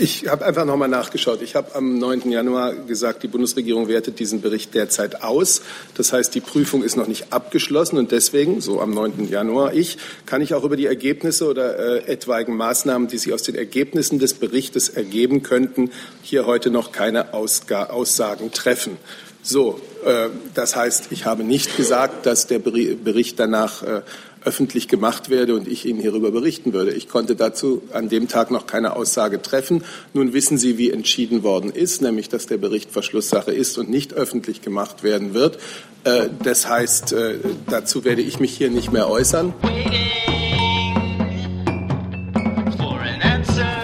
ich 0.00 0.28
habe 0.28 0.46
einfach 0.46 0.64
nochmal 0.64 0.88
nachgeschaut. 0.88 1.42
Ich 1.42 1.54
habe 1.54 1.74
am 1.74 1.98
9. 1.98 2.30
Januar 2.30 2.74
gesagt, 2.74 3.22
die 3.22 3.28
Bundesregierung 3.28 3.86
wertet 3.88 4.18
diesen 4.18 4.40
Bericht 4.40 4.74
derzeit 4.74 5.22
aus. 5.22 5.60
Das 5.94 6.12
heißt, 6.12 6.34
die 6.34 6.40
Prüfung 6.40 6.82
ist 6.82 6.96
noch 6.96 7.06
nicht 7.06 7.32
abgeschlossen 7.32 7.98
und 7.98 8.10
deswegen, 8.10 8.62
so 8.62 8.80
am 8.80 8.94
9. 8.94 9.28
Januar, 9.28 9.74
ich, 9.74 9.98
kann 10.24 10.40
ich 10.40 10.54
auch 10.54 10.64
über 10.64 10.76
die 10.76 10.86
Ergebnisse 10.86 11.46
oder 11.46 11.78
äh, 11.78 12.12
etwaigen 12.12 12.56
Maßnahmen, 12.56 13.08
die 13.08 13.18
sich 13.18 13.32
aus 13.34 13.42
den 13.42 13.54
Ergebnissen 13.54 14.18
des 14.18 14.34
Berichtes 14.34 14.88
ergeben 14.88 15.42
könnten, 15.42 15.90
hier 16.22 16.46
heute 16.46 16.70
noch 16.70 16.92
keine 16.92 17.34
Ausga 17.34 17.84
Aussagen 17.90 18.52
treffen. 18.52 18.96
So, 19.42 19.80
äh, 20.04 20.28
das 20.54 20.76
heißt, 20.76 21.08
ich 21.10 21.26
habe 21.26 21.44
nicht 21.44 21.76
gesagt, 21.76 22.24
dass 22.24 22.46
der 22.46 22.58
Bericht 22.58 23.38
danach 23.38 23.82
äh, 23.82 24.02
öffentlich 24.44 24.88
gemacht 24.88 25.30
werde 25.30 25.54
und 25.54 25.68
ich 25.68 25.84
Ihnen 25.86 26.00
hierüber 26.00 26.30
berichten 26.30 26.72
würde. 26.72 26.92
Ich 26.92 27.08
konnte 27.08 27.36
dazu 27.36 27.82
an 27.92 28.08
dem 28.08 28.28
Tag 28.28 28.50
noch 28.50 28.66
keine 28.66 28.96
Aussage 28.96 29.42
treffen. 29.42 29.84
Nun 30.14 30.32
wissen 30.32 30.58
Sie, 30.58 30.78
wie 30.78 30.90
entschieden 30.90 31.42
worden 31.42 31.70
ist, 31.70 32.02
nämlich 32.02 32.28
dass 32.28 32.46
der 32.46 32.56
Bericht 32.58 32.90
Verschlusssache 32.90 33.52
ist 33.52 33.78
und 33.78 33.90
nicht 33.90 34.14
öffentlich 34.14 34.62
gemacht 34.62 35.02
werden 35.02 35.34
wird. 35.34 35.58
Äh, 36.04 36.28
das 36.42 36.68
heißt, 36.68 37.12
äh, 37.12 37.38
dazu 37.68 38.04
werde 38.04 38.22
ich 38.22 38.40
mich 38.40 38.56
hier 38.56 38.70
nicht 38.70 38.92
mehr 38.92 39.08
äußern. 39.10 39.52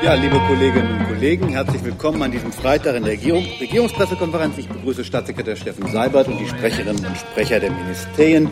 Ja, 0.03 0.15
liebe 0.15 0.39
Kolleginnen 0.47 1.01
und 1.01 1.09
Kollegen, 1.09 1.49
herzlich 1.49 1.83
willkommen 1.83 2.23
an 2.23 2.31
diesem 2.31 2.53
Freitag 2.53 2.95
in 2.95 3.03
der 3.03 3.15
Regierung, 3.15 3.45
Regierungspressekonferenz. 3.61 4.57
Ich 4.57 4.69
begrüße 4.69 5.05
Staatssekretär 5.05 5.57
Steffen 5.57 5.89
Seibert 5.89 6.29
und 6.29 6.39
die 6.39 6.47
Sprecherinnen 6.47 7.05
und 7.05 7.17
Sprecher 7.17 7.59
der 7.59 7.73
Ministerien. 7.73 8.49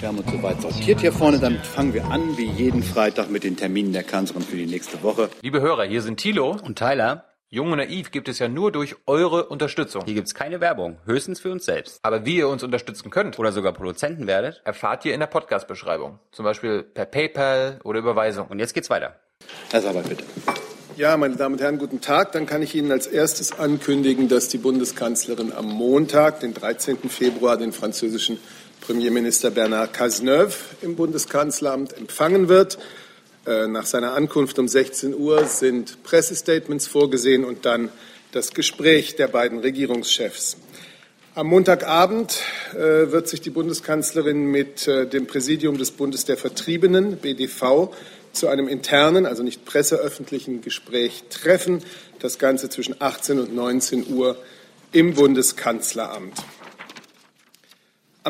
Wir 0.00 0.08
haben 0.08 0.18
uns 0.18 0.32
soweit 0.32 0.62
sortiert 0.62 1.00
hier 1.00 1.12
vorne. 1.12 1.38
Dann 1.38 1.58
fangen 1.58 1.92
wir 1.92 2.06
an, 2.06 2.38
wie 2.38 2.46
jeden 2.46 2.82
Freitag, 2.82 3.30
mit 3.30 3.44
den 3.44 3.58
Terminen 3.58 3.92
der 3.92 4.02
Kanzlerin 4.02 4.42
für 4.42 4.56
die 4.56 4.64
nächste 4.64 5.02
Woche. 5.02 5.28
Liebe 5.42 5.60
Hörer, 5.60 5.84
hier 5.84 6.00
sind 6.00 6.16
Thilo 6.18 6.56
und 6.64 6.78
Tyler. 6.78 7.26
Jung 7.50 7.70
und 7.72 7.76
Naiv 7.76 8.10
gibt 8.10 8.26
es 8.30 8.38
ja 8.38 8.48
nur 8.48 8.72
durch 8.72 8.96
eure 9.06 9.48
Unterstützung. 9.48 10.04
Hier 10.06 10.14
gibt 10.14 10.28
es 10.28 10.34
keine 10.34 10.62
Werbung, 10.62 10.96
höchstens 11.04 11.40
für 11.40 11.52
uns 11.52 11.66
selbst. 11.66 11.98
Aber 12.00 12.24
wie 12.24 12.36
ihr 12.38 12.48
uns 12.48 12.62
unterstützen 12.62 13.10
könnt 13.10 13.38
oder 13.38 13.52
sogar 13.52 13.74
Produzenten 13.74 14.26
werdet, 14.26 14.62
erfahrt 14.64 15.04
ihr 15.04 15.12
in 15.12 15.20
der 15.20 15.26
Podcast-Beschreibung. 15.26 16.18
Zum 16.32 16.46
Beispiel 16.46 16.82
per 16.82 17.04
PayPal 17.04 17.78
oder 17.84 17.98
Überweisung. 17.98 18.46
Und 18.46 18.58
jetzt 18.58 18.72
geht's 18.72 18.88
weiter. 18.88 19.16
Herr 19.70 19.82
Sabat, 19.82 20.08
bitte. 20.08 20.24
Ja, 20.96 21.16
meine 21.16 21.36
Damen 21.36 21.56
und 21.56 21.60
Herren, 21.60 21.78
guten 21.78 22.00
Tag. 22.00 22.32
Dann 22.32 22.46
kann 22.46 22.62
ich 22.62 22.74
Ihnen 22.74 22.90
als 22.90 23.06
erstes 23.06 23.58
ankündigen, 23.58 24.28
dass 24.28 24.48
die 24.48 24.58
Bundeskanzlerin 24.58 25.52
am 25.52 25.66
Montag, 25.66 26.40
den 26.40 26.54
13. 26.54 27.08
Februar, 27.10 27.56
den 27.56 27.72
französischen 27.72 28.38
Premierminister 28.80 29.50
Bernard 29.50 29.92
Cazeneuve 29.92 30.54
im 30.82 30.96
Bundeskanzleramt 30.96 31.96
empfangen 31.96 32.48
wird. 32.48 32.78
Äh, 33.46 33.66
nach 33.68 33.86
seiner 33.86 34.14
Ankunft 34.14 34.58
um 34.58 34.68
16 34.68 35.14
Uhr 35.14 35.44
sind 35.44 36.02
Pressestatements 36.02 36.86
vorgesehen 36.86 37.44
und 37.44 37.66
dann 37.66 37.90
das 38.32 38.52
Gespräch 38.52 39.16
der 39.16 39.28
beiden 39.28 39.58
Regierungschefs. 39.58 40.56
Am 41.34 41.46
Montagabend 41.46 42.40
äh, 42.72 43.12
wird 43.12 43.28
sich 43.28 43.40
die 43.40 43.50
Bundeskanzlerin 43.50 44.46
mit 44.46 44.88
äh, 44.88 45.06
dem 45.06 45.26
Präsidium 45.26 45.78
des 45.78 45.92
Bundes 45.92 46.24
der 46.24 46.36
Vertriebenen, 46.36 47.16
BDV, 47.16 47.94
zu 48.32 48.48
einem 48.48 48.68
internen, 48.68 49.26
also 49.26 49.42
nicht 49.42 49.64
presseöffentlichen 49.64 50.60
Gespräch 50.60 51.24
treffen. 51.30 51.82
Das 52.18 52.38
Ganze 52.38 52.68
zwischen 52.68 52.96
18 52.98 53.38
und 53.38 53.54
19 53.54 54.12
Uhr 54.12 54.36
im 54.92 55.14
Bundeskanzleramt. 55.14 56.34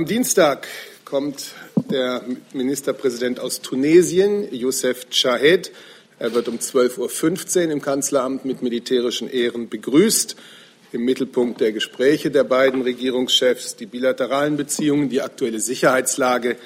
Am 0.01 0.07
Dienstag 0.07 0.67
kommt 1.05 1.53
der 1.91 2.23
Ministerpräsident 2.55 3.39
aus 3.39 3.61
Tunesien, 3.61 4.49
Youssef 4.51 5.11
Chahed. 5.11 5.73
Er 6.19 6.33
wird 6.33 6.49
um 6.49 6.57
12.15 6.57 7.67
Uhr 7.67 7.71
im 7.71 7.83
Kanzleramt 7.83 8.47
mit 8.47 8.63
militärischen 8.63 9.29
Ehren 9.29 9.69
begrüßt. 9.69 10.37
Im 10.93 11.05
Mittelpunkt 11.05 11.61
der 11.61 11.73
Gespräche 11.73 12.31
der 12.31 12.45
beiden 12.45 12.81
Regierungschefs 12.81 13.77
die 13.77 13.85
bilateralen 13.85 14.57
Beziehungen, 14.57 15.11
die 15.11 15.21
aktuelle 15.21 15.61
Sicherheitslage 15.61 16.57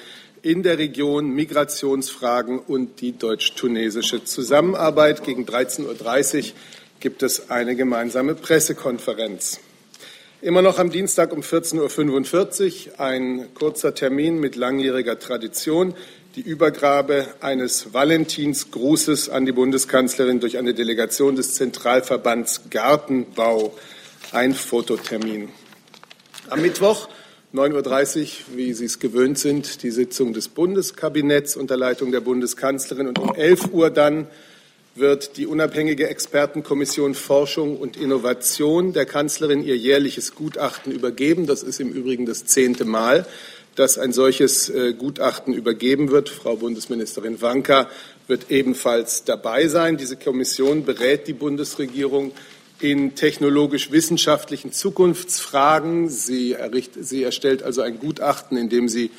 in 0.41 0.63
der 0.63 0.77
Region, 0.77 1.27
Migrationsfragen 1.31 2.59
und 2.59 3.01
die 3.01 3.17
deutsch-tunesische 3.17 4.23
Zusammenarbeit. 4.23 5.25
Gegen 5.25 5.43
13.30 5.43 6.37
Uhr 6.37 6.51
gibt 7.01 7.21
es 7.21 7.49
eine 7.49 7.75
gemeinsame 7.75 8.33
Pressekonferenz. 8.33 9.59
Immer 10.45 10.61
noch 10.61 10.77
am 10.77 10.91
Dienstag 10.91 11.33
um 11.33 11.39
14.45 11.39 12.89
Uhr 12.91 12.99
ein 12.99 13.47
kurzer 13.55 13.95
Termin 13.95 14.39
mit 14.39 14.55
langjähriger 14.55 15.17
Tradition, 15.17 15.95
die 16.35 16.41
Übergabe 16.41 17.25
eines 17.41 17.95
Valentinsgrußes 17.95 19.29
an 19.29 19.47
die 19.47 19.53
Bundeskanzlerin 19.53 20.39
durch 20.39 20.59
eine 20.59 20.75
Delegation 20.75 21.35
des 21.35 21.55
Zentralverbands 21.55 22.69
Gartenbau. 22.69 23.73
Ein 24.33 24.53
Fototermin. 24.53 25.49
Am 26.51 26.61
Mittwoch 26.61 27.09
9.30 27.51 28.21
Uhr, 28.21 28.57
wie 28.57 28.73
Sie 28.73 28.85
es 28.85 28.99
gewöhnt 28.99 29.39
sind, 29.39 29.81
die 29.81 29.89
Sitzung 29.89 30.33
des 30.33 30.49
Bundeskabinetts 30.49 31.55
unter 31.55 31.75
Leitung 31.75 32.11
der 32.11 32.21
Bundeskanzlerin 32.21 33.07
und 33.07 33.17
um 33.17 33.33
11 33.33 33.73
Uhr 33.73 33.89
dann 33.89 34.27
wird 34.95 35.35
die 35.35 35.45
unabhängige 35.45 36.07
Expertenkommission 36.07 37.15
Forschung 37.15 37.77
und 37.77 37.97
Innovation 37.97 38.93
der 38.93 39.05
Kanzlerin 39.05 39.61
ihr 39.61 39.75
jährliches 39.75 40.35
Gutachten 40.35 40.93
übergeben. 40.93 41.47
Das 41.47 41.63
ist 41.63 41.81
im 41.81 41.91
Übrigen 41.91 42.25
das 42.25 42.45
zehnte 42.45 42.85
Mal, 42.85 43.27
dass 43.75 43.97
ein 43.97 44.13
solches 44.13 44.69
äh, 44.69 44.93
Gutachten 44.93 45.53
übergeben 45.53 46.11
wird. 46.11 46.29
Frau 46.29 46.55
Bundesministerin 46.55 47.41
Wanka 47.41 47.89
wird 48.27 48.49
ebenfalls 48.49 49.25
dabei 49.25 49.67
sein. 49.67 49.97
Diese 49.97 50.15
Kommission 50.15 50.85
berät 50.85 51.27
die 51.27 51.33
Bundesregierung 51.33 52.31
in 52.79 53.15
technologisch-wissenschaftlichen 53.15 54.71
Zukunftsfragen. 54.71 56.07
Sie, 56.07 56.53
errichtet, 56.53 57.05
sie 57.05 57.23
erstellt 57.23 57.63
also 57.63 57.81
ein 57.81 57.99
Gutachten, 57.99 58.57
in 58.57 58.69
dem 58.69 58.87
sie 58.87 59.11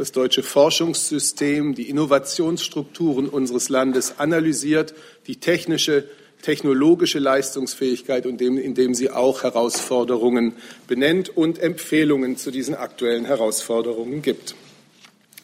das 0.00 0.12
deutsche 0.12 0.42
Forschungssystem, 0.42 1.74
die 1.74 1.90
Innovationsstrukturen 1.90 3.28
unseres 3.28 3.68
Landes 3.68 4.14
analysiert, 4.18 4.94
die 5.30 5.36
technische, 5.36 6.08
technologische 6.42 7.20
Leistungsfähigkeit 7.20 8.26
und 8.26 8.40
dem, 8.40 8.58
indem 8.58 8.94
sie 8.94 9.10
auch 9.10 9.44
Herausforderungen 9.44 10.54
benennt 10.88 11.36
und 11.36 11.60
Empfehlungen 11.60 12.36
zu 12.36 12.50
diesen 12.50 12.74
aktuellen 12.74 13.26
Herausforderungen 13.26 14.22
gibt. 14.22 14.56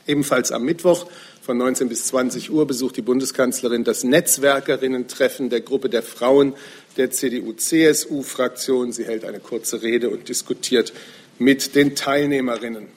Ebenfalls 0.09 0.51
am 0.51 0.65
Mittwoch 0.65 1.07
von 1.41 1.57
19 1.57 1.89
bis 1.89 2.07
20 2.07 2.51
Uhr 2.51 2.67
besucht 2.67 2.97
die 2.97 3.03
Bundeskanzlerin 3.03 3.85
das 3.85 4.03
Netzwerkerinnen-Treffen 4.03 5.51
der 5.51 5.61
Gruppe 5.61 5.89
der 5.89 6.03
Frauen 6.03 6.55
der 6.97 7.13
CDU-CSU-Fraktion. 7.13 8.91
Sie 8.91 9.05
hält 9.05 9.25
eine 9.25 9.39
kurze 9.39 9.83
Rede 9.83 10.11
und 10.11 10.29
diskutiert 10.29 10.93
mit 11.39 11.77
den 11.77 11.95
Teilnehmerinnen. 11.95 12.89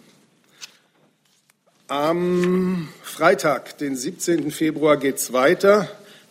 Am 1.88 2.89
Freitag, 3.03 3.77
den 3.77 3.95
17. 3.95 4.50
Februar, 4.50 4.97
geht 4.97 5.17
es 5.17 5.33
weiter. 5.33 5.88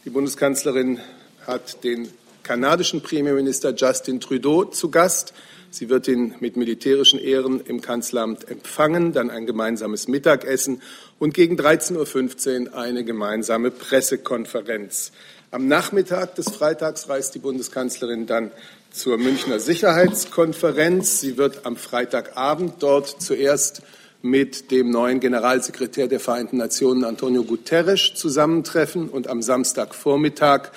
Die 0.08 0.14
Bundeskanzlerin 0.14 1.00
hat 1.46 1.84
den 1.84 2.08
kanadischen 2.42 3.02
Premierminister 3.02 3.74
Justin 3.74 4.20
Trudeau 4.20 4.64
zu 4.64 4.90
Gast. 4.90 5.34
Sie 5.68 5.90
wird 5.90 6.08
ihn 6.08 6.34
mit 6.40 6.56
militärischen 6.56 7.18
Ehren 7.18 7.60
im 7.60 7.82
Kanzleramt 7.82 8.50
empfangen, 8.50 9.12
dann 9.12 9.28
ein 9.28 9.44
gemeinsames 9.44 10.08
Mittagessen 10.08 10.80
und 11.18 11.34
gegen 11.34 11.60
13.15 11.60 12.68
Uhr 12.68 12.74
eine 12.74 13.04
gemeinsame 13.04 13.70
Pressekonferenz. 13.70 15.12
Am 15.50 15.68
Nachmittag 15.68 16.36
des 16.36 16.48
Freitags 16.48 17.10
reist 17.10 17.34
die 17.34 17.40
Bundeskanzlerin 17.40 18.26
dann 18.26 18.50
zur 18.90 19.18
Münchner 19.18 19.60
Sicherheitskonferenz. 19.60 21.20
Sie 21.20 21.36
wird 21.36 21.66
am 21.66 21.76
Freitagabend 21.76 22.76
dort 22.82 23.20
zuerst 23.20 23.82
mit 24.22 24.70
dem 24.70 24.90
neuen 24.90 25.20
Generalsekretär 25.20 26.08
der 26.08 26.20
Vereinten 26.20 26.56
Nationen 26.56 27.04
Antonio 27.04 27.44
Guterres 27.44 28.12
zusammentreffen 28.14 29.08
und 29.08 29.28
am 29.28 29.42
Samstagvormittag 29.42 30.70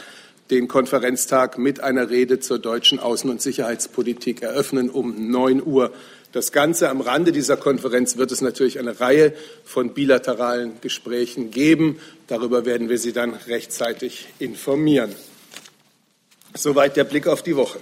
den 0.51 0.67
Konferenztag 0.67 1.57
mit 1.57 1.79
einer 1.79 2.09
Rede 2.09 2.39
zur 2.39 2.59
deutschen 2.59 2.99
Außen- 2.99 3.29
und 3.29 3.41
Sicherheitspolitik 3.41 4.41
eröffnen 4.41 4.89
um 4.89 5.31
9 5.31 5.65
Uhr. 5.65 5.91
Das 6.33 6.51
Ganze 6.51 6.89
am 6.89 7.01
Rande 7.01 7.31
dieser 7.31 7.57
Konferenz 7.57 8.17
wird 8.17 8.31
es 8.31 8.41
natürlich 8.41 8.79
eine 8.79 8.99
Reihe 8.99 9.33
von 9.65 9.93
bilateralen 9.93 10.73
Gesprächen 10.81 11.51
geben. 11.51 11.99
Darüber 12.27 12.65
werden 12.65 12.89
wir 12.89 12.97
Sie 12.97 13.13
dann 13.13 13.33
rechtzeitig 13.33 14.27
informieren. 14.39 15.15
Soweit 16.53 16.95
der 16.97 17.05
Blick 17.05 17.27
auf 17.27 17.43
die 17.43 17.55
Woche. 17.55 17.79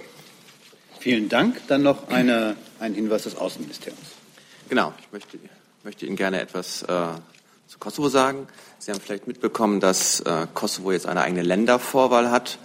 Vielen 1.00 1.28
Dank. 1.28 1.60
Dann 1.66 1.82
noch 1.82 2.08
eine, 2.08 2.56
ein 2.78 2.94
Hinweis 2.94 3.24
des 3.24 3.36
Außenministeriums. 3.36 4.19
Genau, 4.70 4.94
ich 5.00 5.08
möchte, 5.10 5.36
möchte 5.82 6.06
Ihnen 6.06 6.14
gerne 6.14 6.40
etwas 6.40 6.82
äh, 6.82 6.86
zu 7.66 7.80
Kosovo 7.80 8.08
sagen. 8.08 8.46
Sie 8.78 8.92
haben 8.92 9.00
vielleicht 9.00 9.26
mitbekommen, 9.26 9.80
dass 9.80 10.20
äh, 10.20 10.46
Kosovo 10.54 10.92
jetzt 10.92 11.06
eine 11.06 11.22
eigene 11.22 11.42
Ländervorwahl 11.42 12.30
hat. 12.30 12.56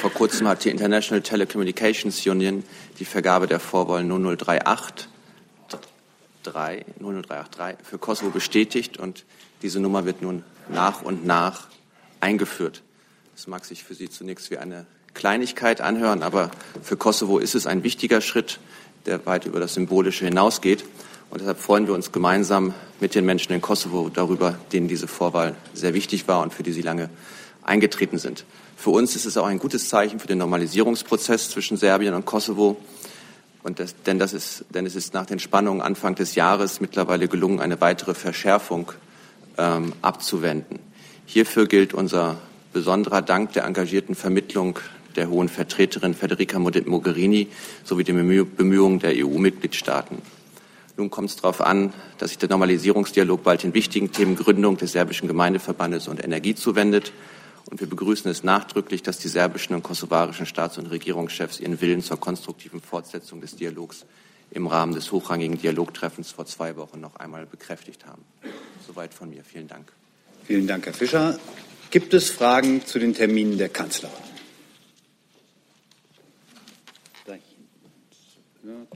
Vor 0.00 0.12
kurzem 0.12 0.46
hat 0.46 0.64
die 0.64 0.70
International 0.70 1.20
Telecommunications 1.20 2.24
Union 2.28 2.62
die 3.00 3.04
Vergabe 3.04 3.48
der 3.48 3.58
Vorwahl 3.58 4.04
0038 4.04 5.08
3, 6.44 6.84
00383 7.00 7.84
für 7.84 7.98
Kosovo 7.98 8.30
bestätigt 8.30 8.96
und 8.96 9.24
diese 9.60 9.80
Nummer 9.80 10.04
wird 10.04 10.22
nun 10.22 10.44
nach 10.68 11.02
und 11.02 11.26
nach 11.26 11.66
eingeführt. 12.20 12.82
Das 13.34 13.48
mag 13.48 13.64
sich 13.64 13.82
für 13.82 13.96
Sie 13.96 14.08
zunächst 14.08 14.52
wie 14.52 14.58
eine 14.58 14.86
Kleinigkeit 15.12 15.80
anhören, 15.80 16.22
aber 16.22 16.52
für 16.84 16.96
Kosovo 16.96 17.40
ist 17.40 17.56
es 17.56 17.66
ein 17.66 17.82
wichtiger 17.82 18.20
Schritt, 18.20 18.60
der 19.06 19.26
weit 19.26 19.44
über 19.44 19.58
das 19.58 19.74
Symbolische 19.74 20.24
hinausgeht. 20.24 20.84
Und 21.30 21.40
deshalb 21.40 21.58
freuen 21.58 21.86
wir 21.86 21.94
uns 21.94 22.10
gemeinsam 22.10 22.72
mit 23.00 23.14
den 23.14 23.24
Menschen 23.24 23.52
in 23.52 23.60
Kosovo 23.60 24.08
darüber, 24.08 24.58
denen 24.72 24.88
diese 24.88 25.06
Vorwahl 25.06 25.56
sehr 25.74 25.94
wichtig 25.94 26.26
war 26.26 26.42
und 26.42 26.54
für 26.54 26.62
die 26.62 26.72
sie 26.72 26.82
lange 26.82 27.10
eingetreten 27.62 28.18
sind. 28.18 28.44
Für 28.76 28.90
uns 28.90 29.14
ist 29.14 29.26
es 29.26 29.36
auch 29.36 29.46
ein 29.46 29.58
gutes 29.58 29.88
Zeichen 29.88 30.20
für 30.20 30.26
den 30.26 30.38
Normalisierungsprozess 30.38 31.50
zwischen 31.50 31.76
Serbien 31.76 32.14
und 32.14 32.24
Kosovo. 32.24 32.76
Und 33.62 33.80
das, 33.80 33.94
denn, 34.06 34.18
das 34.18 34.32
ist, 34.32 34.64
denn 34.70 34.86
es 34.86 34.94
ist 34.94 35.12
nach 35.12 35.26
den 35.26 35.38
Spannungen 35.38 35.82
Anfang 35.82 36.14
des 36.14 36.34
Jahres 36.34 36.80
mittlerweile 36.80 37.28
gelungen, 37.28 37.60
eine 37.60 37.80
weitere 37.80 38.14
Verschärfung 38.14 38.92
ähm, 39.58 39.92
abzuwenden. 40.00 40.78
Hierfür 41.26 41.66
gilt 41.66 41.92
unser 41.92 42.36
besonderer 42.72 43.20
Dank 43.20 43.52
der 43.52 43.64
engagierten 43.64 44.14
Vermittlung 44.14 44.78
der 45.16 45.28
hohen 45.28 45.48
Vertreterin 45.48 46.14
Federica 46.14 46.58
Mogherini 46.58 47.48
sowie 47.84 48.04
den 48.04 48.16
Bemühungen 48.56 49.00
der 49.00 49.12
EU-Mitgliedstaaten. 49.16 50.22
Nun 50.98 51.10
kommt 51.10 51.30
es 51.30 51.36
darauf 51.36 51.60
an, 51.60 51.94
dass 52.18 52.30
sich 52.30 52.38
der 52.38 52.48
Normalisierungsdialog 52.48 53.44
bald 53.44 53.62
den 53.62 53.72
wichtigen 53.72 54.10
Themen 54.10 54.34
Gründung 54.34 54.76
des 54.76 54.92
serbischen 54.92 55.28
Gemeindeverbandes 55.28 56.08
und 56.08 56.22
Energie 56.22 56.56
zuwendet. 56.56 57.12
Und 57.70 57.78
wir 57.78 57.88
begrüßen 57.88 58.28
es 58.28 58.42
nachdrücklich, 58.42 59.04
dass 59.04 59.18
die 59.18 59.28
serbischen 59.28 59.76
und 59.76 59.84
kosovarischen 59.84 60.44
Staats- 60.44 60.76
und 60.76 60.86
Regierungschefs 60.86 61.60
ihren 61.60 61.80
Willen 61.80 62.02
zur 62.02 62.18
konstruktiven 62.18 62.80
Fortsetzung 62.80 63.40
des 63.40 63.54
Dialogs 63.54 64.06
im 64.50 64.66
Rahmen 64.66 64.92
des 64.92 65.12
hochrangigen 65.12 65.56
Dialogtreffens 65.56 66.32
vor 66.32 66.46
zwei 66.46 66.74
Wochen 66.74 67.00
noch 67.00 67.14
einmal 67.14 67.46
bekräftigt 67.46 68.04
haben. 68.04 68.24
Soweit 68.84 69.14
von 69.14 69.30
mir. 69.30 69.44
Vielen 69.44 69.68
Dank. 69.68 69.92
Vielen 70.46 70.66
Dank, 70.66 70.84
Herr 70.84 70.94
Fischer. 70.94 71.38
Gibt 71.92 72.12
es 72.12 72.28
Fragen 72.30 72.84
zu 72.84 72.98
den 72.98 73.14
Terminen 73.14 73.56
der 73.56 73.68
Kanzlerin? 73.68 74.16
Schön. 78.68 78.86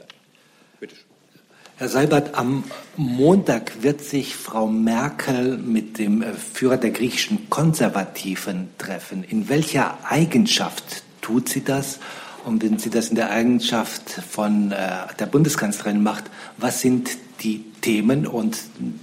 Herr 1.82 1.88
Seibert, 1.88 2.36
am 2.36 2.62
Montag 2.96 3.82
wird 3.82 4.02
sich 4.02 4.36
Frau 4.36 4.68
Merkel 4.68 5.58
mit 5.58 5.98
dem 5.98 6.22
äh, 6.22 6.32
Führer 6.32 6.76
der 6.76 6.92
griechischen 6.92 7.50
Konservativen 7.50 8.68
treffen. 8.78 9.24
In 9.24 9.48
welcher 9.48 9.98
Eigenschaft 10.08 11.02
tut 11.22 11.48
sie 11.48 11.64
das? 11.64 11.98
Und 12.44 12.62
wenn 12.62 12.78
sie 12.78 12.90
das 12.90 13.08
in 13.08 13.16
der 13.16 13.30
Eigenschaft 13.30 14.10
von 14.10 14.72
äh, 14.72 14.76
der 15.18 15.26
Bundeskanzlerin 15.26 16.02
macht, 16.02 16.24
was 16.56 16.80
sind 16.80 17.10
die 17.42 17.64
Themen? 17.80 18.26
Und 18.26 18.58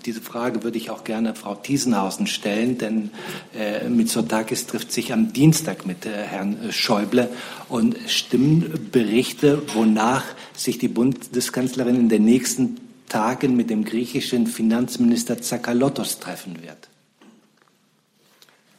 diese 0.05 0.21
Frage 0.21 0.63
würde 0.63 0.77
ich 0.77 0.89
auch 0.89 1.03
gerne 1.03 1.35
Frau 1.35 1.55
Thiesenhausen 1.55 2.27
stellen, 2.27 2.77
denn 2.77 3.11
äh, 3.57 3.87
Mitsotakis 3.87 4.67
trifft 4.67 4.91
sich 4.91 5.13
am 5.13 5.33
Dienstag 5.33 5.85
mit 5.85 6.05
äh, 6.05 6.09
Herrn 6.11 6.71
Schäuble 6.71 7.29
und 7.69 7.97
stimmen 8.07 8.89
Berichte, 8.91 9.61
wonach 9.73 10.23
sich 10.53 10.77
die 10.77 10.87
Bundeskanzlerin 10.87 11.95
in 11.95 12.09
den 12.09 12.25
nächsten 12.25 12.77
Tagen 13.07 13.55
mit 13.55 13.69
dem 13.69 13.85
griechischen 13.85 14.47
Finanzminister 14.47 15.41
Zakalotos 15.41 16.19
treffen 16.19 16.61
wird. 16.61 16.89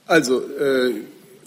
Also 0.06 0.40
äh, 0.40 0.94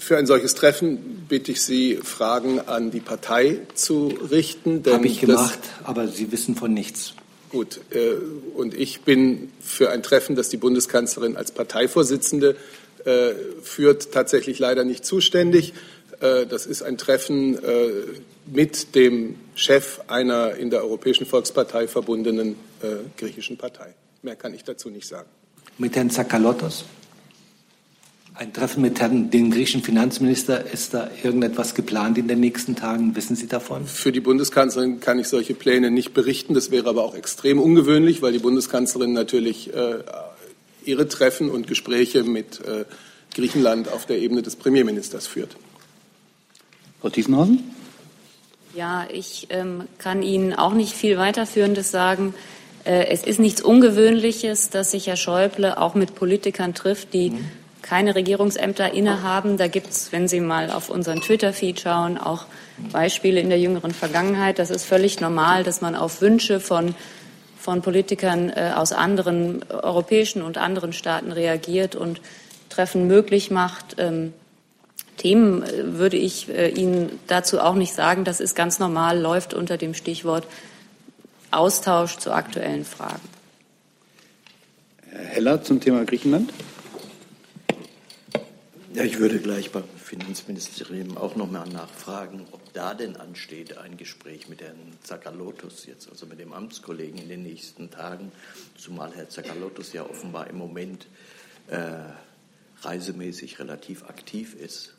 für 0.03 0.17
ein 0.17 0.25
solches 0.25 0.53
Treffen 0.53 1.25
bitte 1.29 1.53
ich 1.53 1.61
Sie, 1.61 1.95
Fragen 2.03 2.59
an 2.59 2.91
die 2.91 2.99
Partei 2.99 3.59
zu 3.73 4.07
richten. 4.29 4.83
Habe 4.85 5.07
ich 5.07 5.21
gemacht, 5.21 5.59
aber 5.83 6.07
Sie 6.09 6.31
wissen 6.31 6.55
von 6.55 6.73
nichts. 6.73 7.13
Gut, 7.49 7.79
äh, 7.91 8.15
und 8.53 8.73
ich 8.73 9.01
bin 9.01 9.51
für 9.61 9.91
ein 9.91 10.03
Treffen, 10.03 10.35
das 10.35 10.49
die 10.49 10.57
Bundeskanzlerin 10.57 11.37
als 11.37 11.51
Parteivorsitzende 11.51 12.57
äh, 13.05 13.29
führt, 13.61 14.11
tatsächlich 14.11 14.59
leider 14.59 14.83
nicht 14.83 15.05
zuständig. 15.05 15.73
Äh, 16.19 16.47
das 16.47 16.65
ist 16.65 16.83
ein 16.83 16.97
Treffen 16.97 17.57
mit 18.45 18.95
dem 18.95 19.35
Chef 19.55 20.01
einer 20.07 20.55
in 20.55 20.69
der 20.69 20.81
Europäischen 20.83 21.25
Volkspartei 21.25 21.87
verbundenen 21.87 22.57
griechischen 23.15 23.57
Partei. 23.57 23.93
Mehr 24.21 24.35
kann 24.35 24.53
ich 24.53 24.65
dazu 24.65 24.89
nicht 24.89 25.07
sagen. 25.07 25.29
Mit 25.77 25.95
Herrn 25.95 26.09
Zakalotos? 26.09 26.83
Ein 28.35 28.51
Treffen 28.51 28.81
mit 28.81 28.99
Herrn, 28.99 29.29
dem 29.29 29.51
griechischen 29.51 29.83
Finanzminister, 29.83 30.65
ist 30.65 30.95
da 30.95 31.07
irgendetwas 31.23 31.75
geplant 31.75 32.17
in 32.17 32.27
den 32.27 32.39
nächsten 32.39 32.75
Tagen? 32.75 33.15
Wissen 33.15 33.35
Sie 33.35 33.47
davon? 33.47 33.85
Für 33.85 34.11
die 34.11 34.21
Bundeskanzlerin 34.21 34.99
kann 34.99 35.19
ich 35.19 35.27
solche 35.27 35.53
Pläne 35.53 35.91
nicht 35.91 36.15
berichten. 36.15 36.55
Das 36.55 36.71
wäre 36.71 36.89
aber 36.89 37.03
auch 37.03 37.13
extrem 37.13 37.59
ungewöhnlich, 37.59 38.23
weil 38.23 38.33
die 38.33 38.39
Bundeskanzlerin 38.39 39.13
natürlich 39.13 39.71
äh, 39.75 39.99
ihre 40.83 41.07
Treffen 41.07 41.51
und 41.51 41.67
Gespräche 41.67 42.23
mit 42.23 42.59
äh, 42.61 42.85
Griechenland 43.35 43.91
auf 43.91 44.07
der 44.07 44.17
Ebene 44.17 44.41
des 44.41 44.55
Premierministers 44.55 45.27
führt. 45.27 45.55
Frau 47.01 47.09
Tiefenhausen? 47.09 47.59
Ja, 48.73 49.05
ich 49.11 49.47
ähm, 49.51 49.83
kann 49.99 50.23
Ihnen 50.23 50.53
auch 50.53 50.73
nicht 50.73 50.93
viel 50.93 51.19
weiterführendes 51.19 51.91
sagen. 51.91 52.33
Äh, 52.83 53.05
es 53.09 53.23
ist 53.23 53.39
nichts 53.39 53.61
Ungewöhnliches, 53.61 54.71
dass 54.71 54.89
sich 54.89 55.05
Herr 55.05 55.17
Schäuble 55.17 55.77
auch 55.77 55.93
mit 55.93 56.15
Politikern 56.15 56.73
trifft, 56.73 57.13
die 57.13 57.29
mhm 57.29 57.62
keine 57.83 58.15
Regierungsämter 58.15 58.93
innehaben. 58.93 59.57
Da 59.57 59.67
gibt 59.67 59.91
es, 59.91 60.11
wenn 60.11 60.27
Sie 60.27 60.39
mal 60.39 60.71
auf 60.71 60.89
unseren 60.89 61.21
Twitter-Feed 61.21 61.79
schauen, 61.79 62.17
auch 62.17 62.45
Beispiele 62.91 63.39
in 63.39 63.49
der 63.49 63.59
jüngeren 63.59 63.91
Vergangenheit. 63.91 64.57
Das 64.57 64.71
ist 64.71 64.85
völlig 64.85 65.19
normal, 65.19 65.63
dass 65.63 65.81
man 65.81 65.95
auf 65.95 66.21
Wünsche 66.21 66.59
von, 66.59 66.95
von 67.59 67.83
Politikern 67.83 68.49
äh, 68.49 68.71
aus 68.75 68.91
anderen 68.91 69.63
europäischen 69.69 70.41
und 70.41 70.57
anderen 70.57 70.93
Staaten 70.93 71.31
reagiert 71.31 71.95
und 71.95 72.21
Treffen 72.69 73.05
möglich 73.05 73.51
macht. 73.51 73.97
Ähm, 73.99 74.33
Themen 75.17 75.61
äh, 75.61 75.99
würde 75.99 76.17
ich 76.17 76.49
äh, 76.49 76.69
Ihnen 76.69 77.19
dazu 77.27 77.59
auch 77.59 77.75
nicht 77.75 77.93
sagen. 77.93 78.23
Das 78.23 78.39
ist 78.39 78.55
ganz 78.55 78.79
normal, 78.79 79.19
läuft 79.19 79.53
unter 79.53 79.77
dem 79.77 79.93
Stichwort 79.93 80.47
Austausch 81.51 82.17
zu 82.17 82.31
aktuellen 82.31 82.85
Fragen. 82.85 83.21
Herr 85.11 85.25
Heller 85.25 85.63
zum 85.63 85.79
Thema 85.79 86.03
Griechenland. 86.05 86.51
Ja, 88.93 89.03
ich 89.03 89.17
würde 89.17 89.39
gleich 89.39 89.71
beim 89.71 89.85
Finanzministerium 89.97 91.17
auch 91.17 91.35
noch 91.35 91.49
mal 91.49 91.67
nachfragen, 91.67 92.45
ob 92.51 92.73
da 92.73 92.93
denn 92.93 93.15
ansteht 93.15 93.75
ein 93.79 93.97
Gespräch 93.97 94.49
mit 94.49 94.61
Herrn 94.61 94.77
Zakalotus 95.01 95.87
jetzt, 95.87 96.07
also 96.11 96.27
mit 96.27 96.39
dem 96.39 96.53
Amtskollegen 96.53 97.19
in 97.19 97.27
den 97.27 97.41
nächsten 97.41 97.89
Tagen, 97.89 98.31
zumal 98.77 99.11
Herr 99.15 99.29
Zakalotus 99.29 99.93
ja 99.93 100.07
offenbar 100.07 100.47
im 100.47 100.57
Moment 100.57 101.07
äh, 101.69 101.77
reisemäßig 102.83 103.57
relativ 103.57 104.03
aktiv 104.03 104.53
ist. 104.53 104.93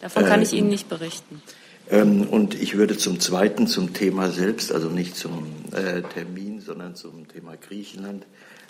Davon 0.00 0.24
kann 0.24 0.40
ich 0.42 0.52
ähm, 0.52 0.58
Ihnen 0.58 0.68
nicht 0.68 0.88
berichten. 0.88 1.42
Ähm, 1.90 2.28
und 2.28 2.54
ich 2.54 2.76
würde 2.76 2.96
zum 2.96 3.18
Zweiten 3.18 3.66
zum 3.66 3.92
Thema 3.92 4.30
selbst, 4.30 4.70
also 4.70 4.88
nicht 4.88 5.16
zum 5.16 5.46
äh, 5.72 6.02
Termin, 6.02 6.60
sondern 6.60 6.94
zum 6.94 7.26
Thema 7.26 7.56
Griechenland, 7.56 8.24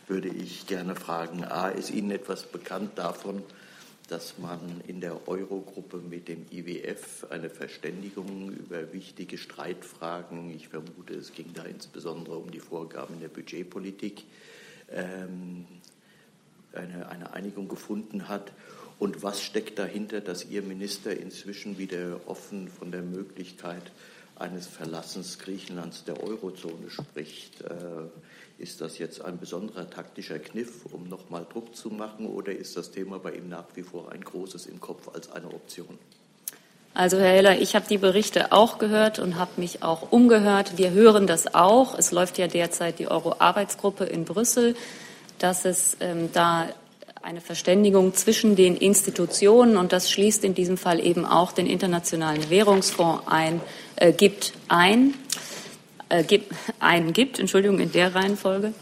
würde 0.09 0.29
ich 0.29 0.67
gerne 0.67 0.97
fragen, 0.97 1.45
a, 1.45 1.69
ist 1.69 1.91
Ihnen 1.91 2.11
etwas 2.11 2.45
bekannt 2.45 2.93
davon, 2.97 3.43
dass 4.13 4.37
man 4.37 4.83
in 4.87 5.01
der 5.01 5.27
Eurogruppe 5.27 5.97
mit 5.97 6.29
dem 6.29 6.45
IWF 6.51 7.27
eine 7.31 7.49
Verständigung 7.49 8.53
über 8.53 8.93
wichtige 8.93 9.39
Streitfragen, 9.39 10.55
ich 10.55 10.69
vermute, 10.69 11.15
es 11.15 11.33
ging 11.33 11.55
da 11.55 11.63
insbesondere 11.63 12.37
um 12.37 12.51
die 12.51 12.61
Vorgaben 12.61 13.21
der 13.21 13.29
Budgetpolitik, 13.29 14.25
ähm, 14.91 15.65
eine, 16.75 17.09
eine 17.09 17.33
Einigung 17.33 17.69
gefunden 17.69 18.29
hat. 18.29 18.53
Und 18.99 19.23
was 19.23 19.43
steckt 19.43 19.79
dahinter, 19.79 20.21
dass 20.21 20.45
Ihr 20.45 20.61
Minister 20.61 21.17
inzwischen 21.17 21.79
wieder 21.79 22.21
offen 22.27 22.69
von 22.69 22.93
der 22.93 23.03
Möglichkeit 23.03 23.93
eines 24.37 24.67
Verlassens 24.67 25.39
Griechenlands 25.39 26.05
der 26.05 26.23
Eurozone 26.23 26.91
spricht? 26.91 27.63
Äh, 27.63 28.09
ist 28.59 28.81
das 28.81 28.99
jetzt 28.99 29.21
ein 29.23 29.39
besonderer 29.39 29.89
taktischer 29.91 30.39
Kniff, 30.39 30.87
um 30.91 31.09
nochmal 31.09 31.47
Druck 31.51 31.75
zu 31.75 31.91
machen, 31.91 32.27
oder 32.27 32.53
ist 32.53 32.77
das 32.77 32.91
Thema 32.91 33.19
bei 33.19 33.33
ihm 33.33 33.49
nach 33.49 33.65
wie 33.75 33.83
vor 33.83 34.13
ein 34.13 34.21
großes 34.21 34.67
im 34.67 34.81
Kopf 34.81 35.09
als 35.15 35.31
eine 35.31 35.47
Option? 35.49 35.99
Also 36.95 37.19
Herr 37.19 37.33
Heller, 37.33 37.59
ich 37.59 37.75
habe 37.75 37.87
die 37.89 37.97
Berichte 37.97 38.53
auch 38.53 38.79
gehört 38.79 39.19
und 39.19 39.37
habe 39.37 39.53
mich 39.57 39.83
auch 39.83 40.13
umgehört. 40.13 40.77
Wir 40.77 40.91
hören 40.91 41.27
das 41.27 41.55
auch. 41.55 41.99
Es 41.99 42.13
läuft 42.13 42.37
ja 42.37 42.49
derzeit 42.49 42.99
die 42.99 43.09
Euro-Arbeitsgruppe 43.09 44.05
in 44.05 44.27
Brüssel, 44.27 44.77
dass 45.39 45.65
es 45.65 45.97
ähm, 46.01 46.29
da 46.35 46.69
eine 47.23 47.41
Verständigung 47.41 48.15
zwischen 48.15 48.57
den 48.57 48.77
Institutionen 48.77 49.77
und 49.77 49.93
das 49.93 50.11
schließt 50.11 50.45
in 50.45 50.55
diesem 50.55 50.77
Fall 50.77 51.01
eben 51.05 51.25
auch 51.25 51.53
den 51.53 51.67
Internationalen 51.67 52.51
Währungsfonds 52.51 53.23
ein, 53.27 53.61
äh, 53.97 54.13
gibt 54.13 54.53
ein 54.69 55.15
äh, 56.13 56.41
einen 56.79 57.13
gibt, 57.13 57.39
Entschuldigung, 57.39 57.81
in 57.81 57.91
der 57.91 58.15
Reihenfolge. 58.15 58.75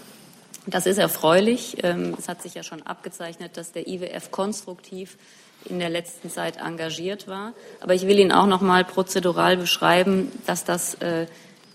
Das 0.67 0.87
ist 0.87 0.99
erfreulich. 0.99 1.77
Ähm, 1.83 2.15
es 2.19 2.29
hat 2.29 2.43
sich 2.43 2.55
ja 2.55 2.63
schon 2.63 2.83
abgezeichnet, 2.83 3.57
dass 3.57 3.73
der 3.73 3.87
IWF 3.87 4.31
konstruktiv 4.31 5.17
in 5.65 5.79
der 5.79 5.91
letzten 5.91 6.31
Zeit 6.31 6.57
engagiert 6.57 7.29
war. 7.29 7.53
Aber 7.81 7.95
ich 7.95 8.07
will 8.07 8.19
Ihnen 8.19 8.33
auch 8.33 8.47
noch 8.47 8.61
mal 8.61 8.85
prozedural 8.85 9.57
beschreiben, 9.57 10.33
dass 10.47 10.65
das 10.65 10.95
äh, 10.95 11.27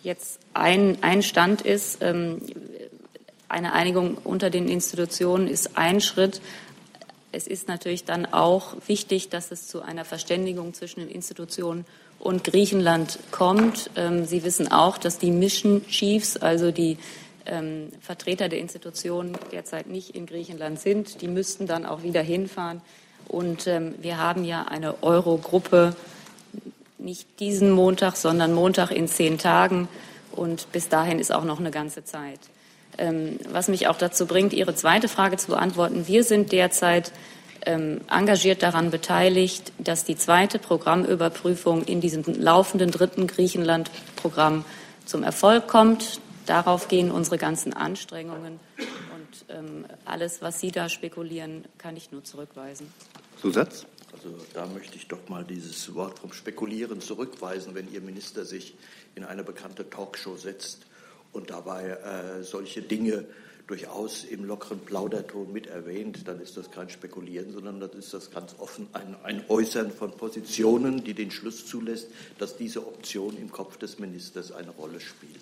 jetzt 0.04 0.40
ein, 0.54 0.98
ein 1.02 1.24
Stand 1.24 1.62
ist. 1.62 2.00
Ähm, 2.02 2.42
eine 3.48 3.74
Einigung 3.74 4.18
unter 4.24 4.50
den 4.50 4.68
Institutionen 4.68 5.48
ist 5.48 5.78
ein 5.78 6.02
Schritt. 6.02 6.42
Es 7.32 7.48
ist 7.48 7.68
natürlich 7.68 8.06
dann 8.06 8.26
auch 8.26 8.76
wichtig, 8.88 9.30
dass 9.30 9.52
es 9.52 9.68
zu 9.68 9.82
einer 9.82 10.06
Verständigung 10.06 10.74
zwischen 10.74 11.02
den 11.02 11.10
Institutionen 11.10 11.86
und 12.26 12.44
Griechenland 12.44 13.20
kommt. 13.30 13.92
Ähm, 13.96 14.26
Sie 14.26 14.44
wissen 14.44 14.72
auch, 14.72 14.98
dass 14.98 15.20
die 15.20 15.30
Mission 15.30 15.86
Chiefs, 15.88 16.38
also 16.38 16.72
die 16.72 16.98
ähm, 17.46 17.92
Vertreter 18.02 18.50
der 18.50 18.58
Institutionen 18.58 19.38
derzeit 19.52 19.86
nicht 19.86 20.16
in 20.16 20.26
Griechenland 20.26 20.80
sind. 20.80 21.22
Die 21.22 21.28
müssten 21.28 21.68
dann 21.68 21.86
auch 21.86 22.02
wieder 22.02 22.24
hinfahren. 22.24 22.82
Und 23.28 23.68
ähm, 23.68 23.94
wir 24.02 24.18
haben 24.18 24.44
ja 24.44 24.64
eine 24.64 25.04
Eurogruppe, 25.04 25.96
nicht 26.98 27.28
diesen 27.40 27.70
Montag, 27.70 28.16
sondern 28.16 28.54
Montag 28.54 28.90
in 28.90 29.08
zehn 29.08 29.38
Tagen. 29.38 29.88
Und 30.32 30.72
bis 30.72 30.90
dahin 30.90 31.20
ist 31.20 31.32
auch 31.32 31.44
noch 31.44 31.60
eine 31.60 31.70
ganze 31.70 32.04
Zeit. 32.04 32.40
Was 33.52 33.68
mich 33.68 33.88
auch 33.88 33.98
dazu 33.98 34.26
bringt, 34.26 34.54
Ihre 34.54 34.74
zweite 34.74 35.10
Frage 35.10 35.36
zu 35.36 35.48
beantworten. 35.48 36.08
Wir 36.08 36.24
sind 36.24 36.54
derzeit 36.54 37.12
ähm, 37.66 38.02
engagiert 38.10 38.64
daran 38.64 38.92
beteiligt, 38.92 39.72
dass 39.78 40.04
die 40.04 40.16
zweite 40.16 40.60
Programmüberprüfung 40.60 41.84
in 41.84 42.02
diesem 42.02 42.24
laufenden 42.24 42.92
dritten 42.92 43.28
Griechenland-Programm 43.28 44.66
zum 45.06 45.24
Erfolg 45.24 45.68
kommt. 45.68 46.20
Darauf 46.46 46.88
gehen 46.88 47.12
unsere 47.12 47.38
ganzen 47.38 47.74
Anstrengungen. 47.74 48.60
Und 48.78 49.56
ähm, 49.56 49.86
alles, 50.06 50.42
was 50.42 50.60
Sie 50.60 50.72
da 50.72 50.90
spekulieren, 50.90 51.66
kann 51.78 51.98
ich 51.98 52.12
nur 52.12 52.24
zurückweisen. 52.24 52.92
Zusatz? 53.42 53.86
Also 54.14 54.30
da 54.54 54.66
möchte 54.68 54.96
ich 54.96 55.08
doch 55.08 55.28
mal 55.28 55.44
dieses 55.44 55.94
Wort 55.94 56.20
vom 56.20 56.32
Spekulieren 56.32 57.02
zurückweisen, 57.02 57.76
wenn 57.76 57.92
Ihr 57.92 58.02
Minister 58.02 58.46
sich 58.46 58.76
in 59.16 59.24
eine 59.24 59.44
bekannte 59.44 59.90
Talkshow 59.90 60.38
setzt 60.38 60.86
und 61.34 61.50
dabei 61.50 61.90
äh, 61.90 62.44
solche 62.44 62.82
Dinge 62.82 63.26
durchaus 63.68 64.24
im 64.24 64.46
lockeren 64.46 64.80
Plauderton 64.80 65.52
mit 65.52 65.68
erwähnt, 65.68 66.28
dann 66.28 66.40
ist 66.40 66.58
das 66.58 66.70
kein 66.72 66.90
Spekulieren, 66.90 67.52
sondern 67.52 67.80
das 67.80 67.94
ist 67.94 68.14
das 68.14 68.32
ganz 68.32 68.56
offen 68.60 68.88
ein, 68.94 69.16
ein 69.24 69.44
Äußern 69.50 69.92
von 69.92 70.12
Positionen, 70.12 71.04
die 71.04 71.14
den 71.14 71.32
Schluss 71.32 71.66
zulässt, 71.66 72.10
dass 72.38 72.58
diese 72.58 72.86
Option 72.86 73.38
im 73.38 73.52
Kopf 73.52 73.78
des 73.78 73.98
Ministers 73.98 74.52
eine 74.52 74.72
Rolle 74.72 75.00
spielt. 75.00 75.42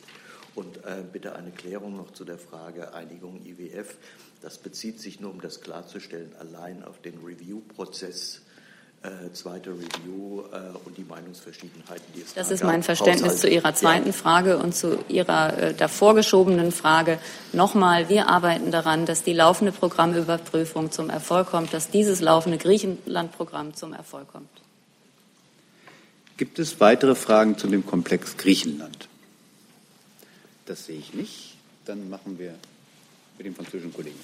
Und 0.55 0.77
äh, 0.85 1.03
bitte 1.11 1.35
eine 1.35 1.51
Klärung 1.51 1.97
noch 1.97 2.11
zu 2.11 2.25
der 2.25 2.37
Frage 2.37 2.93
Einigung 2.93 3.41
IWF. 3.43 3.97
Das 4.41 4.57
bezieht 4.57 4.99
sich 4.99 5.19
nur, 5.19 5.31
um 5.31 5.41
das 5.41 5.61
klarzustellen, 5.61 6.31
allein 6.39 6.83
auf 6.83 7.01
den 7.01 7.17
Review-Prozess 7.25 8.41
äh, 9.03 9.31
zweite 9.33 9.71
Review 9.71 10.43
äh, 10.51 10.77
und 10.85 10.97
die 10.97 11.03
Meinungsverschiedenheiten, 11.03 12.05
die 12.15 12.21
es 12.21 12.33
Das 12.33 12.51
ist 12.51 12.63
mein 12.63 12.83
Verständnis 12.83 13.37
zu 13.37 13.49
Ihrer 13.49 13.75
zweiten 13.75 14.07
ja. 14.07 14.13
Frage 14.13 14.57
und 14.57 14.73
zu 14.73 15.03
Ihrer 15.09 15.57
äh, 15.57 15.73
davor 15.73 16.15
geschobenen 16.15 16.71
Frage. 16.71 17.19
Nochmal, 17.51 18.07
wir 18.07 18.29
arbeiten 18.29 18.71
daran, 18.71 19.05
dass 19.05 19.23
die 19.23 19.33
laufende 19.33 19.71
Programmüberprüfung 19.71 20.91
zum 20.91 21.09
Erfolg 21.09 21.49
kommt, 21.49 21.73
dass 21.73 21.89
dieses 21.89 22.21
laufende 22.21 22.57
Griechenland-Programm 22.57 23.75
zum 23.75 23.93
Erfolg 23.93 24.31
kommt. 24.31 24.49
Gibt 26.37 26.57
es 26.59 26.79
weitere 26.79 27.15
Fragen 27.15 27.57
zu 27.57 27.67
dem 27.67 27.85
Komplex 27.85 28.37
Griechenland? 28.37 29.09
Das 30.65 30.85
sehe 30.85 30.97
ich 30.97 31.13
nicht. 31.13 31.57
Dann 31.85 32.09
machen 32.09 32.39
wir 32.39 32.55
mit 33.37 33.45
dem 33.45 33.53
französischen 33.53 33.93
Kollegen 33.93 34.19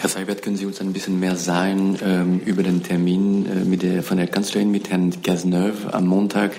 Herr 0.00 0.08
Seibert, 0.08 0.40
können 0.40 0.56
Sie 0.56 0.64
uns 0.64 0.80
ein 0.80 0.94
bisschen 0.94 1.20
mehr 1.20 1.36
sagen 1.36 1.98
ähm, 2.02 2.40
über 2.46 2.62
den 2.62 2.82
Termin 2.82 3.44
äh, 3.44 3.66
mit 3.66 3.82
der, 3.82 4.02
von 4.02 4.16
der 4.16 4.28
Kanzlerin 4.28 4.70
mit 4.70 4.88
Herrn 4.88 5.22
Cazeneuve 5.22 5.92
am 5.92 6.06
Montag? 6.06 6.52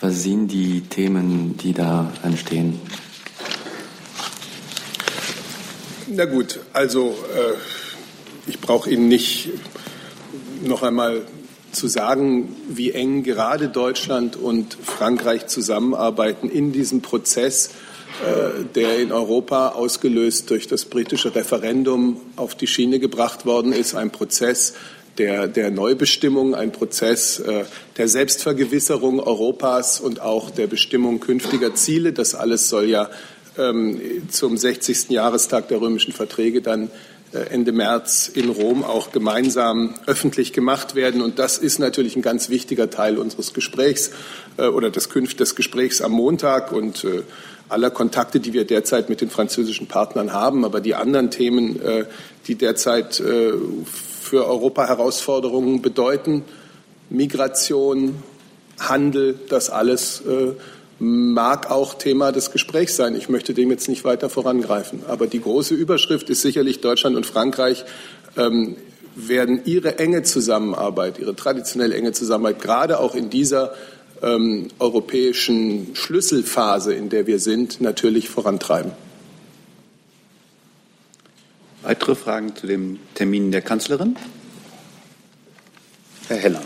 Was 0.00 0.22
sind 0.22 0.48
die 0.48 0.80
Themen, 0.80 1.58
die 1.58 1.74
da 1.74 2.10
anstehen? 2.22 2.80
Na 6.06 6.24
gut, 6.24 6.60
also 6.72 7.18
äh, 7.36 8.48
ich 8.48 8.58
brauche 8.60 8.88
Ihnen 8.88 9.08
nicht 9.08 9.50
noch 10.62 10.82
einmal 10.82 11.20
zu 11.72 11.86
sagen, 11.86 12.56
wie 12.66 12.92
eng 12.92 13.24
gerade 13.24 13.68
Deutschland 13.68 14.36
und 14.36 14.72
Frankreich 14.82 15.48
zusammenarbeiten 15.48 16.48
in 16.48 16.72
diesem 16.72 17.02
Prozess, 17.02 17.72
der 18.74 18.98
in 18.98 19.12
Europa 19.12 19.70
ausgelöst 19.70 20.50
durch 20.50 20.66
das 20.66 20.84
britische 20.84 21.34
Referendum 21.34 22.20
auf 22.36 22.54
die 22.54 22.66
Schiene 22.66 22.98
gebracht 22.98 23.46
worden 23.46 23.72
ist, 23.72 23.94
ein 23.94 24.10
Prozess 24.10 24.74
der, 25.18 25.48
der 25.48 25.70
Neubestimmung, 25.70 26.54
ein 26.54 26.72
Prozess 26.72 27.40
äh, 27.40 27.64
der 27.96 28.08
Selbstvergewisserung 28.08 29.20
Europas 29.20 30.00
und 30.00 30.20
auch 30.20 30.50
der 30.50 30.66
Bestimmung 30.66 31.20
künftiger 31.20 31.74
Ziele. 31.74 32.12
Das 32.12 32.34
alles 32.34 32.68
soll 32.68 32.86
ja 32.86 33.10
ähm, 33.58 34.00
zum 34.30 34.56
60. 34.56 35.10
Jahrestag 35.10 35.68
der 35.68 35.80
römischen 35.80 36.12
Verträge 36.12 36.62
dann 36.62 36.84
äh, 36.84 36.88
Ende 37.32 37.72
März 37.72 38.28
in 38.28 38.50
Rom 38.50 38.82
auch 38.82 39.12
gemeinsam 39.12 39.94
öffentlich 40.06 40.52
gemacht 40.52 40.94
werden. 40.94 41.22
Und 41.22 41.38
das 41.38 41.58
ist 41.58 41.78
natürlich 41.78 42.16
ein 42.16 42.22
ganz 42.22 42.48
wichtiger 42.48 42.90
Teil 42.90 43.18
unseres 43.18 43.52
Gesprächs 43.52 44.10
äh, 44.56 44.66
oder 44.66 44.90
des, 44.90 45.08
des 45.08 45.54
Gesprächs 45.54 46.00
am 46.00 46.12
Montag 46.12 46.72
und 46.72 47.04
äh, 47.04 47.22
aller 47.68 47.90
Kontakte, 47.90 48.40
die 48.40 48.52
wir 48.52 48.64
derzeit 48.64 49.08
mit 49.08 49.20
den 49.20 49.30
französischen 49.30 49.86
Partnern 49.86 50.32
haben. 50.32 50.64
Aber 50.64 50.80
die 50.80 50.96
anderen 50.96 51.30
Themen, 51.30 51.78
die 52.48 52.56
derzeit 52.56 53.14
für 53.14 54.44
Europa 54.44 54.88
Herausforderungen 54.88 55.80
bedeuten, 55.80 56.44
Migration, 57.10 58.24
Handel, 58.80 59.38
das 59.48 59.70
alles 59.70 60.24
mag 61.00 61.70
auch 61.70 61.94
Thema 61.94 62.30
des 62.30 62.52
Gesprächs 62.52 62.94
sein. 62.94 63.16
Ich 63.16 63.28
möchte 63.28 63.54
dem 63.54 63.70
jetzt 63.70 63.88
nicht 63.88 64.04
weiter 64.04 64.28
vorangreifen. 64.28 65.02
Aber 65.08 65.26
die 65.26 65.40
große 65.40 65.74
Überschrift 65.74 66.28
ist 66.28 66.42
sicherlich 66.42 66.80
Deutschland 66.80 67.16
und 67.16 67.24
Frankreich 67.24 67.84
ähm, 68.36 68.76
werden 69.16 69.62
ihre 69.64 69.98
enge 69.98 70.22
Zusammenarbeit, 70.22 71.18
ihre 71.18 71.34
traditionell 71.34 71.92
enge 71.92 72.12
Zusammenarbeit, 72.12 72.62
gerade 72.62 73.00
auch 73.00 73.14
in 73.14 73.30
dieser 73.30 73.72
ähm, 74.22 74.68
europäischen 74.78 75.94
Schlüsselphase, 75.94 76.92
in 76.92 77.08
der 77.08 77.26
wir 77.26 77.38
sind, 77.38 77.80
natürlich 77.80 78.28
vorantreiben. 78.28 78.92
Weitere 81.82 82.14
Fragen 82.14 82.54
zu 82.54 82.66
dem 82.66 82.98
Termin 83.14 83.50
der 83.50 83.62
Kanzlerin? 83.62 84.16
Herr 86.28 86.36
Heller. 86.36 86.62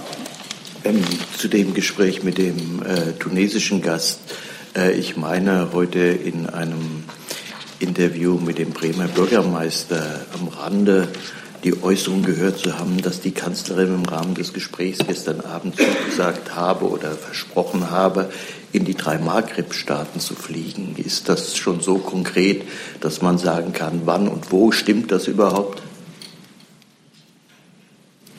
Ähm, 0.84 1.02
zu 1.38 1.48
dem 1.48 1.72
Gespräch 1.72 2.22
mit 2.24 2.36
dem 2.36 2.82
äh, 2.82 3.12
tunesischen 3.18 3.80
Gast. 3.80 4.20
Äh, 4.76 4.92
ich 4.92 5.16
meine, 5.16 5.70
heute 5.72 5.98
in 6.00 6.46
einem 6.46 7.04
Interview 7.78 8.38
mit 8.38 8.58
dem 8.58 8.72
Bremer 8.72 9.08
Bürgermeister 9.08 10.26
am 10.38 10.48
Rande 10.48 11.08
die 11.64 11.82
Äußerung 11.82 12.22
gehört 12.22 12.58
zu 12.58 12.78
haben, 12.78 13.00
dass 13.00 13.22
die 13.22 13.30
Kanzlerin 13.30 13.94
im 13.94 14.04
Rahmen 14.04 14.34
des 14.34 14.52
Gesprächs 14.52 14.98
gestern 15.06 15.40
Abend 15.40 15.76
zugesagt 15.76 16.54
habe 16.54 16.86
oder 16.86 17.12
versprochen 17.12 17.90
habe, 17.90 18.30
in 18.72 18.84
die 18.84 18.94
drei 18.94 19.16
Maghreb-Staaten 19.16 20.20
zu 20.20 20.34
fliegen. 20.34 20.96
Ist 20.98 21.30
das 21.30 21.56
schon 21.56 21.80
so 21.80 21.96
konkret, 21.96 22.62
dass 23.00 23.22
man 23.22 23.38
sagen 23.38 23.72
kann, 23.72 24.02
wann 24.04 24.28
und 24.28 24.52
wo 24.52 24.70
stimmt 24.70 25.10
das 25.10 25.28
überhaupt? 25.28 25.82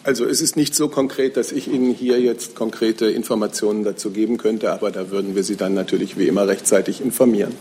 Also 0.05 0.25
es 0.25 0.39
ist 0.39 0.55
nicht 0.55 0.75
so 0.75 0.87
konkret, 0.87 1.35
dass 1.35 1.51
ich 1.51 1.67
Ihnen 1.67 1.91
hier 1.91 2.21
jetzt 2.21 2.53
konkrete 2.53 3.07
Informationen 3.07 3.83
dazu 3.83 4.11
geben 4.11 4.37
könnte, 4.37 4.71
aber 4.71 4.91
da 4.91 5.09
würden 5.09 5.33
wir 5.33 5.43
Sie 5.43 5.55
dann 5.55 5.73
natürlich 5.73 6.15
wie 6.15 6.27
immer 6.27 6.47
rechtzeitig 6.47 7.01
informieren. 7.01 7.55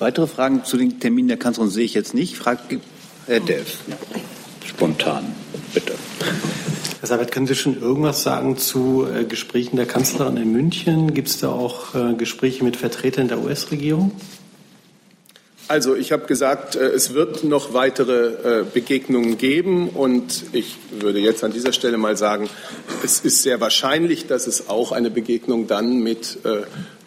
Weitere 0.00 0.26
Fragen 0.26 0.64
zu 0.64 0.76
den 0.76 0.98
Terminen 0.98 1.28
der 1.28 1.36
Kanzlerin 1.36 1.70
sehe 1.70 1.84
ich 1.84 1.94
jetzt 1.94 2.14
nicht. 2.14 2.36
Fragt 2.36 2.76
Herr 3.26 3.38
Delf. 3.38 3.78
Spontan, 4.66 5.24
bitte. 5.72 5.94
Herr 6.98 7.08
Sabat, 7.08 7.30
können 7.30 7.46
Sie 7.46 7.54
schon 7.54 7.80
irgendwas 7.80 8.24
sagen 8.24 8.56
zu 8.56 9.06
äh, 9.06 9.22
Gesprächen 9.22 9.76
der 9.76 9.86
Kanzlerin 9.86 10.36
in 10.36 10.50
München? 10.50 11.14
Gibt 11.14 11.28
es 11.28 11.38
da 11.38 11.52
auch 11.52 11.94
äh, 11.94 12.14
Gespräche 12.14 12.64
mit 12.64 12.76
Vertretern 12.76 13.28
der 13.28 13.38
US-Regierung? 13.38 14.10
Also 15.66 15.94
ich 15.94 16.12
habe 16.12 16.26
gesagt, 16.26 16.76
äh, 16.76 16.88
es 16.88 17.14
wird 17.14 17.42
noch 17.42 17.72
weitere 17.72 18.60
äh, 18.60 18.64
Begegnungen 18.64 19.38
geben 19.38 19.88
und 19.88 20.44
ich 20.52 20.76
würde 20.90 21.20
jetzt 21.20 21.42
an 21.42 21.52
dieser 21.52 21.72
Stelle 21.72 21.96
mal 21.96 22.18
sagen, 22.18 22.50
es 23.02 23.20
ist 23.20 23.42
sehr 23.42 23.60
wahrscheinlich, 23.60 24.26
dass 24.26 24.46
es 24.46 24.68
auch 24.68 24.92
eine 24.92 25.10
Begegnung 25.10 25.66
dann 25.66 26.00
mit 26.00 26.38
äh, 26.44 26.62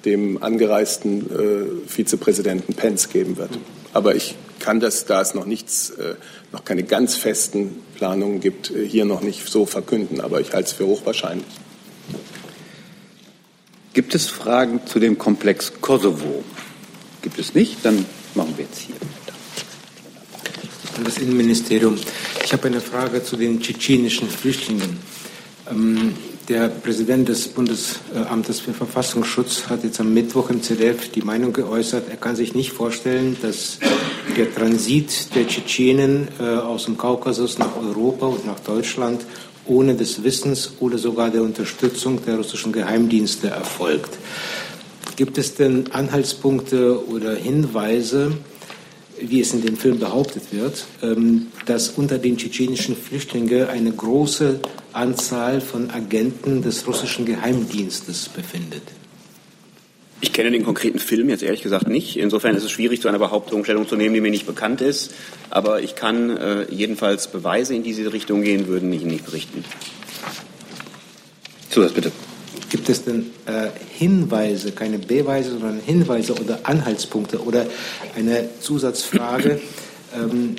dem 0.05 0.41
angereisten 0.41 1.81
Vizepräsidenten 1.85 2.75
Pence 2.75 3.09
geben 3.09 3.35
wird. 3.35 3.49
Aber 3.91 4.15
ich 4.15 4.35
kann 4.59 4.79
das, 4.79 5.05
da 5.05 5.21
es 5.21 5.33
noch 5.33 5.45
nichts, 5.45 5.91
noch 6.53 6.63
keine 6.63 6.83
ganz 6.83 7.15
festen 7.15 7.75
Planungen 7.95 8.39
gibt, 8.39 8.71
hier 8.71 9.03
noch 9.03 9.19
nicht 9.19 9.45
so 9.49 9.65
verkünden. 9.65 10.21
Aber 10.21 10.39
ich 10.39 10.53
halte 10.53 10.67
es 10.67 10.73
für 10.73 10.85
hochwahrscheinlich. 10.85 11.47
Gibt 13.93 14.15
es 14.15 14.27
Fragen 14.27 14.81
zu 14.85 14.99
dem 14.99 15.17
Komplex 15.17 15.73
Kosovo? 15.81 16.43
Gibt 17.21 17.37
es 17.39 17.53
nicht? 17.53 17.83
Dann 17.83 18.05
machen 18.37 18.53
wir 18.55 18.63
jetzt 18.65 18.79
hier 18.79 18.95
weiter. 18.95 19.33
Das 21.03 21.17
Innenministerium. 21.17 21.97
Ich 22.45 22.53
habe 22.53 22.67
eine 22.67 22.79
Frage 22.79 23.23
zu 23.23 23.35
den 23.35 23.59
tschetschenischen 23.59 24.29
Flüchtlingen. 24.29 24.99
Ähm, 25.69 26.13
der 26.47 26.69
Präsident 26.69 27.27
des 27.27 27.49
Bundesamtes 27.49 28.61
für 28.61 28.73
Verfassungsschutz 28.73 29.65
hat 29.67 29.83
jetzt 29.83 29.99
am 29.99 30.13
Mittwoch 30.13 30.49
im 30.49 30.63
ZDF 30.63 31.11
die 31.11 31.21
Meinung 31.21 31.51
geäußert, 31.51 32.09
er 32.09 32.15
kann 32.15 32.37
sich 32.37 32.55
nicht 32.55 32.71
vorstellen, 32.71 33.35
dass 33.41 33.79
der 34.37 34.53
Transit 34.55 35.35
der 35.35 35.45
Tschetschenen 35.45 36.29
äh, 36.39 36.43
aus 36.43 36.85
dem 36.85 36.97
Kaukasus 36.97 37.57
nach 37.57 37.75
Europa 37.75 38.27
und 38.27 38.45
nach 38.45 38.61
Deutschland 38.61 39.25
ohne 39.65 39.95
des 39.95 40.23
Wissens 40.23 40.71
oder 40.79 40.97
sogar 40.97 41.29
der 41.29 41.41
Unterstützung 41.41 42.23
der 42.25 42.37
russischen 42.37 42.71
Geheimdienste 42.71 43.49
erfolgt. 43.49 44.17
Gibt 45.17 45.39
es 45.39 45.55
denn 45.55 45.91
Anhaltspunkte 45.91 47.07
oder 47.07 47.33
Hinweise, 47.33 48.37
wie 49.19 49.41
es 49.41 49.51
in 49.51 49.65
dem 49.65 49.75
Film 49.75 49.97
behauptet 49.97 50.43
wird, 50.51 50.85
ähm, 51.01 51.47
dass 51.65 51.89
unter 51.89 52.19
den 52.19 52.37
tschetschenischen 52.37 52.95
Flüchtlingen 52.95 53.67
eine 53.67 53.91
große 53.91 54.59
Anzahl 54.93 55.59
von 55.59 55.89
Agenten 55.89 56.61
des 56.61 56.85
russischen 56.85 57.25
Geheimdienstes 57.25 58.29
befindet? 58.29 58.83
Ich 60.21 60.33
kenne 60.33 60.51
den 60.51 60.63
konkreten 60.63 60.99
Film 60.99 61.29
jetzt 61.29 61.41
ehrlich 61.41 61.63
gesagt 61.63 61.87
nicht. 61.87 62.17
Insofern 62.17 62.55
ist 62.55 62.63
es 62.63 62.69
schwierig, 62.69 63.01
zu 63.01 63.07
einer 63.07 63.17
Behauptung 63.17 63.63
Stellung 63.63 63.87
zu 63.87 63.95
nehmen, 63.95 64.13
die 64.13 64.21
mir 64.21 64.29
nicht 64.29 64.45
bekannt 64.45 64.81
ist. 64.81 65.15
Aber 65.49 65.81
ich 65.81 65.95
kann 65.95 66.37
äh, 66.37 66.71
jedenfalls 66.71 67.27
Beweise 67.27 67.73
in 67.73 67.81
diese 67.81 68.13
Richtung 68.13 68.43
gehen, 68.43 68.67
würden 68.67 68.93
ich 68.93 69.01
Ihnen 69.01 69.11
nicht 69.11 69.25
berichten. 69.25 69.65
Zusatz 71.71 71.93
bitte. 71.93 72.11
Gibt 72.69 72.89
es 72.89 73.05
denn 73.05 73.27
äh, 73.45 73.69
Hinweise, 73.97 74.71
keine 74.71 74.99
Beweise, 74.99 75.51
sondern 75.51 75.79
Hinweise 75.79 76.33
oder 76.33 76.59
Anhaltspunkte 76.63 77.41
oder 77.41 77.65
eine 78.15 78.49
Zusatzfrage? 78.61 79.61
Ähm, 80.15 80.55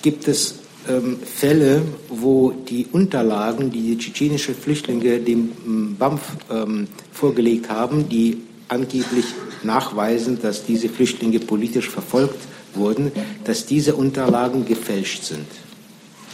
gibt 0.00 0.26
es 0.26 0.54
ähm, 0.88 1.18
Fälle, 1.22 1.82
wo 2.08 2.52
die 2.52 2.86
Unterlagen, 2.90 3.70
die 3.70 3.82
die 3.82 3.98
tschetschenische 3.98 4.54
Flüchtlinge 4.54 5.18
dem 5.20 5.52
ähm, 5.66 5.96
BAMF 5.98 6.20
ähm, 6.50 6.88
vorgelegt 7.12 7.68
haben, 7.68 8.08
die 8.08 8.38
angeblich 8.68 9.26
nachweisen, 9.62 10.40
dass 10.40 10.64
diese 10.64 10.88
Flüchtlinge 10.88 11.40
politisch 11.40 11.90
verfolgt 11.90 12.40
wurden, 12.74 13.12
dass 13.44 13.66
diese 13.66 13.94
Unterlagen 13.94 14.64
gefälscht 14.64 15.24
sind? 15.24 15.46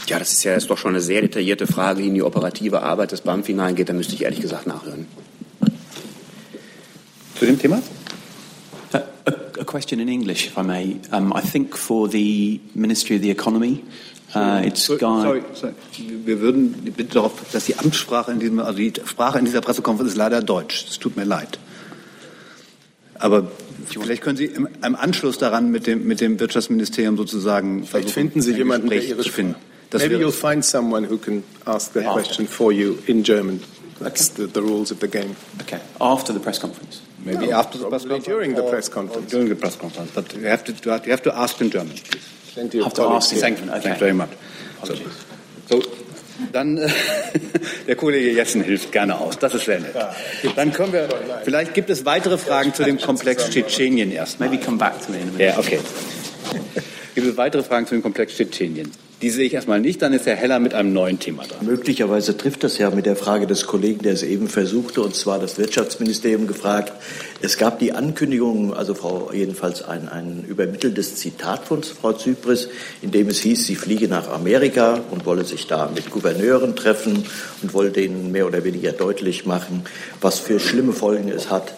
Ja, 0.09 0.19
das 0.19 0.33
ist 0.33 0.43
ja 0.43 0.53
jetzt 0.53 0.71
doch 0.71 0.79
schon 0.79 0.93
eine 0.93 1.03
sehr 1.03 1.21
detaillierte 1.21 1.67
Frage, 1.67 2.01
die 2.01 2.09
in 2.09 2.15
die 2.15 2.23
operative 2.23 2.83
Arbeit 2.83 3.13
des 3.13 3.21
BAMF 3.21 3.47
hineingeht. 3.47 3.91
Da 3.91 3.93
müsste 3.93 4.15
ich 4.15 4.23
ehrlich 4.23 4.41
gesagt 4.41 4.67
nachhören. 4.67 5.07
Zu 7.39 7.45
dem 7.45 7.59
Thema? 7.59 7.83
A, 8.93 8.97
a, 8.97 9.03
a 9.61 9.65
question 9.65 10.01
in 10.01 10.09
English, 10.09 10.47
if 10.47 10.57
I 10.57 10.63
may. 10.63 10.97
Um, 11.13 11.35
I 11.37 11.43
think 11.43 11.77
for 11.77 12.09
the 12.11 12.59
Ministry 12.75 13.17
of 13.17 13.23
the 13.23 13.31
Economy, 13.31 13.85
uh, 14.35 14.63
it's 14.65 14.83
sorry, 14.83 14.99
sorry, 14.99 15.43
sorry. 15.53 15.75
Wir 16.25 16.41
würden 16.41 16.73
bitte 16.97 17.15
darauf, 17.15 17.33
dass 17.53 17.67
die 17.67 17.79
Amtssprache 17.79 18.33
in 18.33 18.41
diesem, 18.41 18.61
also 18.61 18.79
die 18.79 18.95
Sprache 19.05 19.39
in 19.39 19.45
dieser 19.45 19.61
Pressekonferenz 19.61 20.13
ist 20.13 20.17
leider 20.17 20.41
Deutsch. 20.41 20.87
Es 20.89 20.99
tut 20.99 21.19
mir 21.19 21.25
leid. 21.25 21.59
Aber 23.15 23.51
vielleicht 23.85 24.23
können 24.23 24.39
Sie 24.39 24.47
im, 24.47 24.69
im 24.83 24.97
Anschluss 24.97 25.37
daran 25.37 25.71
mit 25.71 25.87
dem, 25.87 26.07
mit 26.07 26.23
dem 26.23 26.41
Wirtschaftsministerium 26.41 27.19
sozusagen 27.19 27.85
vielleicht 27.85 28.11
finden 28.11 28.41
Sie 28.41 28.55
jemanden, 28.55 28.89
der 28.89 29.05
Ihre 29.05 29.21
zu 29.21 29.31
finden. 29.31 29.55
Das 29.91 30.03
Maybe 30.03 30.19
you'll 30.19 30.33
find 30.33 30.65
someone 30.65 31.05
who 31.05 31.19
can 31.19 31.45
ask 31.67 31.93
that 31.93 32.13
question 32.13 32.47
for 32.47 32.73
you 32.73 32.99
in 33.07 33.25
German. 33.25 33.61
That's 34.01 34.31
okay. 34.31 34.43
the, 34.43 34.53
the, 34.53 34.63
rules 34.63 34.91
of 34.91 35.01
the 35.01 35.09
game. 35.09 35.35
Okay. 35.63 35.81
After 36.01 36.33
the 36.33 36.41
press 36.41 36.59
conference. 36.59 37.01
Maybe 37.25 37.47
no, 37.47 37.59
after 37.59 37.79
the 37.79 37.89
press 37.89 38.03
conference. 38.03 38.25
during 38.27 38.55
the 38.55 38.63
press 38.63 38.89
conference. 38.89 39.31
During 39.31 39.49
the 39.49 39.57
press 39.57 39.77
conference, 39.77 40.13
but 40.15 40.33
you 40.35 40.47
have 40.47 40.63
to 40.65 40.73
you 40.73 41.11
have 41.11 41.23
to 41.23 41.37
ask 41.37 41.61
in 41.61 41.71
German. 41.71 41.97
Please. 41.97 42.29
Plenty 42.55 42.79
of 42.79 42.85
have 42.85 42.95
to 42.95 43.09
ask 43.09 43.33
in 43.33 43.41
Thank 43.41 43.59
you. 43.61 43.71
Okay. 43.71 43.81
Thank 43.81 43.95
you 43.95 44.01
very 44.01 44.13
much. 44.13 44.31
So, 44.85 44.95
so 45.67 45.83
dann 46.53 46.79
äh, 46.79 46.89
der 47.87 47.97
Kollege 47.97 48.31
Jessen 48.31 48.63
hilft 48.63 48.93
gerne 48.93 49.19
aus. 49.19 49.39
Das 49.39 49.55
ist 49.55 49.65
sehr 49.65 49.81
nett. 49.81 49.95
Dann 50.55 50.73
können 50.73 50.93
wir. 50.93 51.09
Vielleicht 51.45 51.75
gibt 51.75 51.91
es 51.91 52.05
weitere 52.05 52.39
Fragen 52.39 52.75
zu 52.75 52.85
dem 52.85 53.01
Komplex 53.01 53.51
Tschetschenien 53.51 54.13
erst. 54.13 54.39
Maybe 54.39 54.59
come 54.59 54.79
back 54.79 55.05
to 55.05 55.11
me 55.11 55.19
in 55.19 55.23
a 55.23 55.33
minute. 55.33 55.45
Ja, 55.45 55.59
okay. 55.59 55.81
Gibt 57.15 57.27
es 57.27 57.37
weitere 57.37 57.63
Fragen 57.65 57.87
zu 57.87 57.95
dem 57.95 58.03
Komplex 58.03 58.37
Tschetschenien? 58.37 58.93
Die 59.21 59.31
sehe 59.31 59.47
ich 59.47 59.55
erstmal 59.55 59.81
nicht. 59.81 60.01
Dann 60.01 60.13
ist 60.13 60.27
Herr 60.27 60.37
Heller 60.37 60.61
mit 60.61 60.75
einem 60.75 60.93
neuen 60.93 61.19
Thema 61.19 61.43
dran. 61.43 61.67
Möglicherweise 61.67 62.37
trifft 62.37 62.63
das 62.63 62.79
ja 62.79 62.89
mit 62.91 63.05
der 63.05 63.17
Frage 63.17 63.49
des 63.49 63.67
Kollegen, 63.67 64.03
der 64.03 64.13
es 64.13 64.23
eben 64.23 64.47
versuchte, 64.47 65.03
und 65.03 65.17
zwar 65.17 65.41
das 65.41 65.59
Wirtschaftsministerium 65.59 66.47
gefragt. 66.47 66.93
Es 67.43 67.57
gab 67.57 67.81
die 67.81 67.93
Ankündigung, 67.93 68.75
also 68.75 68.95
Frau, 68.95 69.33
jedenfalls 69.33 69.83
ein, 69.83 70.09
ein 70.09 70.45
übermitteltes 70.47 71.17
Zitat 71.17 71.65
von 71.65 71.83
Frau 71.83 72.13
Zypris, 72.13 72.69
in 73.03 73.11
dem 73.11 73.29
es 73.29 73.41
hieß, 73.41 73.67
sie 73.67 73.75
fliege 73.75 74.07
nach 74.07 74.29
Amerika 74.29 75.01
und 75.11 75.27
wolle 75.27 75.45
sich 75.45 75.67
da 75.67 75.91
mit 75.93 76.11
Gouverneuren 76.11 76.77
treffen 76.77 77.25
und 77.63 77.75
wolle 77.75 77.91
denen 77.91 78.31
mehr 78.31 78.47
oder 78.47 78.63
weniger 78.63 78.93
deutlich 78.93 79.47
machen, 79.47 79.83
was 80.21 80.39
für 80.39 80.61
schlimme 80.61 80.93
Folgen 80.93 81.29
es 81.29 81.51
hat, 81.51 81.75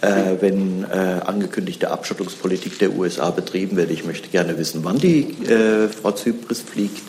äh, 0.00 0.36
wenn 0.40 0.84
äh, 0.84 1.20
angekündigte 1.24 1.90
Abschottungspolitik 1.90 2.78
der 2.78 2.96
USA 2.96 3.30
betrieben 3.30 3.76
wird. 3.76 3.90
Ich 3.90 4.04
möchte 4.04 4.28
gerne 4.28 4.58
wissen, 4.58 4.84
wann 4.84 4.98
die 4.98 5.36
äh, 5.44 5.88
Frau 5.88 6.12
Zypris 6.12 6.60
fliegt, 6.60 7.02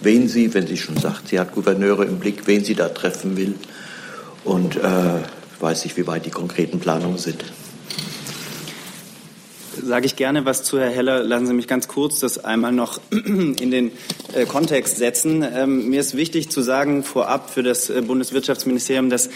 wen 0.00 0.28
sie, 0.28 0.52
wenn 0.54 0.66
sie 0.66 0.76
schon 0.76 0.96
sagt, 0.96 1.28
sie 1.28 1.40
hat 1.40 1.54
Gouverneure 1.54 2.04
im 2.04 2.18
Blick, 2.18 2.46
wen 2.46 2.64
sie 2.64 2.74
da 2.74 2.88
treffen 2.88 3.36
will 3.36 3.54
und 4.44 4.76
äh, 4.76 4.80
weiß 5.60 5.84
ich, 5.86 5.96
wie 5.96 6.06
weit 6.06 6.26
die 6.26 6.30
konkreten 6.30 6.80
Planungen 6.80 7.18
sind 7.18 7.44
sage 9.82 10.06
ich 10.06 10.16
gerne 10.16 10.44
was 10.44 10.62
zu 10.62 10.78
Herr 10.78 10.90
Heller. 10.90 11.22
Lassen 11.22 11.46
Sie 11.46 11.54
mich 11.54 11.68
ganz 11.68 11.88
kurz 11.88 12.20
das 12.20 12.44
einmal 12.44 12.72
noch 12.72 13.00
in 13.10 13.70
den 13.70 13.92
äh, 14.34 14.46
Kontext 14.46 14.96
setzen. 14.96 15.42
Ähm, 15.42 15.88
mir 15.88 16.00
ist 16.00 16.16
wichtig 16.16 16.50
zu 16.50 16.62
sagen 16.62 17.02
vorab 17.02 17.50
für 17.50 17.62
das 17.62 17.90
äh, 17.90 18.02
Bundeswirtschaftsministerium, 18.02 19.10
dass 19.10 19.30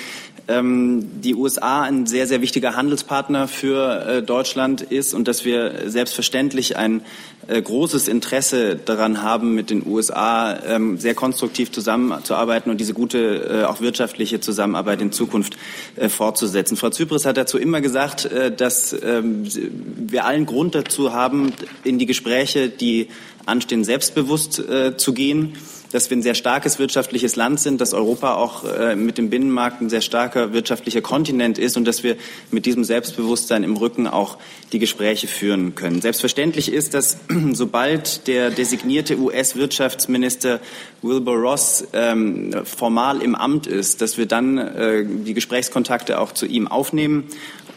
ähm, 0.49 1.21
die 1.21 1.35
USA 1.35 1.83
ein 1.83 2.07
sehr, 2.07 2.27
sehr 2.27 2.41
wichtiger 2.41 2.75
Handelspartner 2.75 3.49
für 3.49 4.07
äh, 4.07 4.23
Deutschland 4.23 4.81
ist 4.83 5.15
und 5.15 5.29
dass 5.29 5.45
wir 5.45 5.91
selbstverständlich 5.91 6.77
ein 6.77 7.03
äh, 7.49 7.63
großes 7.63 8.09
Interesse 8.09 8.77
daran 8.77 9.23
haben, 9.23 9.55
mit 9.55 9.71
den 9.71 9.87
USA 9.87 10.59
ähm, 10.67 10.99
sehr 10.99 11.15
konstruktiv 11.15 11.73
zusammenzuarbeiten 11.73 12.71
und 12.71 12.79
diese 12.79 12.95
gute, 12.95 13.63
äh, 13.63 13.65
auch 13.65 13.81
wirtschaftliche 13.81 14.41
Zusammenarbeit 14.41 15.01
in 15.01 15.13
Zukunft 15.13 15.57
äh, 15.97 16.09
fortzusetzen. 16.09 16.77
Frau 16.77 16.91
Zypris 16.91 17.25
hat 17.25 17.37
dazu 17.37 17.59
immer 17.59 17.81
gesagt, 17.81 18.29
dass 18.57 18.93
ähm, 19.03 19.45
wir 19.45 20.25
allen 20.29 20.47
Grund 20.47 20.75
dazu 20.75 21.13
haben, 21.13 21.53
in 21.85 21.99
die 21.99 22.07
Gespräche, 22.07 22.69
die 22.69 23.09
anstehen, 23.47 23.83
selbstbewusst 23.83 24.63
zu 24.99 25.13
gehen 25.15 25.57
dass 25.93 26.11
wir 26.11 26.17
ein 26.17 26.23
sehr 26.23 26.35
starkes 26.35 26.79
wirtschaftliches 26.79 27.37
Land 27.37 27.61
sind, 27.61 27.81
dass 27.81 27.95
Europa 27.95 28.35
auch 28.35 28.65
äh, 28.65 28.95
mit 28.95 29.19
dem 29.19 29.31
Binnenmarkt 29.31 29.81
ein 29.81 29.89
sehr 29.89 30.01
starker 30.01 30.53
wirtschaftlicher 30.53 31.01
Kontinent 31.01 31.59
ist 31.59 31.77
und 31.77 31.87
dass 31.87 32.03
wir 32.03 32.17
mit 32.51 32.67
diesem 32.67 32.85
Selbstbewusstsein 32.85 33.65
im 33.65 33.77
Rücken 33.77 34.07
auch 34.07 34.39
die 34.73 34.79
Gespräche 34.79 35.27
führen 35.27 35.75
können. 35.75 36.01
Selbstverständlich 36.01 36.73
ist, 36.73 36.95
dass 36.95 37.19
sobald 37.53 38.27
der 38.27 38.51
designierte 38.51 39.19
US-Wirtschaftsminister 39.19 40.61
Wilbur 41.03 41.37
Ross 41.37 41.87
ähm, 41.93 42.53
formal 42.65 43.23
im 43.23 43.35
Amt 43.35 43.67
ist, 43.67 44.03
dass 44.03 44.19
wir 44.19 44.27
dann 44.27 44.59
äh, 44.59 45.05
die 45.07 45.35
Gesprächskontakte 45.35 46.21
auch 46.21 46.33
zu 46.33 46.47
ihm 46.47 46.69
aufnehmen 46.69 47.25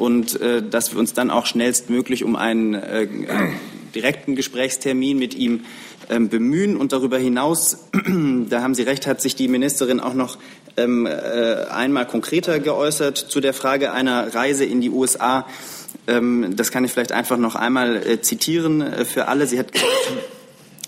und 0.02 0.42
äh, 0.42 0.64
dass 0.68 0.94
wir 0.94 1.00
uns 1.00 1.14
dann 1.14 1.30
auch 1.30 1.46
schnellstmöglich 1.46 2.24
um 2.24 2.36
einen 2.36 2.74
äh, 2.74 3.08
direkten 3.94 4.36
Gesprächstermin 4.36 5.20
mit 5.20 5.36
ihm 5.36 5.62
ähm, 6.10 6.28
bemühen. 6.28 6.76
Und 6.76 6.92
darüber 6.92 7.20
hinaus, 7.20 7.78
da 8.50 8.64
haben 8.64 8.74
Sie 8.74 8.82
recht, 8.82 9.06
hat 9.06 9.22
sich 9.22 9.36
die 9.36 9.48
Ministerin 9.48 10.00
auch 10.00 10.16
noch 10.16 10.40
ähm, 10.76 11.06
äh, 11.06 11.66
einmal 11.70 12.08
konkreter 12.08 12.60
geäußert 12.60 13.16
zu 13.16 13.42
der 13.42 13.54
Frage 13.54 13.92
einer 13.92 14.34
Reise 14.34 14.66
in 14.66 14.82
die 14.82 14.90
USA. 14.90 15.46
Ähm, 16.08 16.56
das 16.56 16.72
kann 16.72 16.84
ich 16.84 16.92
vielleicht 16.92 17.12
einfach 17.12 17.38
noch 17.38 17.56
einmal 17.56 17.98
äh, 17.98 18.22
zitieren 18.22 18.82
äh, 18.82 19.06
für 19.06 19.28
alle. 19.28 19.46
Sie 19.46 19.60
hat 19.60 19.72
gesagt, 19.72 19.92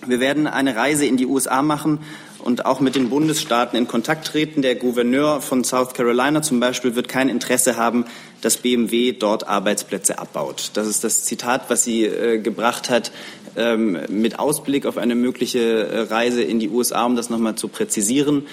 wir 0.07 0.19
werden 0.19 0.47
eine 0.47 0.75
Reise 0.75 1.05
in 1.05 1.17
die 1.17 1.27
USA 1.27 1.61
machen 1.61 1.99
und 2.43 2.65
auch 2.65 2.79
mit 2.79 2.95
den 2.95 3.09
Bundesstaaten 3.09 3.77
in 3.77 3.87
Kontakt 3.87 4.27
treten. 4.27 4.61
Der 4.61 4.75
Gouverneur 4.75 5.41
von 5.41 5.63
South 5.63 5.93
Carolina 5.93 6.41
zum 6.41 6.59
Beispiel 6.59 6.95
wird 6.95 7.07
kein 7.07 7.29
Interesse 7.29 7.77
haben, 7.77 8.05
dass 8.41 8.57
BMW 8.57 9.13
dort 9.13 9.47
Arbeitsplätze 9.47 10.19
abbaut. 10.19 10.71
Das 10.73 10.87
ist 10.87 11.03
das 11.03 11.23
Zitat, 11.23 11.69
was 11.69 11.83
sie 11.83 12.05
äh, 12.05 12.39
gebracht 12.39 12.89
hat 12.89 13.11
ähm, 13.55 13.97
mit 14.09 14.39
Ausblick 14.39 14.85
auf 14.85 14.97
eine 14.97 15.15
mögliche 15.15 15.87
äh, 15.87 15.99
Reise 16.01 16.43
in 16.43 16.59
die 16.59 16.69
USA, 16.69 17.05
um 17.05 17.15
das 17.15 17.29
nochmal 17.29 17.55
zu 17.55 17.67
präzisieren. 17.67 18.45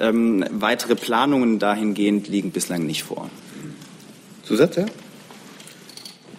Ähm, 0.00 0.44
weitere 0.50 0.96
Planungen 0.96 1.58
dahingehend 1.58 2.28
liegen 2.28 2.50
bislang 2.50 2.84
nicht 2.84 3.04
vor. 3.04 3.30
Zusatz, 4.42 4.76
ja? 4.76 4.86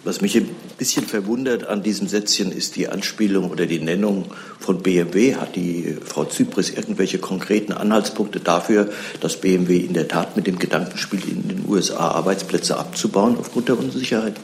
Was 0.08 0.22
mich 0.22 0.38
ein 0.38 0.48
bisschen 0.78 1.04
verwundert 1.06 1.66
an 1.66 1.82
diesem 1.82 2.08
Sätzchen 2.08 2.50
ist 2.50 2.76
die 2.76 2.88
Anspielung 2.88 3.50
oder 3.50 3.66
die 3.66 3.78
Nennung 3.78 4.24
von 4.58 4.82
BMW. 4.82 5.34
Hat 5.34 5.54
die 5.54 5.98
Frau 6.02 6.24
Zypris 6.24 6.70
irgendwelche 6.70 7.18
konkreten 7.18 7.74
Anhaltspunkte 7.74 8.40
dafür, 8.40 8.88
dass 9.20 9.38
BMW 9.38 9.76
in 9.76 9.92
der 9.92 10.08
Tat 10.08 10.34
mit 10.34 10.46
dem 10.46 10.58
Gedanken 10.58 10.96
spielt, 10.96 11.26
in 11.26 11.46
den 11.46 11.68
USA 11.68 12.12
Arbeitsplätze 12.12 12.78
abzubauen 12.78 13.36
aufgrund 13.38 13.68
der 13.68 13.78
Unsicherheit? 13.78 14.36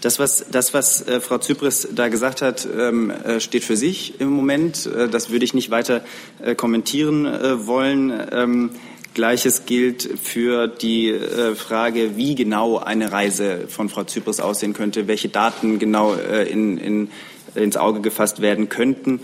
Das, 0.00 0.18
was, 0.18 0.46
das, 0.50 0.72
was 0.72 1.06
äh, 1.06 1.20
Frau 1.20 1.36
Zypris 1.36 1.88
da 1.94 2.08
gesagt 2.08 2.40
hat, 2.40 2.66
ähm, 2.78 3.10
äh, 3.10 3.40
steht 3.40 3.64
für 3.64 3.76
sich 3.76 4.20
im 4.20 4.30
Moment. 4.30 4.86
Äh, 4.86 5.10
das 5.10 5.28
würde 5.28 5.44
ich 5.44 5.52
nicht 5.52 5.70
weiter 5.70 6.02
äh, 6.42 6.54
kommentieren 6.54 7.26
äh, 7.26 7.66
wollen. 7.66 8.10
Ähm, 8.32 8.70
Gleiches 9.16 9.64
gilt 9.64 10.06
für 10.22 10.68
die 10.68 11.08
äh, 11.08 11.54
Frage, 11.54 12.18
wie 12.18 12.34
genau 12.34 12.76
eine 12.76 13.12
Reise 13.12 13.66
von 13.66 13.88
Frau 13.88 14.04
Zypris 14.04 14.40
aussehen 14.40 14.74
könnte, 14.74 15.08
welche 15.08 15.30
Daten 15.30 15.78
genau 15.78 16.14
äh, 16.14 16.46
in, 16.46 16.76
in, 16.76 17.08
ins 17.54 17.78
Auge 17.78 18.02
gefasst 18.02 18.42
werden 18.42 18.68
könnten. 18.68 19.20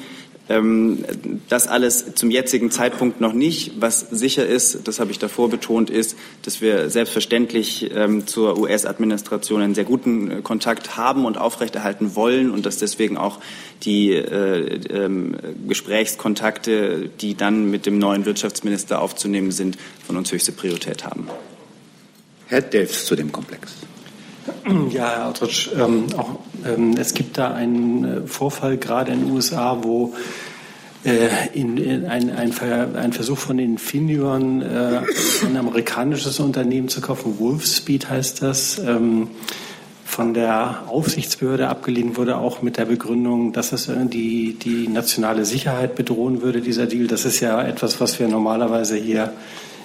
Ähm, 0.48 1.04
das 1.48 1.68
alles 1.68 2.14
zum 2.14 2.30
jetzigen 2.30 2.70
Zeitpunkt 2.70 3.20
noch 3.20 3.32
nicht. 3.32 3.80
Was 3.80 4.00
sicher 4.00 4.44
ist, 4.44 4.88
das 4.88 4.98
habe 4.98 5.12
ich 5.12 5.18
davor 5.18 5.48
betont, 5.48 5.88
ist, 5.88 6.16
dass 6.42 6.60
wir 6.60 6.90
selbstverständlich 6.90 7.90
ähm, 7.94 8.26
zur 8.26 8.58
US-Administration 8.58 9.62
einen 9.62 9.74
sehr 9.74 9.84
guten 9.84 10.30
äh, 10.30 10.42
Kontakt 10.42 10.96
haben 10.96 11.24
und 11.24 11.38
aufrechterhalten 11.38 12.16
wollen 12.16 12.50
und 12.50 12.66
dass 12.66 12.78
deswegen 12.78 13.16
auch 13.16 13.38
die 13.84 14.12
äh, 14.12 14.80
ähm, 14.90 15.36
Gesprächskontakte, 15.68 17.08
die 17.20 17.36
dann 17.36 17.70
mit 17.70 17.86
dem 17.86 17.98
neuen 17.98 18.24
Wirtschaftsminister 18.24 19.00
aufzunehmen 19.00 19.52
sind, 19.52 19.78
von 20.04 20.16
uns 20.16 20.32
höchste 20.32 20.52
Priorität 20.52 21.04
haben. 21.04 21.28
Herr 22.46 22.62
Delfs 22.62 23.06
zu 23.06 23.14
dem 23.14 23.30
Komplex. 23.30 23.72
Ja, 24.90 25.10
Herr 25.10 25.28
Autrich, 25.28 25.70
ähm, 25.78 26.06
auch, 26.16 26.38
ähm, 26.66 26.94
es 26.98 27.14
gibt 27.14 27.38
da 27.38 27.52
einen 27.52 28.04
äh, 28.04 28.26
Vorfall 28.26 28.76
gerade 28.76 29.12
in 29.12 29.26
den 29.26 29.30
USA, 29.30 29.78
wo 29.82 30.14
äh, 31.04 31.28
in, 31.52 31.76
in 31.76 32.06
ein, 32.06 32.30
ein, 32.30 32.52
ein, 32.96 33.12
Versuch 33.12 33.38
von 33.38 33.58
Infineon, 33.58 34.62
äh, 34.62 35.00
ein 35.44 35.56
amerikanisches 35.56 36.40
Unternehmen 36.40 36.88
zu 36.88 37.00
kaufen, 37.00 37.38
Wolfspeed 37.38 38.08
heißt 38.08 38.42
das, 38.42 38.78
ähm, 38.78 39.30
von 40.04 40.34
der 40.34 40.84
Aufsichtsbehörde 40.88 41.68
abgelehnt 41.68 42.18
wurde, 42.18 42.36
auch 42.36 42.60
mit 42.60 42.76
der 42.76 42.84
Begründung, 42.84 43.54
dass 43.54 43.72
es 43.72 43.90
die, 44.08 44.58
die 44.62 44.86
nationale 44.86 45.46
Sicherheit 45.46 45.94
bedrohen 45.94 46.42
würde, 46.42 46.60
dieser 46.60 46.86
Deal. 46.86 47.06
Das 47.06 47.24
ist 47.24 47.40
ja 47.40 47.62
etwas, 47.62 47.98
was 47.98 48.20
wir 48.20 48.28
normalerweise 48.28 48.96
hier 48.96 49.32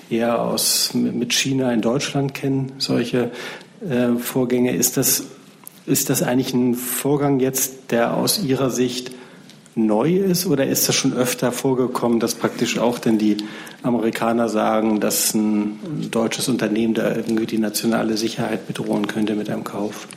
eher 0.09 0.41
aus, 0.41 0.93
mit 0.93 1.33
China 1.33 1.71
in 1.71 1.79
Deutschland 1.79 2.33
kennen, 2.33 2.73
solche 2.77 3.31
äh, 3.81 4.17
Vorgänge. 4.19 4.75
Ist 4.75 4.97
das, 4.97 5.23
ist 5.85 6.09
das 6.09 6.23
eigentlich 6.23 6.53
ein 6.53 6.75
Vorgang 6.75 7.39
jetzt, 7.39 7.91
der 7.91 8.15
aus 8.15 8.43
Ihrer 8.43 8.69
Sicht 8.69 9.11
neu 9.77 10.15
ist 10.15 10.47
oder 10.47 10.65
ist 10.65 10.89
das 10.89 10.95
schon 10.95 11.13
öfter 11.13 11.51
vorgekommen, 11.51 12.19
dass 12.19 12.35
praktisch 12.35 12.79
auch 12.79 12.97
denn 12.97 13.19
die 13.19 13.37
Amerikaner 13.83 14.49
sagen, 14.49 14.99
dass 14.99 15.33
ein 15.35 16.09
deutsches 16.09 16.49
Unternehmen 16.49 16.95
da 16.95 17.15
irgendwie 17.15 17.45
die 17.45 17.59
nationale 17.59 18.17
Sicherheit 18.17 18.67
bedrohen 18.67 19.07
könnte 19.07 19.35
mit 19.35 19.49
einem 19.49 19.63
Kauf? 19.63 20.07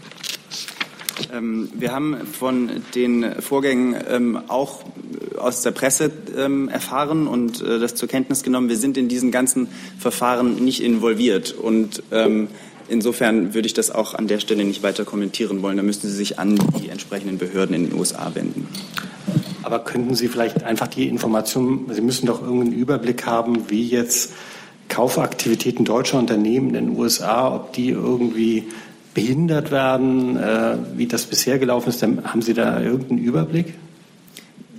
Ähm, 1.33 1.71
wir 1.75 1.93
haben 1.93 2.17
von 2.27 2.71
den 2.95 3.41
Vorgängen 3.41 3.95
ähm, 4.09 4.41
auch 4.49 4.83
aus 5.39 5.63
der 5.63 5.73
Presse 5.73 6.11
ähm, 6.37 6.69
erfahren 6.69 7.27
und 7.27 7.61
äh, 7.61 7.79
das 7.79 7.95
zur 7.95 8.09
Kenntnis 8.09 8.43
genommen. 8.43 8.71
Wir 8.71 8.79
sind 8.79 8.97
in 8.97 9.09
diesen 9.09 9.31
ganzen 9.31 9.69
Verfahren 9.99 10.57
nicht 10.65 10.83
involviert 10.83 11.53
und 11.53 12.03
Insofern 12.91 13.55
würde 13.55 13.67
ich 13.67 13.75
das 13.75 13.93
auch 13.93 14.15
an 14.15 14.27
der 14.27 14.41
Stelle 14.41 14.65
nicht 14.65 14.83
weiter 14.83 15.05
kommentieren 15.05 15.63
wollen. 15.63 15.77
Da 15.77 15.83
müssten 15.85 16.09
Sie 16.09 16.15
sich 16.15 16.41
an 16.41 16.59
die 16.83 16.89
entsprechenden 16.89 17.39
Behörden 17.39 17.75
in 17.75 17.89
den 17.89 17.99
USA 17.99 18.35
wenden. 18.35 18.67
Aber 19.63 19.79
könnten 19.79 20.17
Sie 20.17 20.27
vielleicht 20.27 20.65
einfach 20.65 20.89
die 20.89 21.07
Informationen, 21.07 21.87
Sie 21.93 22.01
müssen 22.01 22.27
doch 22.27 22.43
irgendeinen 22.43 22.73
Überblick 22.73 23.27
haben, 23.27 23.71
wie 23.71 23.87
jetzt 23.87 24.33
Kaufaktivitäten 24.89 25.85
deutscher 25.85 26.19
Unternehmen 26.19 26.75
in 26.75 26.87
den 26.87 26.99
USA, 26.99 27.55
ob 27.55 27.73
die 27.75 27.91
irgendwie 27.91 28.67
behindert 29.15 29.71
werden, 29.71 30.37
äh, 30.37 30.77
wie 30.97 31.07
das 31.07 31.27
bisher 31.27 31.61
gelaufen 31.61 31.91
ist. 31.91 32.03
Haben 32.03 32.43
Sie 32.43 32.55
da 32.55 32.81
irgendeinen 32.81 33.19
Überblick? 33.19 33.75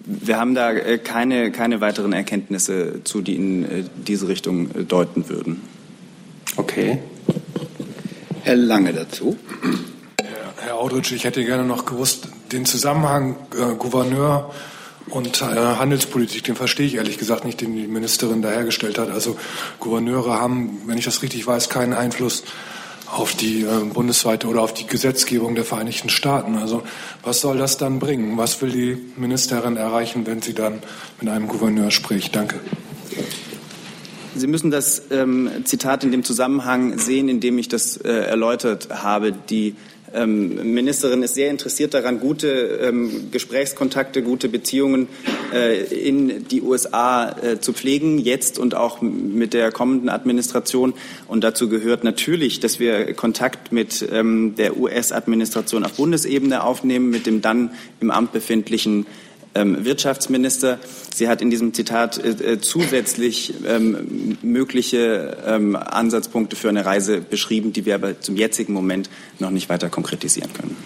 Wir 0.06 0.38
haben 0.38 0.54
da 0.54 0.74
äh, 0.74 0.98
keine, 0.98 1.52
keine 1.52 1.80
weiteren 1.80 2.12
Erkenntnisse 2.12 3.04
zu, 3.06 3.22
die 3.22 3.36
in 3.36 3.64
äh, 3.64 3.84
diese 4.06 4.28
Richtung 4.28 4.88
deuten 4.88 5.30
würden. 5.30 5.62
Okay. 6.58 7.00
Herr 8.44 8.56
Lange 8.56 8.94
dazu. 8.94 9.38
Herr 10.58 10.78
Audrich, 10.78 11.12
ich 11.12 11.24
hätte 11.24 11.44
gerne 11.46 11.64
noch 11.64 11.86
gewusst, 11.86 12.28
den 12.52 12.66
Zusammenhang 12.66 13.36
äh, 13.54 13.76
Gouverneur 13.76 14.52
und 15.10 15.42
äh, 15.42 15.46
Handelspolitik, 15.46 16.44
den 16.44 16.56
verstehe 16.56 16.86
ich 16.86 16.96
ehrlich 16.96 17.18
gesagt 17.18 17.46
nicht, 17.46 17.62
den 17.62 17.76
die 17.76 17.88
Ministerin 17.88 18.42
dahergestellt 18.42 18.98
hat. 18.98 19.10
Also 19.10 19.38
Gouverneure 19.80 20.40
haben, 20.40 20.82
wenn 20.86 20.98
ich 20.98 21.06
das 21.06 21.22
richtig 21.22 21.46
weiß, 21.46 21.70
keinen 21.70 21.94
Einfluss 21.94 22.44
auf 23.12 23.36
die 23.36 23.64
äh, 23.64 23.84
bundesweite 23.94 24.48
oder 24.48 24.62
auf 24.62 24.74
die 24.74 24.88
Gesetzgebung 24.88 25.56
der 25.56 25.66
Vereinigten 25.66 26.10
Staaten. 26.10 26.58
Also 26.58 26.84
was 27.24 27.42
soll 27.42 27.58
das 27.58 27.78
dann 27.78 28.00
bringen? 28.00 28.38
Was 28.38 28.62
will 28.62 28.72
die 28.72 28.98
Ministerin 29.18 29.78
erreichen, 29.78 30.26
wenn 30.26 30.42
sie 30.42 30.54
dann 30.54 30.82
mit 31.20 31.30
einem 31.30 31.48
Gouverneur 31.48 31.92
spricht? 31.92 32.36
Danke. 32.36 32.60
Sie 34.36 34.48
müssen 34.48 34.72
das 34.72 35.04
ähm, 35.12 35.50
Zitat 35.66 36.04
in 36.04 36.12
dem 36.12 36.24
Zusammenhang 36.24 36.98
sehen, 36.98 37.28
in 37.28 37.40
dem 37.40 37.58
ich 37.58 37.68
das 37.68 37.98
äh, 37.98 38.10
erläutert 38.10 38.88
habe. 38.90 39.34
Die 39.34 39.76
ähm, 40.14 40.74
Ministerin 40.74 41.24
ist 41.24 41.36
sehr 41.36 41.50
interessiert 41.50 41.94
daran, 41.94 42.20
gute 42.20 42.48
ähm, 42.48 43.30
Gesprächskontakte, 43.32 44.22
gute 44.22 44.50
Beziehungen 44.50 45.08
äh, 45.54 45.84
in 45.84 46.48
die 46.48 46.62
USA 46.62 47.30
äh, 47.42 47.60
zu 47.60 47.74
pflegen, 47.74 48.20
jetzt 48.20 48.60
und 48.60 48.76
auch 48.76 49.02
mit 49.02 49.54
der 49.54 49.72
kommenden 49.72 50.10
Administration. 50.10 50.94
Und 51.28 51.44
dazu 51.44 51.70
gehört 51.70 52.04
natürlich, 52.04 52.60
dass 52.60 52.80
wir 52.80 53.14
Kontakt 53.14 53.72
mit 53.72 54.06
ähm, 54.12 54.56
der 54.56 54.78
US-Administration 54.78 55.86
auf 55.86 55.94
Bundesebene 55.94 56.64
aufnehmen, 56.64 57.10
mit 57.10 57.26
dem 57.26 57.42
dann 57.42 57.72
im 58.00 58.12
Amt 58.12 58.34
befindlichen 58.34 59.06
ähm, 59.56 59.84
Wirtschaftsminister. 59.84 60.80
Sie 61.14 61.28
hat 61.28 61.42
in 61.42 61.50
diesem 61.50 61.74
Zitat 61.74 62.18
äh, 62.18 62.54
äh, 62.54 62.60
zusätzlich 62.60 63.54
ähm, 63.66 64.38
mögliche 64.42 65.38
ähm, 65.46 65.76
Ansatzpunkte 65.76 66.56
für 66.56 66.70
eine 66.70 66.86
Reise 66.86 67.22
beschrieben, 67.22 67.74
die 67.74 67.86
wir 67.86 67.96
aber 67.96 68.20
zum 68.20 68.38
jetzigen 68.38 68.74
Moment 68.74 69.10
noch 69.40 69.52
nicht 69.52 69.70
weiter 69.70 69.90
konkretisieren 69.90 70.54
können. 70.54 70.78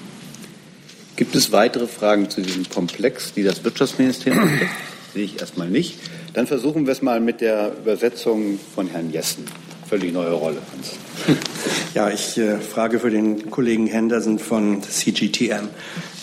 Gibt 1.15 1.35
es 1.35 1.51
weitere 1.51 1.87
Fragen 1.87 2.29
zu 2.29 2.41
diesem 2.41 2.67
Komplex, 2.69 3.33
die 3.33 3.43
das 3.43 3.63
Wirtschaftsministerium 3.63 4.51
betrifft? 4.51 4.73
Sehe 5.13 5.23
ich 5.23 5.39
erstmal 5.39 5.69
nicht. 5.69 5.97
Dann 6.33 6.45
versuchen 6.45 6.85
wir 6.85 6.91
es 6.91 7.01
mal 7.01 7.21
mit 7.21 7.39
der 7.39 7.71
Übersetzung 7.77 8.59
von 8.73 8.87
Herrn 8.87 9.11
Jessen. 9.11 9.45
Völlig 9.95 10.11
neue 10.11 10.33
Rolle. 10.33 10.57
Ja, 11.93 12.09
ich 12.09 12.37
äh, 12.37 12.57
frage 12.57 12.99
für 12.99 13.09
den 13.09 13.49
Kollegen 13.49 13.87
Henderson 13.87 14.39
von 14.39 14.83
CGTM 14.83 15.69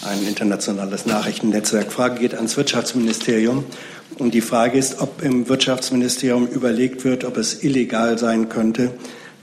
ein 0.06 0.26
internationales 0.28 1.06
Nachrichtennetzwerk. 1.06 1.90
Frage 1.90 2.20
geht 2.20 2.34
ans 2.34 2.58
Wirtschaftsministerium. 2.58 3.64
Und 4.18 4.34
die 4.34 4.42
Frage 4.42 4.76
ist, 4.76 5.00
ob 5.00 5.22
im 5.22 5.48
Wirtschaftsministerium 5.48 6.48
überlegt 6.48 7.06
wird, 7.06 7.24
ob 7.24 7.38
es 7.38 7.64
illegal 7.64 8.18
sein 8.18 8.50
könnte, 8.50 8.90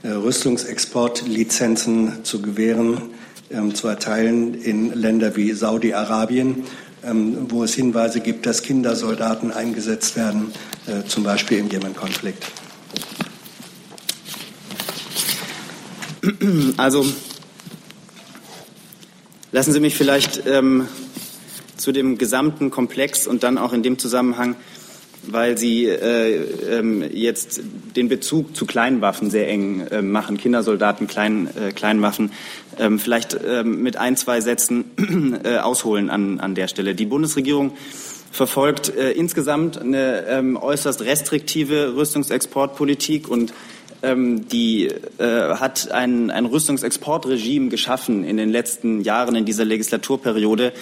äh, 0.04 0.10
Rüstungsexportlizenzen 0.10 2.22
zu 2.22 2.40
gewähren, 2.40 3.00
ähm, 3.50 3.74
zu 3.74 3.88
erteilen 3.88 4.54
in 4.54 4.94
Länder 4.94 5.34
wie 5.34 5.50
Saudi-Arabien, 5.50 6.62
ähm, 7.04 7.46
wo 7.48 7.64
es 7.64 7.74
Hinweise 7.74 8.20
gibt, 8.20 8.46
dass 8.46 8.62
Kindersoldaten 8.62 9.50
eingesetzt 9.50 10.14
werden, 10.14 10.52
äh, 10.86 11.04
zum 11.08 11.24
Beispiel 11.24 11.58
im 11.58 11.68
Jemen-Konflikt. 11.68 12.46
Also 16.76 17.04
Lassen 19.52 19.72
Sie 19.72 19.80
mich 19.80 19.96
vielleicht 19.96 20.46
ähm, 20.46 20.86
zu 21.76 21.90
dem 21.90 22.18
gesamten 22.18 22.70
Komplex 22.70 23.26
und 23.26 23.42
dann 23.42 23.58
auch 23.58 23.72
in 23.72 23.82
dem 23.82 23.98
Zusammenhang, 23.98 24.54
weil 25.24 25.58
Sie 25.58 25.86
äh, 25.86 26.36
ähm, 26.78 27.04
jetzt 27.12 27.60
den 27.96 28.08
Bezug 28.08 28.54
zu 28.54 28.64
Kleinwaffen 28.64 29.28
sehr 29.28 29.48
eng 29.48 29.80
äh, 29.88 30.02
machen, 30.02 30.38
Kindersoldaten, 30.38 31.08
Klein, 31.08 31.48
äh, 31.56 31.72
Kleinwaffen, 31.72 32.30
ähm, 32.78 33.00
vielleicht 33.00 33.36
ähm, 33.44 33.82
mit 33.82 33.96
ein, 33.96 34.16
zwei 34.16 34.40
Sätzen 34.40 35.40
äh, 35.42 35.58
ausholen 35.58 36.10
an, 36.10 36.38
an 36.38 36.54
der 36.54 36.68
Stelle. 36.68 36.94
Die 36.94 37.06
Bundesregierung 37.06 37.72
verfolgt 38.30 38.94
äh, 38.96 39.10
insgesamt 39.10 39.78
eine 39.78 40.26
ähm, 40.28 40.56
äußerst 40.56 41.00
restriktive 41.00 41.96
Rüstungsexportpolitik 41.96 43.28
und 43.28 43.52
ähm, 44.02 44.48
die 44.48 44.86
äh, 44.86 45.54
hat 45.54 45.90
ein, 45.90 46.30
ein 46.30 46.46
Rüstungsexportregime 46.46 47.68
geschaffen 47.68 48.24
in 48.24 48.36
den 48.36 48.50
letzten 48.50 49.02
Jahren 49.02 49.34
in 49.36 49.44
dieser 49.44 49.64
Legislaturperiode, 49.64 50.72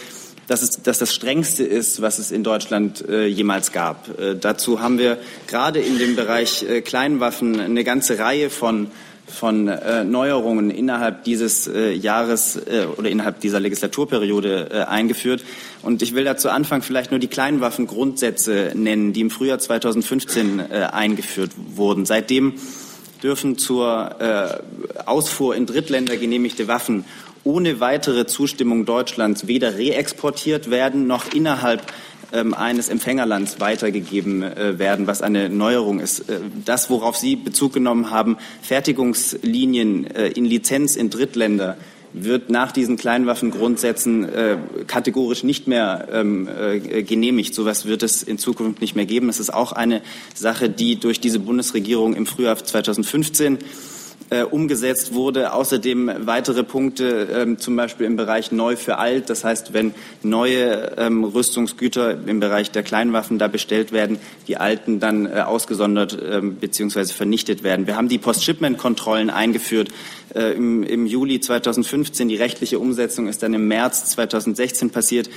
dass 0.46 0.62
es 0.62 0.82
dass 0.82 0.98
das 0.98 1.14
strengste 1.14 1.64
ist, 1.64 2.00
was 2.00 2.18
es 2.18 2.30
in 2.30 2.42
Deutschland 2.42 3.06
äh, 3.08 3.26
jemals 3.26 3.72
gab. 3.72 4.18
Äh, 4.18 4.36
dazu 4.36 4.80
haben 4.80 4.98
wir 4.98 5.18
gerade 5.46 5.80
in 5.80 5.98
dem 5.98 6.16
Bereich 6.16 6.62
äh, 6.62 6.80
Kleinwaffen 6.80 7.60
eine 7.60 7.84
ganze 7.84 8.18
Reihe 8.18 8.50
von 8.50 8.90
von 9.28 9.68
äh, 9.68 10.04
Neuerungen 10.04 10.70
innerhalb 10.70 11.24
dieses 11.24 11.66
äh, 11.66 11.92
Jahres 11.92 12.56
äh, 12.56 12.86
oder 12.96 13.10
innerhalb 13.10 13.40
dieser 13.40 13.60
Legislaturperiode 13.60 14.70
äh, 14.72 14.80
eingeführt. 14.84 15.44
Und 15.82 16.02
ich 16.02 16.14
will 16.14 16.24
da 16.24 16.36
zu 16.36 16.50
Anfang 16.50 16.82
vielleicht 16.82 17.10
nur 17.10 17.20
die 17.20 17.28
Kleinwaffengrundsätze 17.28 18.72
nennen, 18.74 19.12
die 19.12 19.20
im 19.20 19.30
Frühjahr 19.30 19.58
2015 19.58 20.60
äh, 20.60 20.88
eingeführt 20.92 21.50
wurden. 21.74 22.06
Seitdem 22.06 22.54
dürfen 23.22 23.58
zur 23.58 24.20
äh, 24.20 25.02
Ausfuhr 25.06 25.54
in 25.56 25.66
Drittländer 25.66 26.16
genehmigte 26.16 26.68
Waffen 26.68 27.04
ohne 27.44 27.80
weitere 27.80 28.26
Zustimmung 28.26 28.84
Deutschlands 28.84 29.46
weder 29.46 29.78
reexportiert 29.78 30.70
werden 30.70 31.06
noch 31.06 31.32
innerhalb 31.32 31.82
ähm, 32.32 32.52
eines 32.52 32.90
Empfängerlands 32.90 33.58
weitergegeben 33.58 34.42
äh, 34.42 34.78
werden, 34.78 35.06
was 35.06 35.22
eine 35.22 35.48
Neuerung 35.48 35.98
ist. 35.98 36.28
Äh, 36.28 36.40
das, 36.64 36.90
worauf 36.90 37.16
Sie 37.16 37.36
Bezug 37.36 37.72
genommen 37.72 38.10
haben, 38.10 38.36
Fertigungslinien 38.60 40.06
äh, 40.14 40.28
in 40.28 40.44
Lizenz 40.44 40.94
in 40.94 41.08
Drittländer, 41.08 41.78
wird 42.12 42.50
nach 42.50 42.72
diesen 42.72 42.96
Kleinwaffengrundsätzen 42.96 44.24
äh, 44.28 44.56
kategorisch 44.86 45.44
nicht 45.44 45.66
mehr 45.66 46.08
ähm, 46.12 46.48
äh, 46.48 47.02
genehmigt. 47.02 47.54
So 47.54 47.62
etwas 47.62 47.86
wird 47.86 48.02
es 48.02 48.22
in 48.22 48.38
Zukunft 48.38 48.80
nicht 48.80 48.96
mehr 48.96 49.06
geben. 49.06 49.28
Es 49.28 49.40
ist 49.40 49.52
auch 49.52 49.72
eine 49.72 50.02
Sache, 50.34 50.70
die 50.70 50.98
durch 50.98 51.20
diese 51.20 51.38
Bundesregierung 51.38 52.14
im 52.14 52.26
Frühjahr 52.26 52.56
2015 52.56 53.58
äh, 54.30 54.42
umgesetzt 54.42 55.14
wurde. 55.14 55.52
Außerdem 55.52 56.10
weitere 56.20 56.62
Punkte, 56.62 57.28
ähm, 57.32 57.58
zum 57.58 57.76
Beispiel 57.76 58.06
im 58.06 58.16
Bereich 58.16 58.52
neu 58.52 58.76
für 58.76 58.98
alt. 58.98 59.30
Das 59.30 59.44
heißt, 59.44 59.72
wenn 59.72 59.94
neue 60.22 60.96
ähm, 60.96 61.24
Rüstungsgüter 61.24 62.18
im 62.26 62.40
Bereich 62.40 62.70
der 62.70 62.82
Kleinwaffen 62.82 63.38
da 63.38 63.48
bestellt 63.48 63.92
werden, 63.92 64.18
die 64.46 64.56
alten 64.56 65.00
dann 65.00 65.26
äh, 65.26 65.40
ausgesondert 65.40 66.18
ähm, 66.22 66.56
bzw. 66.56 67.06
vernichtet 67.06 67.62
werden. 67.62 67.86
Wir 67.86 67.96
haben 67.96 68.08
die 68.08 68.18
Post-Shipment-Kontrollen 68.18 69.30
eingeführt 69.30 69.88
äh, 70.34 70.52
im, 70.52 70.82
im 70.82 71.06
Juli 71.06 71.40
2015. 71.40 72.28
Die 72.28 72.36
rechtliche 72.36 72.78
Umsetzung 72.78 73.28
ist 73.28 73.42
dann 73.42 73.54
im 73.54 73.68
März 73.68 74.10
2016 74.10 74.90
passiert. 74.90 75.30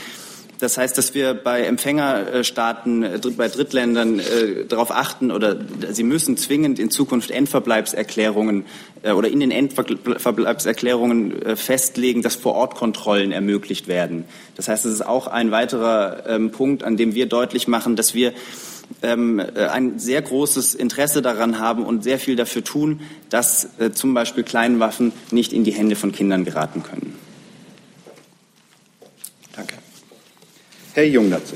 Das 0.61 0.77
heißt, 0.77 0.95
dass 0.95 1.15
wir 1.15 1.33
bei 1.33 1.63
Empfängerstaaten, 1.63 3.01
äh, 3.01 3.19
bei 3.35 3.47
Drittländern 3.47 4.19
äh, 4.19 4.65
darauf 4.67 4.91
achten 4.91 5.31
oder 5.31 5.57
sie 5.89 6.03
müssen 6.03 6.37
zwingend 6.37 6.77
in 6.77 6.91
Zukunft 6.91 7.31
Endverbleibserklärungen 7.31 8.65
äh, 9.01 9.13
oder 9.13 9.27
in 9.27 9.39
den 9.39 9.49
Endverbleibserklärungen 9.49 11.57
festlegen, 11.57 12.21
dass 12.21 12.35
Vorortkontrollen 12.35 13.31
ermöglicht 13.31 13.87
werden. 13.87 14.25
Das 14.55 14.67
heißt, 14.67 14.85
es 14.85 14.93
ist 14.93 15.05
auch 15.05 15.25
ein 15.25 15.49
weiterer 15.49 16.27
ähm, 16.27 16.51
Punkt, 16.51 16.83
an 16.83 16.95
dem 16.95 17.15
wir 17.15 17.25
deutlich 17.25 17.67
machen, 17.67 17.95
dass 17.95 18.13
wir 18.13 18.31
ähm, 19.01 19.39
äh, 19.39 19.65
ein 19.65 19.97
sehr 19.97 20.21
großes 20.21 20.75
Interesse 20.75 21.23
daran 21.23 21.57
haben 21.57 21.83
und 21.83 22.03
sehr 22.03 22.19
viel 22.19 22.35
dafür 22.35 22.63
tun, 22.63 22.99
dass 23.31 23.67
zum 23.93 24.13
Beispiel 24.13 24.43
Kleinwaffen 24.43 25.11
nicht 25.31 25.53
in 25.53 25.63
die 25.63 25.71
Hände 25.71 25.95
von 25.95 26.11
Kindern 26.11 26.45
geraten 26.45 26.83
können. 26.83 27.15
Herr 30.93 31.05
Jung 31.05 31.31
dazu. 31.31 31.55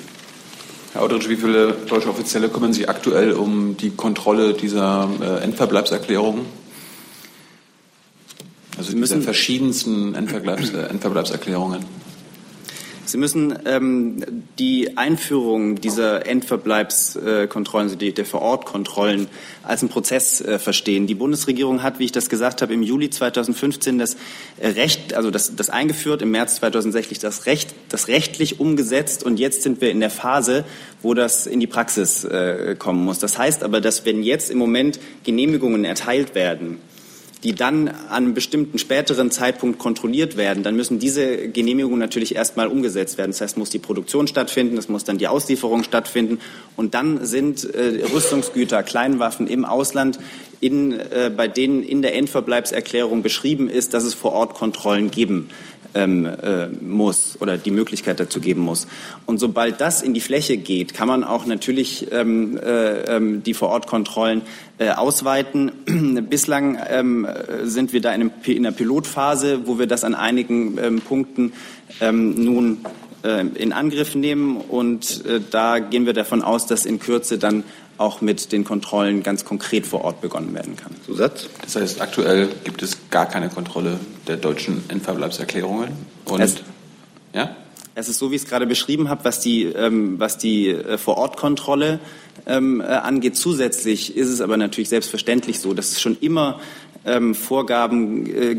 Herr 0.94 1.02
Audrich, 1.02 1.28
wie 1.28 1.36
viele 1.36 1.74
deutsche 1.74 2.10
Offizielle 2.10 2.48
kümmern 2.48 2.72
sich 2.72 2.88
aktuell 2.88 3.34
um 3.34 3.76
die 3.76 3.90
Kontrolle 3.90 4.54
dieser 4.54 5.10
äh, 5.22 5.44
Endverbleibserklärungen? 5.44 6.46
Also 8.78 8.94
diese 8.94 9.22
verschiedensten 9.22 10.16
Endverbleibs, 10.16 10.70
äh, 10.70 10.84
Endverbleibserklärungen. 10.84 11.84
Sie 13.08 13.18
müssen 13.18 13.58
ähm, 13.66 14.24
die 14.58 14.98
Einführung 14.98 15.76
dieser 15.80 16.26
Endverbleibskontrollen, 16.26 17.88
also 17.88 17.96
die, 17.96 18.14
der 18.14 18.26
Vorortkontrollen, 18.26 19.28
als 19.64 19.82
einen 19.82 19.90
Prozess 19.90 20.42
äh, 20.42 20.58
verstehen. 20.58 21.06
Die 21.06 21.14
Bundesregierung 21.14 21.84
hat, 21.84 22.00
wie 22.00 22.06
ich 22.06 22.12
das 22.12 22.30
gesagt 22.30 22.62
habe, 22.62 22.74
im 22.74 22.82
Juli 22.82 23.10
2015 23.12 24.00
das 24.00 24.18
Recht, 24.60 25.14
also 25.14 25.30
das, 25.30 25.56
das 25.56 25.70
eingeführt, 25.70 26.22
im 26.24 26.32
März 26.32 26.56
2016 26.56 27.20
das 27.22 27.46
Recht, 27.46 27.76
das 27.90 28.08
rechtlich 28.08 28.60
umgesetzt 28.60 29.24
und 29.24 29.40
jetzt 29.40 29.62
sind 29.62 29.82
wir 29.82 29.92
in 29.92 30.00
der 30.00 30.10
Phase, 30.10 30.66
wo 31.02 31.14
das 31.14 31.46
in 31.46 31.60
die 31.60 31.68
Praxis 31.68 32.24
äh, 32.24 32.76
kommen 32.78 33.06
muss. 33.06 33.20
Das 33.20 33.38
heißt 33.38 33.64
aber, 33.64 33.82
dass 33.82 34.06
wenn 34.06 34.24
jetzt 34.24 34.50
im 34.50 34.58
Moment 34.58 35.00
Genehmigungen 35.24 35.86
erteilt 35.86 36.34
werden, 36.34 36.80
die 37.46 37.54
dann 37.54 37.88
an 37.88 37.96
einem 38.10 38.34
bestimmten 38.34 38.80
späteren 38.80 39.30
Zeitpunkt 39.30 39.78
kontrolliert 39.78 40.36
werden, 40.36 40.64
dann 40.64 40.76
müssen 40.76 40.98
diese 40.98 41.48
Genehmigungen 41.48 42.00
natürlich 42.00 42.36
erstmal 42.36 42.66
umgesetzt 42.66 43.20
werden. 43.20 43.32
Das 43.32 43.40
heißt, 43.40 43.58
muss 43.58 43.70
die 43.70 43.78
Produktion 43.78 44.28
stattfinden, 44.28 44.80
es 44.80 44.90
muss 44.90 45.04
dann 45.04 45.20
die 45.20 45.28
Auslieferung 45.28 45.84
stattfinden 45.84 46.40
und 46.76 46.96
dann 46.96 47.24
sind 47.24 47.64
äh, 47.64 48.04
Rüstungsgüter, 48.12 48.82
Kleinwaffen 48.82 49.46
im 49.46 49.64
Ausland, 49.64 50.18
in, 50.60 50.94
äh, 50.94 51.32
bei 51.36 51.48
denen 51.48 51.84
in 51.84 52.02
der 52.02 52.16
Endverbleibserklärung 52.16 53.22
beschrieben 53.22 53.70
ist, 53.70 53.94
dass 53.94 54.06
es 54.06 54.16
vor 54.16 54.32
Ort 54.32 54.56
Kontrollen 54.56 55.12
geben 55.12 55.52
ähm, 55.96 56.26
äh, 56.26 56.68
muss 56.68 57.38
oder 57.40 57.58
die 57.58 57.72
Möglichkeit 57.72 58.20
dazu 58.20 58.40
geben 58.40 58.62
muss. 58.62 58.88
Und 59.26 59.40
sobald 59.40 59.82
das 59.82 60.02
in 60.02 60.14
die 60.14 60.22
Fläche 60.22 60.58
geht, 60.58 60.94
kann 60.94 61.08
man 61.08 61.24
auch 61.24 61.46
natürlich 61.46 62.12
ähm, 62.12 62.58
äh, 62.58 63.16
ähm, 63.16 63.42
die 63.44 63.54
Vorortkontrollen 63.54 64.44
äh, 64.78 64.90
ausweiten. 64.90 65.72
Bislang 66.30 66.78
ähm, 66.88 67.28
sind 67.64 67.94
wir 67.94 68.02
da 68.02 68.14
in, 68.14 68.22
einem, 68.22 68.32
in, 68.46 68.66
einer 68.66 68.76
Pilotphase, 68.76 69.66
wo 69.66 69.80
wir 69.80 69.88
das 69.88 70.04
an 70.04 70.14
einigen 70.14 70.78
ähm, 70.78 71.02
Punkten 71.02 71.54
ähm, 72.02 72.36
nun 72.44 72.80
äh, 73.24 73.46
in 73.46 73.74
Angriff 73.74 74.16
nehmen. 74.16 74.58
Und 74.58 75.26
äh, 75.26 75.40
da 75.50 75.80
gehen 75.80 76.06
wir 76.06 76.14
davon 76.14 76.42
aus, 76.42 76.68
dass 76.68 76.86
in 76.86 77.00
Kürze 77.00 77.38
dann 77.38 77.64
auch 77.98 78.22
mit 78.22 78.52
den 78.52 78.64
Kontrollen 78.64 79.24
ganz 79.24 79.46
konkret 79.46 79.86
vor 79.86 80.04
Ort 80.04 80.22
begonnen 80.22 80.54
werden 80.54 80.76
kann. 80.76 80.92
Zusatz? 81.06 81.50
Das 81.62 81.76
heißt, 81.76 82.02
aktuell 82.02 82.50
gibt 82.64 82.84
es 82.84 82.98
gar 83.10 83.26
keine 83.26 83.50
Kontrolle 83.50 84.00
der 84.28 84.38
deutschen 84.38 84.84
Endverbleibserklärungen. 84.90 85.90
Und 86.26 86.42
es, 86.42 86.56
ja? 87.34 87.56
es 87.96 88.10
ist 88.10 88.20
so, 88.20 88.32
wie 88.32 88.36
ich 88.36 88.44
es 88.44 88.48
gerade 88.48 88.68
beschrieben 88.68 89.10
habe, 89.10 89.24
was 89.24 89.40
die, 89.40 89.64
ähm, 89.64 90.20
was 90.20 90.38
die 90.38 90.70
äh, 90.70 90.98
Vorortkontrolle 90.98 92.00
ähm, 92.46 92.82
äh, 92.82 92.86
angeht. 92.86 93.38
Zusätzlich 93.38 94.16
ist 94.16 94.30
es 94.30 94.42
aber 94.42 94.58
natürlich 94.58 94.90
selbstverständlich 94.90 95.60
so, 95.60 95.74
dass 95.74 95.92
es 95.92 96.02
schon 96.02 96.18
immer 96.20 96.60
ähm, 97.06 97.36
Vorgaben 97.36 98.26
äh, 98.26 98.56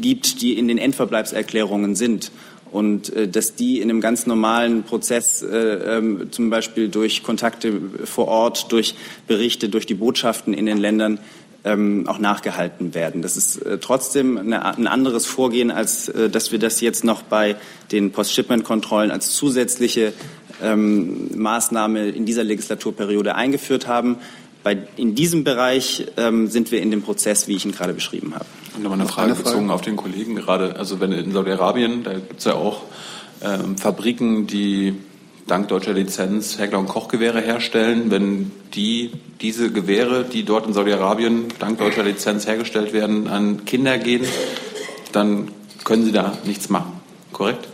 gibt, 0.00 0.40
die 0.40 0.56
in 0.56 0.68
den 0.68 0.78
Endverbleibserklärungen 0.78 1.94
sind 1.94 2.30
und 2.72 3.14
äh, 3.14 3.28
dass 3.28 3.54
die 3.54 3.80
in 3.80 3.90
einem 3.90 4.00
ganz 4.00 4.26
normalen 4.26 4.82
Prozess, 4.82 5.42
äh, 5.42 5.56
ähm, 5.56 6.28
zum 6.30 6.50
Beispiel 6.50 6.88
durch 6.88 7.22
Kontakte 7.22 7.80
vor 8.04 8.28
Ort, 8.28 8.72
durch 8.72 8.94
Berichte, 9.28 9.68
durch 9.68 9.86
die 9.86 9.94
Botschaften 9.94 10.54
in 10.54 10.66
den 10.66 10.78
Ländern, 10.78 11.18
ähm, 11.64 12.08
auch 12.08 12.18
nachgehalten 12.18 12.94
werden. 12.94 13.22
Das 13.22 13.36
ist 13.36 13.58
äh, 13.58 13.78
trotzdem 13.78 14.36
eine, 14.36 14.64
ein 14.64 14.88
anderes 14.88 15.26
Vorgehen, 15.26 15.70
als 15.70 16.08
äh, 16.08 16.28
dass 16.28 16.50
wir 16.50 16.58
das 16.58 16.80
jetzt 16.80 17.04
noch 17.04 17.22
bei 17.22 17.56
den 17.92 18.10
Post-Shipment-Kontrollen 18.10 19.10
als 19.10 19.30
zusätzliche 19.30 20.12
ähm, 20.60 21.30
Maßnahme 21.36 22.08
in 22.08 22.24
dieser 22.26 22.42
Legislaturperiode 22.42 23.34
eingeführt 23.36 23.86
haben. 23.86 24.16
Bei, 24.64 24.78
in 24.96 25.14
diesem 25.14 25.44
Bereich 25.44 26.06
ähm, 26.16 26.48
sind 26.48 26.72
wir 26.72 26.80
in 26.80 26.90
dem 26.90 27.02
Prozess, 27.02 27.46
wie 27.48 27.56
ich 27.56 27.64
ihn 27.64 27.72
gerade 27.72 27.94
beschrieben 27.94 28.34
habe. 28.34 28.46
Nochmal 28.78 29.00
eine 29.00 29.08
Frage, 29.08 29.34
Frage 29.34 29.44
bezogen 29.44 29.70
auf 29.70 29.82
den 29.82 29.96
Kollegen 29.96 30.34
gerade. 30.34 30.76
Also 30.76 31.00
wenn 31.00 31.12
in 31.12 31.32
Saudi-Arabien, 31.32 32.04
da 32.04 32.14
gibt 32.14 32.38
es 32.38 32.44
ja 32.44 32.54
auch 32.54 32.82
ähm, 33.42 33.76
Fabriken, 33.76 34.46
die 34.46 34.94
dank 35.46 35.68
deutscher 35.68 35.92
Lizenz 35.92 36.58
Heckler- 36.58 36.78
und 36.78 36.88
Kochgewehre 36.88 37.40
herstellen. 37.40 38.10
Wenn 38.10 38.50
die 38.74 39.12
diese 39.40 39.70
Gewehre, 39.72 40.24
die 40.24 40.44
dort 40.44 40.66
in 40.66 40.72
Saudi-Arabien 40.72 41.46
dank 41.58 41.78
deutscher 41.78 42.04
Lizenz 42.04 42.46
hergestellt 42.46 42.92
werden, 42.92 43.28
an 43.28 43.64
Kinder 43.64 43.98
gehen, 43.98 44.24
dann 45.12 45.48
können 45.84 46.04
sie 46.04 46.12
da 46.12 46.38
nichts 46.44 46.68
machen. 46.68 46.92
Korrekt? 47.32 47.68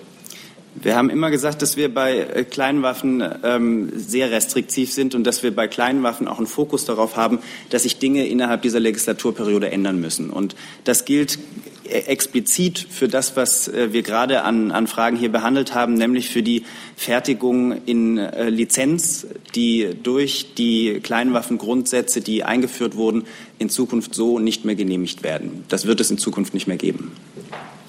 Wir 0.81 0.97
haben 0.97 1.11
immer 1.11 1.31
gesagt, 1.31 1.63
dass 1.63 1.77
wir 1.77 1.93
bei 1.93 2.19
äh, 2.19 2.45
Kleinwaffen 2.45 3.25
ähm, 3.43 3.91
sehr 3.97 4.31
restriktiv 4.31 4.93
sind 4.93 5.15
und 5.15 5.25
dass 5.25 5.43
wir 5.43 5.55
bei 5.55 5.67
Kleinwaffen 5.67 6.29
auch 6.29 6.39
einen 6.39 6.47
Fokus 6.47 6.85
darauf 6.85 7.17
haben, 7.17 7.41
dass 7.71 7.83
sich 7.83 7.99
Dinge 7.99 8.27
innerhalb 8.27 8.63
dieser 8.63 8.81
Legislaturperiode 8.81 9.71
ändern 9.71 10.01
müssen. 10.01 10.31
Und 10.31 10.55
das 10.85 11.05
gilt 11.05 11.39
äh, 11.85 12.01
explizit 12.01 12.87
für 12.91 13.09
das, 13.09 13.37
was 13.37 13.69
äh, 13.69 13.93
wir 13.93 14.03
gerade 14.03 14.43
an, 14.43 14.71
an 14.71 14.87
Fragen 14.87 15.17
hier 15.17 15.33
behandelt 15.33 15.75
haben, 15.75 15.95
nämlich 15.95 16.29
für 16.29 16.43
die 16.43 16.65
Fertigung 16.97 17.85
in 17.87 18.19
äh, 18.19 18.49
Lizenz, 18.49 19.27
die 19.55 19.97
durch 20.03 20.55
die 20.57 21.01
Kleinwaffengrundsätze, 21.03 22.21
die 22.21 22.45
eingeführt 22.45 22.95
wurden, 22.95 23.25
in 23.59 23.69
Zukunft 23.69 24.15
so 24.15 24.39
nicht 24.39 24.65
mehr 24.65 24.75
genehmigt 24.77 25.23
werden. 25.23 25.65
Das 25.69 25.87
wird 25.87 26.01
es 26.01 26.11
in 26.11 26.19
Zukunft 26.19 26.55
nicht 26.55 26.67
mehr 26.67 26.77
geben. 26.77 27.13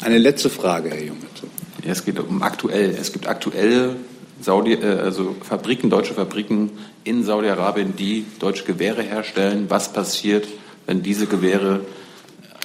Eine 0.01 0.17
letzte 0.17 0.49
Frage, 0.49 0.89
Herr 0.89 1.03
Junge. 1.03 1.19
Es 1.85 2.05
geht 2.05 2.19
um 2.19 2.41
aktuell. 2.41 2.95
Es 2.99 3.13
gibt 3.13 3.27
aktuelle 3.27 3.95
Saudi, 4.41 4.73
äh, 4.73 4.85
also 4.85 5.35
Fabriken, 5.41 5.89
deutsche 5.89 6.13
Fabriken 6.13 6.71
in 7.03 7.23
Saudi-Arabien, 7.23 7.95
die 7.95 8.25
deutsche 8.39 8.63
Gewehre 8.63 9.01
herstellen. 9.01 9.65
Was 9.69 9.93
passiert, 9.93 10.47
wenn 10.85 11.03
diese 11.03 11.25
Gewehre 11.25 11.81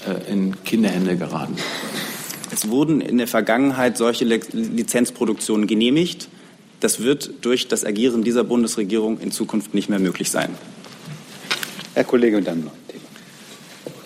äh, 0.07 0.31
in 0.31 0.62
Kinderhände 0.64 1.16
geraten? 1.16 1.57
Es 2.53 2.68
wurden 2.68 3.00
in 3.00 3.18
der 3.18 3.27
Vergangenheit 3.27 3.96
solche 3.96 4.24
Lizenzproduktionen 4.24 5.66
genehmigt. 5.66 6.29
Das 6.81 7.00
wird 7.00 7.31
durch 7.40 7.66
das 7.66 7.85
Agieren 7.85 8.22
dieser 8.22 8.44
Bundesregierung 8.44 9.18
in 9.18 9.33
Zukunft 9.33 9.74
nicht 9.74 9.88
mehr 9.88 9.98
möglich 9.98 10.31
sein. 10.31 10.50
Herr 11.94 12.05
Kollege, 12.05 12.40
noch. 12.40 12.84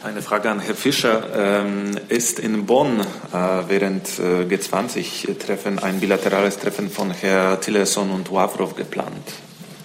Eine 0.02 0.22
Frage 0.22 0.48
an 0.48 0.60
Herrn 0.60 0.76
Fischer. 0.76 1.24
Ähm, 1.34 1.98
ist 2.08 2.38
in 2.38 2.66
Bonn 2.66 3.00
äh, 3.00 3.04
während 3.66 4.06
äh, 4.20 4.44
G20-Treffen 4.44 5.80
ein 5.80 5.98
bilaterales 5.98 6.58
Treffen 6.58 6.88
von 6.88 7.10
Herrn 7.10 7.60
Tillerson 7.60 8.10
und 8.10 8.30
Wawrow 8.30 8.76
geplant? 8.76 9.32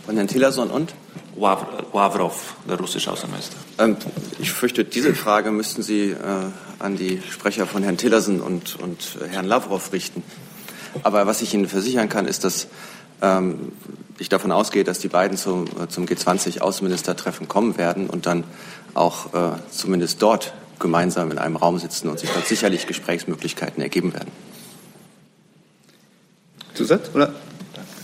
Von 0.05 0.15
Herrn 0.15 0.27
Tillerson 0.27 0.69
und? 0.69 0.93
Wawrow, 1.35 2.55
der 2.69 2.77
russische 2.77 3.11
Außenminister. 3.11 3.55
Ähm, 3.79 3.97
ich 4.37 4.51
fürchte, 4.51 4.85
diese 4.85 5.15
Frage 5.15 5.49
müssten 5.49 5.81
Sie 5.81 6.11
äh, 6.11 6.15
an 6.77 6.95
die 6.95 7.19
Sprecher 7.31 7.65
von 7.65 7.81
Herrn 7.81 7.97
Tillerson 7.97 8.39
und, 8.39 8.77
und 8.79 9.17
Herrn 9.31 9.47
Lavrov 9.47 9.91
richten. 9.93 10.21
Aber 11.01 11.25
was 11.25 11.41
ich 11.41 11.55
Ihnen 11.55 11.67
versichern 11.67 12.07
kann, 12.07 12.27
ist, 12.27 12.43
dass 12.43 12.67
ähm, 13.23 13.71
ich 14.19 14.29
davon 14.29 14.51
ausgehe, 14.51 14.83
dass 14.83 14.99
die 14.99 15.07
beiden 15.07 15.37
zum, 15.37 15.65
zum 15.89 16.05
G20-Außenministertreffen 16.05 17.47
kommen 17.47 17.77
werden 17.79 18.11
und 18.11 18.27
dann 18.27 18.43
auch 18.93 19.33
äh, 19.33 19.57
zumindest 19.71 20.21
dort 20.21 20.53
gemeinsam 20.79 21.31
in 21.31 21.37
einem 21.37 21.55
Raum 21.55 21.79
sitzen 21.79 22.09
und 22.09 22.19
sich 22.19 22.29
dort 22.29 22.47
sicherlich 22.47 22.87
Gesprächsmöglichkeiten 22.87 23.81
ergeben 23.81 24.13
werden. 24.13 24.31
Zusatz? 26.73 27.09
Oder 27.13 27.33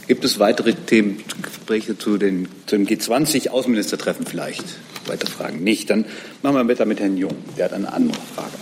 gibt 0.07 0.23
es 0.23 0.39
weitere 0.39 0.73
Themen, 0.73 1.23
Gespräche 1.41 1.97
zu, 1.97 2.17
den, 2.17 2.47
zu 2.65 2.77
dem 2.77 2.87
G20-Außenministertreffen 2.87 4.25
vielleicht? 4.25 4.63
Weitere 5.07 5.29
Fragen? 5.29 5.63
Nicht. 5.63 5.89
Dann 5.89 6.05
machen 6.41 6.55
wir 6.55 6.67
weiter 6.67 6.85
mit 6.85 6.99
Herrn 6.99 7.17
Jung. 7.17 7.35
Der 7.57 7.65
hat 7.65 7.73
eine 7.73 7.91
andere 7.91 8.19
Frage. 8.35 8.53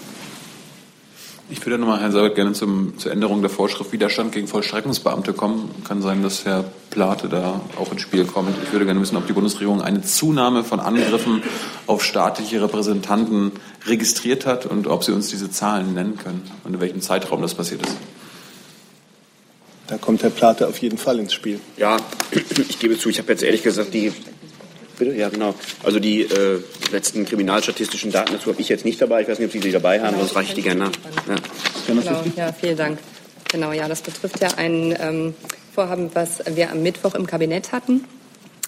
Ich 1.50 1.66
würde 1.66 1.78
nochmal, 1.78 2.02
Herr 2.02 2.12
Seibert, 2.12 2.36
gerne 2.36 2.52
zum, 2.52 2.98
zur 2.98 3.14
Änderung 3.14 3.40
der 3.40 3.50
Vorschrift 3.50 3.94
Widerstand 3.94 4.34
gegen 4.34 4.50
Vollstreckungsbeamte 4.50 5.32
kommen. 5.32 5.74
Kann 5.88 6.02
sein, 6.02 6.22
dass 6.22 6.44
Herr 6.44 6.66
Plate 6.90 7.30
da 7.30 7.62
auch 7.80 7.90
ins 7.94 8.02
Spiel 8.02 8.26
kommt. 8.26 8.50
Ich 8.64 8.74
würde 8.74 8.84
gerne 8.84 9.00
wissen, 9.00 9.16
ob 9.16 9.28
die 9.28 9.34
Bundesregierung 9.34 9.82
eine 9.82 10.02
Zunahme 10.02 10.66
von 10.66 10.82
Angriffen 10.82 11.42
auf 11.86 12.04
staatliche 12.04 12.62
Repräsentanten 12.62 13.54
registriert 13.86 14.46
hat 14.46 14.66
und 14.66 14.88
ob 14.88 15.06
Sie 15.06 15.14
uns 15.14 15.30
diese 15.30 15.50
Zahlen 15.50 15.94
nennen 15.94 16.18
können 16.18 16.44
und 16.66 16.74
in 16.74 16.82
welchem 16.82 17.00
Zeitraum 17.00 17.42
das 17.42 17.56
passiert 17.56 17.86
ist. 17.86 17.96
Da 19.88 19.98
kommt 19.98 20.24
Herr 20.24 20.32
Plate 20.32 20.68
auf 20.68 20.78
jeden 20.80 20.98
Fall 20.98 21.18
ins 21.18 21.32
Spiel. 21.32 21.62
Ja, 21.78 21.96
ich 22.32 22.78
gebe 22.78 23.00
zu, 23.00 23.08
ich 23.08 23.20
habe 23.20 23.32
jetzt 23.32 23.42
ehrlich 23.42 23.64
gesagt 23.64 23.94
die 23.94 24.12
Bitte? 24.98 25.14
Ja, 25.14 25.30
genau. 25.30 25.54
Also 25.84 26.00
die 26.00 26.22
äh, 26.22 26.60
letzten 26.92 27.26
kriminalstatistischen 27.26 28.12
Daten 28.12 28.34
dazu 28.34 28.52
habe 28.52 28.62
ich 28.62 28.70
jetzt 28.70 28.86
nicht 28.86 29.00
dabei. 29.02 29.22
Ich 29.22 29.28
weiß 29.28 29.40
nicht, 29.40 29.48
ob 29.48 29.52
Sie 29.52 29.60
die 29.60 29.72
dabei 29.72 30.02
haben, 30.02 30.18
sonst 30.18 30.36
reiche 30.36 30.50
ich 30.50 30.56
die 30.56 30.62
gerne 30.64 30.86
nach. 30.86 30.92
Ja. 31.28 31.36
Genau, 31.88 32.24
ja, 32.36 32.54
vielen 32.54 32.78
Dank. 32.78 33.00
Genau, 33.52 33.72
ja, 33.72 33.88
das 33.88 34.02
betrifft 34.02 34.42
ja 34.42 34.50
ein 34.58 34.96
ähm, 35.00 35.36
Vorhaben, 35.74 36.10
was 36.14 36.42
wir 36.46 36.72
am 36.72 36.82
Mittwoch 36.82 37.16
im 37.16 37.28
Kabinett 37.28 37.72
hatten. 37.72 38.04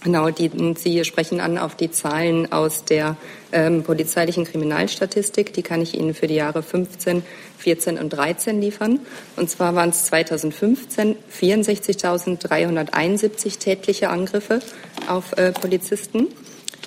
Genau, 0.01 0.29
die, 0.29 0.49
Sie 0.77 1.03
sprechen 1.03 1.41
an 1.41 1.57
auf 1.57 1.75
die 1.75 1.91
Zahlen 1.91 2.49
aus 2.53 2.85
der 2.85 3.17
ähm, 3.51 3.83
polizeilichen 3.83 4.45
Kriminalstatistik. 4.45 5.51
Die 5.53 5.61
kann 5.61 5.81
ich 5.81 5.93
Ihnen 5.93 6.13
für 6.13 6.27
die 6.27 6.35
Jahre 6.35 6.63
15, 6.63 7.21
14 7.57 7.97
und 7.97 8.07
13 8.09 8.61
liefern. 8.61 9.01
Und 9.35 9.49
zwar 9.49 9.75
waren 9.75 9.89
es 9.89 10.05
2015 10.05 11.17
64.371 11.37 13.59
tätliche 13.59 14.09
Angriffe 14.09 14.61
auf 15.09 15.37
äh, 15.37 15.51
Polizisten. 15.51 16.27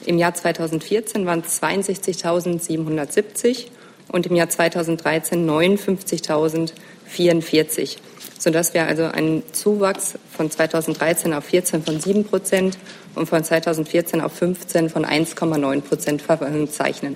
Im 0.07 0.16
Jahr 0.16 0.33
2014 0.33 1.27
waren 1.27 1.42
es 1.46 1.62
62.770 1.62 3.66
und 4.09 4.25
im 4.27 4.37
Jahr 4.37 4.48
2013 4.48 5.46
59.044 5.46 7.98
sodass 8.42 8.74
wir 8.74 8.87
also 8.87 9.05
einen 9.05 9.44
Zuwachs 9.52 10.14
von 10.37 10.50
2013 10.50 11.33
auf 11.33 11.44
14 11.44 11.85
von 11.85 12.00
7 12.00 12.24
Prozent 12.24 12.76
und 13.14 13.28
von 13.28 13.44
2014 13.44 14.20
auf 14.20 14.33
15 14.33 14.90
von 14.90 15.07
1,9 15.07 15.81
Prozent 15.83 16.22
verzeichnen. 16.22 17.14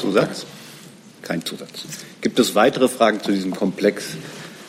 Zusatz? 0.00 0.46
Kein 1.22 1.44
Zusatz. 1.44 1.84
Gibt 2.20 2.40
es 2.40 2.56
weitere 2.56 2.88
Fragen 2.88 3.20
zu 3.20 3.30
diesem 3.30 3.54
Komplex 3.54 4.16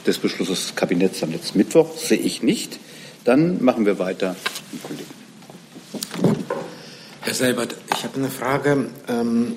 des 0.06 0.19
Beschlusses 0.19 0.67
des 0.67 0.76
Kabinetts 0.76 1.24
am 1.24 1.32
letzten 1.32 1.58
Mittwoch? 1.58 1.97
Sehe 1.97 2.19
ich 2.19 2.43
nicht. 2.43 2.78
Dann 3.24 3.63
machen 3.63 3.88
wir 3.88 3.97
weiter 3.97 4.36
mit 4.71 4.84
Kollegen. 4.84 5.10
Herr 7.21 7.34
Seibert, 7.34 7.76
ich 7.95 8.04
habe 8.04 8.17
eine 8.17 8.30
Frage. 8.30 8.89
Ähm, 9.08 9.56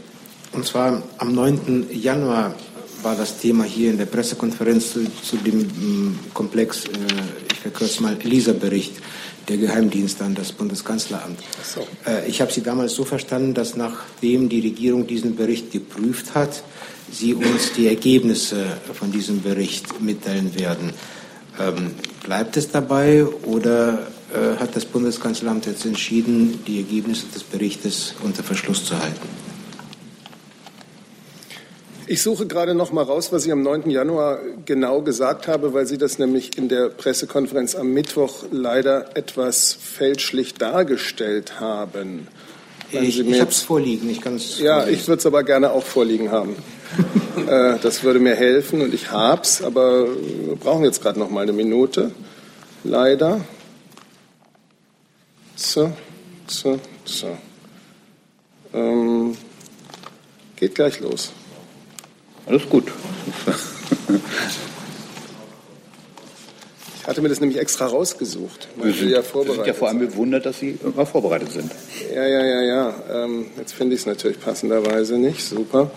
und 0.53 0.64
zwar 0.64 1.03
am 1.19 1.35
9. 1.35 1.88
Januar 1.90 2.55
war 3.05 3.14
das 3.14 3.38
Thema 3.38 3.64
hier 3.64 3.90
in 3.90 3.99
der 3.99 4.07
Pressekonferenz 4.07 4.93
zu, 4.93 5.05
zu 5.23 5.37
dem 5.37 5.61
ähm, 5.61 6.19
Komplex, 6.33 6.85
äh, 6.87 6.88
ich 7.53 7.61
verkürze 7.61 8.03
mal, 8.03 8.17
ELISA-Bericht 8.19 8.95
der 9.49 9.59
Geheimdienst 9.59 10.23
an 10.23 10.35
das 10.35 10.53
Bundeskanzleramt. 10.53 11.38
So. 11.62 11.87
Äh, 12.07 12.27
ich 12.29 12.40
habe 12.40 12.51
Sie 12.51 12.62
damals 12.62 12.95
so 12.95 13.05
verstanden, 13.05 13.53
dass 13.53 13.77
nachdem 13.77 14.49
die 14.49 14.61
Regierung 14.61 15.07
diesen 15.07 15.37
Bericht 15.37 15.71
geprüft 15.71 16.35
hat, 16.35 16.62
Sie 17.12 17.35
uns 17.35 17.73
die 17.77 17.87
Ergebnisse 17.88 18.64
von 18.93 19.12
diesem 19.12 19.43
Bericht 19.43 20.01
mitteilen 20.01 20.59
werden. 20.59 20.95
Ähm, 21.61 21.93
bleibt 22.25 22.57
es 22.57 22.71
dabei 22.71 23.25
oder 23.25 24.07
äh, 24.33 24.59
hat 24.59 24.75
das 24.75 24.85
Bundeskanzleramt 24.87 25.67
jetzt 25.67 25.85
entschieden, 25.85 26.64
die 26.67 26.79
Ergebnisse 26.79 27.27
des 27.33 27.45
Berichtes 27.45 28.14
unter 28.23 28.43
Verschluss 28.43 28.85
zu 28.85 28.99
halten? 28.99 29.29
Ich 32.07 32.23
suche 32.23 32.47
gerade 32.47 32.75
noch 32.75 32.93
mal 32.93 33.03
raus, 33.03 33.33
was 33.33 33.47
ich 33.47 33.53
am 33.53 33.62
9. 33.62 33.88
Januar 33.88 34.38
genau 34.67 35.01
gesagt 35.01 35.49
habe, 35.49 35.73
weil 35.73 35.87
Sie 35.87 35.97
das 35.97 36.19
nämlich 36.19 36.59
in 36.59 36.69
der 36.69 36.90
Pressekonferenz 36.90 37.75
am 37.75 37.93
Mittwoch 37.95 38.45
leider 38.51 39.17
etwas 39.17 39.73
fälschlich 39.73 40.53
dargestellt 40.55 41.61
haben. 41.61 42.29
ich 42.90 43.21
ich 43.21 43.40
habe 43.40 43.51
es 43.51 43.62
vorliegen. 43.62 44.11
Ich 44.11 44.21
kann's 44.21 44.59
ja, 44.59 44.81
vorliegen. 44.81 45.01
ich 45.01 45.09
würde 45.09 45.21
es 45.21 45.27
aber 45.27 45.45
gerne 45.45 45.71
auch 45.71 45.83
vorliegen 45.83 46.31
haben. 46.31 46.57
äh, 47.49 47.79
das 47.81 48.05
würde 48.05 48.21
mir 48.21 48.35
helfen 48.35 48.83
und 48.83 48.93
ich 48.93 49.11
habe 49.11 49.40
es, 49.40 49.62
aber 49.62 50.07
wir 50.07 50.57
brauchen 50.57 50.85
jetzt 50.85 51.01
gerade 51.03 51.19
noch 51.19 51.31
mal 51.31 51.40
eine 51.40 51.55
Minute. 51.55 52.11
Leider. 52.83 53.40
So, 55.57 55.90
so, 56.49 56.79
so. 57.07 57.38
Ähm, 58.75 59.38
geht 60.57 60.75
gleich 60.75 61.01
los. 61.01 61.33
Alles 62.46 62.68
gut. 62.68 62.92
Ich 67.05 67.09
hatte 67.09 67.21
mir 67.21 67.29
das 67.29 67.38
nämlich 67.38 67.61
extra 67.61 67.85
rausgesucht. 67.85 68.67
Wir 68.83 68.95
sind, 68.95 69.11
ja, 69.11 69.21
vorbereitet. 69.21 69.57
sind 69.57 69.67
ja 69.67 69.75
vor 69.75 69.88
allem 69.88 69.99
bewundert, 69.99 70.47
dass 70.47 70.59
Sie 70.59 70.79
immer 70.83 71.05
vorbereitet 71.05 71.53
sind. 71.53 71.71
Ja, 72.14 72.27
ja, 72.27 72.43
ja, 72.43 72.62
ja. 72.62 72.95
Ähm, 73.12 73.49
jetzt 73.59 73.75
finde 73.75 73.95
ich 73.95 74.01
es 74.01 74.07
natürlich 74.07 74.40
passenderweise 74.40 75.19
nicht. 75.19 75.45
Super. 75.45 75.90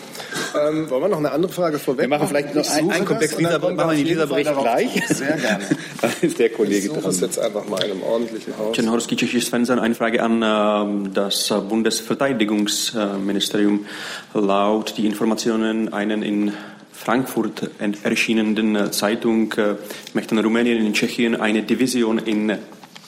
Ähm, 0.53 0.89
wollen 0.89 1.03
wir 1.03 1.07
noch 1.07 1.19
eine 1.19 1.31
andere 1.31 1.49
Frage 1.49 1.79
vorweg? 1.79 2.01
Wir 2.01 2.09
machen 2.09 2.27
vielleicht 2.27 2.53
noch 2.53 2.69
einen 2.69 3.05
Komplex 3.05 3.37
Lisa, 3.37 3.57
machen 3.57 3.77
wir 3.77 3.95
den 3.95 4.05
Lisa-Bericht 4.05 4.51
gleich. 4.59 5.01
Sehr 5.07 5.37
gerne. 5.37 5.63
da 6.01 6.09
ist 6.19 6.39
der 6.39 6.49
Kollege 6.49 6.87
ich 6.87 6.93
suche 6.93 7.07
es 7.07 7.21
jetzt 7.21 7.39
einfach 7.39 7.65
mal 7.69 7.81
in 7.85 7.91
einem 7.91 8.03
ordentlichen 8.03 8.57
Haus. 8.57 8.75
Czernohorski 8.75 9.15
Tschechisch 9.15 9.45
Svensson, 9.45 9.79
eine 9.79 9.95
Frage 9.95 10.21
an 10.21 10.41
äh, 10.41 10.85
das 11.13 11.53
Bundesverteidigungsministerium. 11.69 13.85
Laut 14.33 14.97
die 14.97 15.05
Informationen 15.05 15.93
einen 15.93 16.21
in 16.21 16.51
Frankfurt 16.97 17.69
erschienenen 18.03 18.75
äh, 18.75 18.91
Zeitung 18.91 19.53
äh, 19.53 19.75
möchten 20.13 20.39
Rumänien 20.39 20.85
und 20.85 20.93
Tschechien 20.93 21.35
eine 21.35 21.61
Division 21.61 22.17
in 22.17 22.57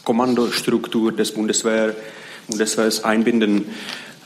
Kommandostruktur 0.05 1.11
des 1.11 1.33
Bundeswehr, 1.33 1.95
Bundeswehrs 2.47 3.03
einbinden. 3.03 3.65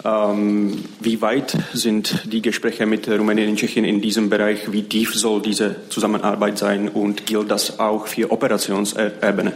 Ähm, 0.03 0.83
wie 0.99 1.21
weit 1.21 1.57
sind 1.73 2.23
die 2.25 2.41
Gespräche 2.41 2.85
mit 2.85 3.07
Rumänien 3.07 3.49
und 3.49 3.55
Tschechien 3.57 3.85
in 3.85 4.01
diesem 4.01 4.29
Bereich? 4.29 4.71
Wie 4.71 4.83
tief 4.83 5.15
soll 5.15 5.41
diese 5.41 5.77
Zusammenarbeit 5.89 6.57
sein 6.57 6.89
und 6.89 7.25
gilt 7.25 7.49
das 7.49 7.79
auch 7.79 8.07
für 8.07 8.31
Operationsebene? 8.31 9.53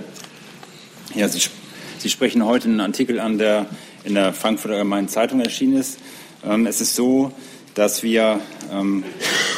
Ja, 1.15 1.27
Sie, 1.27 1.41
Sie 1.97 2.09
sprechen 2.09 2.45
heute 2.45 2.69
einen 2.69 2.79
Artikel 2.79 3.19
an, 3.19 3.37
der 3.37 3.65
in 4.05 4.15
der 4.15 4.33
Frankfurter 4.33 4.75
Allgemeinen 4.75 5.09
Zeitung 5.09 5.41
erschienen 5.41 5.77
ist. 5.77 5.99
Ähm, 6.45 6.65
es 6.65 6.79
ist 6.79 6.95
so, 6.95 7.33
dass 7.73 8.01
wir 8.03 8.39
ähm, 8.71 9.03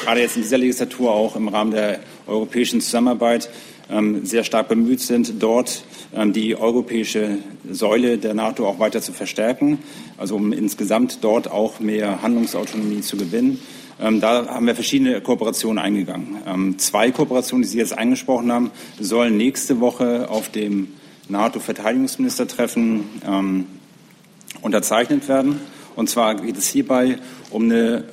gerade 0.02 0.22
jetzt 0.22 0.36
in 0.36 0.44
dieser 0.44 0.58
Legislatur 0.58 1.12
auch 1.12 1.36
im 1.36 1.48
Rahmen 1.48 1.72
der 1.72 2.00
europäischen 2.28 2.82
Zusammenarbeit 2.82 3.50
ähm, 3.90 4.26
sehr 4.26 4.44
stark 4.44 4.68
bemüht 4.68 5.00
sind, 5.00 5.42
dort 5.42 5.84
ähm, 6.16 6.32
die 6.32 6.56
europäische 6.56 7.40
Säule 7.70 8.18
der 8.18 8.34
NATO 8.34 8.68
auch 8.68 8.80
weiter 8.80 9.02
zu 9.02 9.14
verstärken, 9.14 9.80
also 10.18 10.36
um 10.36 10.54
insgesamt 10.54 11.20
dort 11.22 11.50
auch 11.50 11.80
mehr 11.80 12.22
Handlungsautonomie 12.22 13.02
zu 13.02 13.18
gewinnen. 13.18 13.60
Ähm, 14.00 14.22
da 14.22 14.48
haben 14.48 14.68
wir 14.68 14.76
verschiedene 14.76 15.22
Kooperationen 15.22 15.80
eingegangen. 15.80 16.78
Zwei 16.78 17.12
Kooperationen, 17.12 17.64
die 17.64 17.70
Sie 17.70 17.80
jetzt 17.80 17.98
angesprochen 17.98 18.52
haben, 18.52 18.72
sollen 19.00 19.38
nächste 19.38 19.80
Woche 19.80 20.30
auf 20.30 20.50
dem 20.50 20.90
NATO-Verteidigungsministertreffen 21.28 23.04
unterzeichnet 24.62 25.28
werden. 25.28 25.60
Und 25.96 26.10
zwar 26.10 26.36
geht 26.36 26.58
es 26.58 26.68
hierbei 26.68 27.20
um 27.52 27.64
eine 27.64 28.06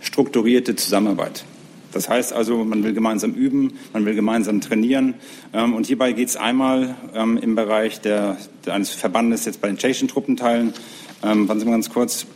strukturierte 0.00 0.76
Zusammenarbeit. 0.76 1.44
Das 1.92 2.08
heißt 2.08 2.32
also, 2.32 2.64
man 2.64 2.84
will 2.84 2.92
gemeinsam 2.92 3.32
üben, 3.32 3.78
man 3.92 4.04
will 4.04 4.14
gemeinsam 4.14 4.60
trainieren. 4.60 5.14
Ähm, 5.52 5.74
und 5.74 5.86
hierbei 5.86 6.12
geht 6.12 6.28
es 6.28 6.36
einmal 6.36 6.96
ähm, 7.14 7.38
im 7.38 7.54
Bereich 7.54 8.00
der, 8.00 8.36
eines 8.66 8.90
Verbandes 8.90 9.46
jetzt 9.46 9.60
bei 9.60 9.68
den 9.68 9.78
tschechischen 9.78 10.08
Truppenteilen. 10.08 10.74
Ähm, 11.22 11.48
warten 11.48 11.60
Sie 11.60 11.66
mal 11.66 11.72
ganz 11.72 11.88
kurz. 11.88 12.26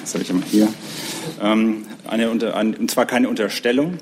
Das 0.00 0.14
habe 0.14 0.24
ich 0.24 0.30
immer 0.30 0.42
hier. 0.50 0.68
Eine, 1.38 2.30
und 2.30 2.90
zwar 2.90 3.06
keine 3.06 3.28
Unterstellung, 3.28 3.98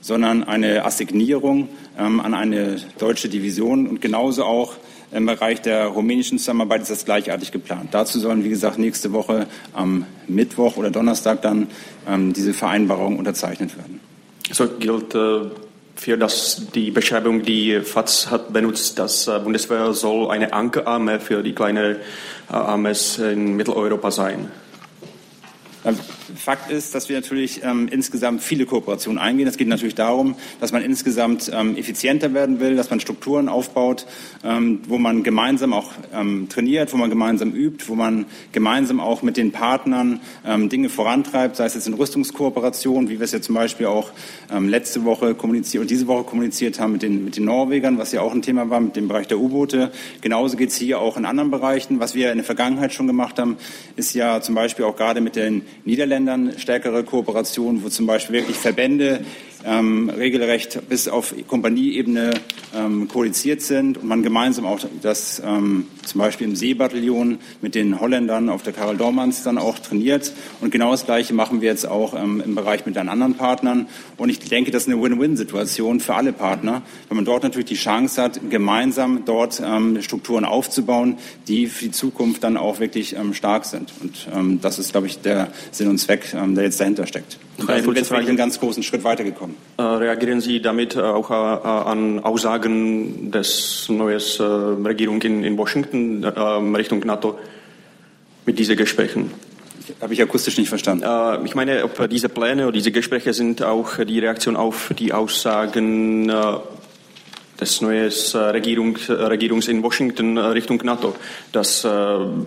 sondern 0.00 0.42
eine 0.42 0.84
Assignierung 0.84 1.68
an 1.96 2.34
eine 2.34 2.76
deutsche 2.98 3.28
Division 3.28 3.86
und 3.86 4.00
genauso 4.00 4.44
auch 4.44 4.74
im 5.12 5.26
Bereich 5.26 5.60
der 5.60 5.86
rumänischen 5.86 6.38
Zusammenarbeit 6.38 6.82
ist 6.82 6.90
das 6.90 7.04
gleichartig 7.04 7.52
geplant. 7.52 7.90
Dazu 7.92 8.18
sollen, 8.18 8.44
wie 8.44 8.48
gesagt, 8.48 8.78
nächste 8.78 9.12
Woche 9.12 9.46
am 9.74 10.06
Mittwoch 10.26 10.76
oder 10.76 10.90
Donnerstag 10.90 11.42
dann 11.42 11.68
ähm, 12.08 12.32
diese 12.32 12.54
Vereinbarung 12.54 13.18
unterzeichnet 13.18 13.76
werden. 13.76 14.00
So 14.50 14.68
gilt 14.68 15.14
äh, 15.14 15.42
für 15.94 16.16
das, 16.16 16.66
die 16.74 16.90
Beschreibung, 16.90 17.42
die 17.42 17.80
FATS 17.80 18.30
hat 18.30 18.52
benutzt, 18.52 18.98
dass 18.98 19.28
äh, 19.28 19.38
Bundeswehr 19.38 19.92
soll 19.92 20.30
eine 20.30 20.52
Ankerarme 20.52 21.20
für 21.20 21.42
die 21.42 21.54
kleinen 21.54 21.96
äh, 21.96 21.98
Armes 22.48 23.18
in 23.18 23.56
Mitteleuropa 23.56 24.10
sein. 24.10 24.50
Fakt 26.36 26.70
ist, 26.70 26.94
dass 26.94 27.08
wir 27.08 27.16
natürlich 27.16 27.62
ähm, 27.64 27.88
insgesamt 27.90 28.42
viele 28.42 28.66
Kooperationen 28.66 29.18
eingehen. 29.18 29.46
Es 29.46 29.56
geht 29.56 29.68
natürlich 29.68 29.94
darum, 29.94 30.36
dass 30.60 30.72
man 30.72 30.82
insgesamt 30.82 31.50
ähm, 31.52 31.76
effizienter 31.76 32.34
werden 32.34 32.60
will, 32.60 32.76
dass 32.76 32.90
man 32.90 33.00
Strukturen 33.00 33.48
aufbaut, 33.48 34.06
ähm, 34.44 34.80
wo 34.86 34.98
man 34.98 35.22
gemeinsam 35.22 35.72
auch 35.72 35.90
ähm, 36.14 36.48
trainiert, 36.48 36.92
wo 36.92 36.96
man 36.96 37.10
gemeinsam 37.10 37.52
übt, 37.52 37.88
wo 37.88 37.94
man 37.94 38.26
gemeinsam 38.52 39.00
auch 39.00 39.22
mit 39.22 39.36
den 39.36 39.52
Partnern 39.52 40.20
ähm, 40.46 40.68
Dinge 40.68 40.88
vorantreibt, 40.88 41.56
sei 41.56 41.66
es 41.66 41.74
jetzt 41.74 41.86
in 41.86 41.94
Rüstungskooperation, 41.94 43.08
wie 43.08 43.18
wir 43.18 43.24
es 43.24 43.32
ja 43.32 43.40
zum 43.40 43.54
Beispiel 43.54 43.86
auch 43.86 44.12
ähm, 44.50 44.68
letzte 44.68 45.04
Woche 45.04 45.34
kommuniziert 45.34 45.82
und 45.82 45.90
diese 45.90 46.06
Woche 46.06 46.24
kommuniziert 46.24 46.80
haben 46.80 46.92
mit 46.92 47.02
den, 47.02 47.24
mit 47.24 47.36
den 47.36 47.44
Norwegern, 47.44 47.98
was 47.98 48.12
ja 48.12 48.20
auch 48.20 48.32
ein 48.32 48.42
Thema 48.42 48.70
war 48.70 48.80
mit 48.80 48.96
dem 48.96 49.08
Bereich 49.08 49.26
der 49.26 49.38
U-Boote. 49.38 49.90
Genauso 50.20 50.56
geht 50.56 50.70
es 50.70 50.76
hier 50.76 51.00
auch 51.00 51.16
in 51.16 51.24
anderen 51.24 51.50
Bereichen. 51.50 52.00
Was 52.00 52.14
wir 52.14 52.30
in 52.30 52.38
der 52.38 52.44
Vergangenheit 52.44 52.92
schon 52.92 53.06
gemacht 53.06 53.38
haben, 53.38 53.56
ist 53.96 54.14
ja 54.14 54.40
zum 54.40 54.54
Beispiel 54.54 54.84
auch 54.84 54.96
gerade 54.96 55.20
mit 55.20 55.36
den 55.36 55.62
Niederländern 56.12 56.58
stärkere 56.58 57.04
Kooperation, 57.04 57.82
wo 57.82 57.88
zum 57.88 58.06
Beispiel 58.06 58.34
wirklich 58.40 58.58
Verbände 58.58 59.24
ähm, 59.64 60.08
regelrecht 60.10 60.88
bis 60.88 61.08
auf 61.08 61.34
Kompanieebene 61.46 62.32
ähm, 62.74 63.08
koaliziert 63.08 63.62
sind 63.62 63.98
und 63.98 64.08
man 64.08 64.22
gemeinsam 64.22 64.66
auch 64.66 64.80
das 65.02 65.42
ähm, 65.44 65.86
zum 66.04 66.18
Beispiel 66.18 66.48
im 66.48 66.56
Seebataillon 66.56 67.38
mit 67.60 67.74
den 67.74 68.00
Holländern 68.00 68.48
auf 68.48 68.62
der 68.62 68.72
Karel 68.72 68.96
Dormans 68.96 69.42
dann 69.42 69.58
auch 69.58 69.78
trainiert. 69.78 70.32
Und 70.60 70.70
genau 70.70 70.90
das 70.90 71.04
Gleiche 71.04 71.34
machen 71.34 71.60
wir 71.60 71.68
jetzt 71.68 71.86
auch 71.86 72.14
ähm, 72.14 72.42
im 72.44 72.54
Bereich 72.54 72.86
mit 72.86 72.96
den 72.96 73.08
anderen 73.08 73.34
Partnern. 73.34 73.86
Und 74.16 74.28
ich 74.28 74.38
denke, 74.38 74.70
das 74.70 74.84
ist 74.84 74.88
eine 74.88 75.02
Win-Win-Situation 75.02 76.00
für 76.00 76.14
alle 76.14 76.32
Partner, 76.32 76.82
weil 77.08 77.16
man 77.16 77.24
dort 77.24 77.42
natürlich 77.42 77.66
die 77.66 77.74
Chance 77.74 78.22
hat, 78.22 78.40
gemeinsam 78.50 79.24
dort 79.24 79.62
ähm, 79.64 80.00
Strukturen 80.02 80.44
aufzubauen, 80.44 81.18
die 81.48 81.66
für 81.66 81.86
die 81.86 81.90
Zukunft 81.90 82.44
dann 82.44 82.56
auch 82.56 82.80
wirklich 82.80 83.16
ähm, 83.16 83.34
stark 83.34 83.64
sind. 83.64 83.92
Und 84.00 84.28
ähm, 84.34 84.60
das 84.60 84.78
ist, 84.78 84.92
glaube 84.92 85.06
ich, 85.06 85.20
der 85.20 85.52
Sinn 85.70 85.88
und 85.88 85.98
Zweck, 85.98 86.34
ähm, 86.34 86.54
der 86.54 86.64
jetzt 86.64 86.80
dahinter 86.80 87.06
steckt. 87.06 87.38
Und 87.58 87.68
da 87.68 87.76
sind 87.76 87.86
wir 87.86 87.94
jetzt 87.94 88.12
einen 88.12 88.36
ganz 88.36 88.58
großen 88.58 88.82
Schritt 88.82 89.04
weitergekommen. 89.04 89.56
Äh, 89.76 89.82
reagieren 89.82 90.40
Sie 90.40 90.60
damit 90.60 90.96
auch 90.96 91.30
äh, 91.30 91.34
an 91.34 92.18
Aussagen 92.20 93.30
des 93.30 93.86
neuen 93.88 94.20
äh, 94.20 94.42
Regierung 94.88 95.20
in, 95.22 95.44
in 95.44 95.56
Washington 95.56 96.24
äh, 96.24 96.28
Richtung 96.28 97.00
NATO 97.00 97.38
mit 98.46 98.58
diesen 98.58 98.76
Gesprächen? 98.76 99.30
Habe 100.00 100.14
ich 100.14 100.22
akustisch 100.22 100.58
nicht 100.58 100.68
verstanden. 100.68 101.04
Äh, 101.04 101.44
ich 101.44 101.54
meine, 101.54 101.84
ob 101.84 102.08
diese 102.08 102.28
Pläne 102.28 102.64
oder 102.64 102.72
diese 102.72 102.90
Gespräche 102.90 103.32
sind 103.32 103.62
auch 103.62 103.98
die 103.98 104.18
Reaktion 104.18 104.56
auf 104.56 104.92
die 104.98 105.12
Aussagen 105.12 106.32
äh, 107.56 107.60
des 107.60 107.80
neuen 107.80 108.10
Regierung, 108.34 108.96
Regierungs 109.08 109.68
in 109.68 109.82
Washington 109.82 110.38
Richtung 110.38 110.80
NATO, 110.84 111.14
dass 111.52 111.84
äh, 111.84 111.88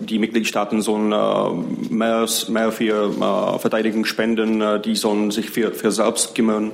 die 0.00 0.18
Mitgliedstaaten 0.18 0.82
sollen 0.82 1.12
äh, 1.12 1.94
mehr, 1.94 2.26
mehr 2.48 2.72
für 2.72 3.10
äh, 3.10 3.58
Verteidigung 3.58 4.04
spenden, 4.04 4.82
die 4.82 4.96
sollen 4.96 5.30
sich 5.30 5.50
für, 5.50 5.72
für 5.72 5.92
selbst 5.92 6.34
kümmern. 6.34 6.72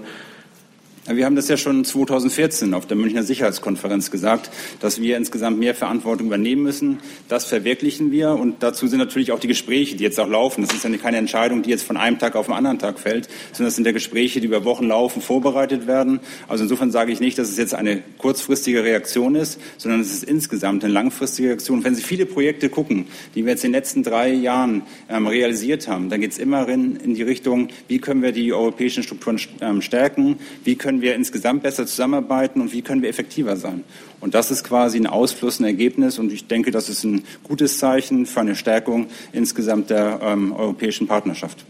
Wir 1.08 1.26
haben 1.26 1.34
das 1.34 1.48
ja 1.48 1.56
schon 1.56 1.84
2014 1.84 2.74
auf 2.74 2.86
der 2.86 2.96
Münchner 2.96 3.24
Sicherheitskonferenz 3.24 4.12
gesagt, 4.12 4.50
dass 4.78 5.00
wir 5.00 5.16
insgesamt 5.16 5.58
mehr 5.58 5.74
Verantwortung 5.74 6.28
übernehmen 6.28 6.62
müssen. 6.62 7.00
Das 7.26 7.44
verwirklichen 7.44 8.12
wir 8.12 8.30
und 8.30 8.62
dazu 8.62 8.86
sind 8.86 9.00
natürlich 9.00 9.32
auch 9.32 9.40
die 9.40 9.48
Gespräche, 9.48 9.96
die 9.96 10.04
jetzt 10.04 10.20
auch 10.20 10.28
laufen. 10.28 10.62
Das 10.64 10.72
ist 10.72 10.84
ja 10.84 10.96
keine 10.98 11.16
Entscheidung, 11.16 11.62
die 11.62 11.70
jetzt 11.70 11.82
von 11.82 11.96
einem 11.96 12.20
Tag 12.20 12.36
auf 12.36 12.46
den 12.46 12.54
anderen 12.54 12.78
Tag 12.78 13.00
fällt, 13.00 13.28
sondern 13.50 13.66
das 13.66 13.74
sind 13.74 13.84
ja 13.84 13.90
Gespräche, 13.90 14.40
die 14.40 14.46
über 14.46 14.64
Wochen 14.64 14.86
laufen, 14.86 15.22
vorbereitet 15.22 15.88
werden. 15.88 16.20
Also 16.46 16.62
insofern 16.62 16.92
sage 16.92 17.10
ich 17.10 17.18
nicht, 17.18 17.36
dass 17.36 17.48
es 17.48 17.56
jetzt 17.56 17.74
eine 17.74 18.00
kurzfristige 18.18 18.84
Reaktion 18.84 19.34
ist, 19.34 19.58
sondern 19.78 20.02
es 20.02 20.12
ist 20.12 20.22
insgesamt 20.22 20.84
eine 20.84 20.92
langfristige 20.92 21.48
Reaktion. 21.48 21.82
Wenn 21.82 21.96
Sie 21.96 22.02
viele 22.02 22.26
Projekte 22.26 22.68
gucken, 22.68 23.06
die 23.34 23.44
wir 23.44 23.50
jetzt 23.50 23.64
in 23.64 23.72
den 23.72 23.78
letzten 23.80 24.04
drei 24.04 24.32
Jahren 24.32 24.82
ähm, 25.08 25.26
realisiert 25.26 25.88
haben, 25.88 26.10
dann 26.10 26.20
geht 26.20 26.30
es 26.30 26.38
immer 26.38 26.68
in, 26.68 26.94
in, 26.94 27.14
die 27.14 27.24
Richtung, 27.24 27.70
wie 27.88 27.98
können 27.98 28.22
wir 28.22 28.30
die 28.30 28.52
europäischen 28.52 29.02
Strukturen 29.02 29.40
ähm, 29.60 29.82
stärken, 29.82 30.36
wie 30.62 30.76
können 30.76 30.91
können 30.92 31.00
wir 31.00 31.14
insgesamt 31.14 31.62
besser 31.62 31.86
zusammenarbeiten 31.86 32.60
und 32.60 32.70
wie 32.74 32.82
können 32.82 33.00
wir 33.00 33.08
effektiver 33.08 33.56
sein. 33.56 33.82
Und 34.20 34.34
das 34.34 34.50
ist 34.50 34.62
quasi 34.62 34.98
ein 34.98 35.06
Ausfluss, 35.06 35.58
ein 35.58 35.64
Ergebnis. 35.64 36.18
Und 36.18 36.30
ich 36.30 36.48
denke, 36.48 36.70
das 36.70 36.90
ist 36.90 37.02
ein 37.02 37.24
gutes 37.44 37.78
Zeichen 37.78 38.26
für 38.26 38.40
eine 38.40 38.54
Stärkung 38.54 39.06
insgesamt 39.32 39.88
der 39.88 40.20
ähm, 40.22 40.52
europäischen 40.52 41.06
Partnerschaft. 41.06 41.64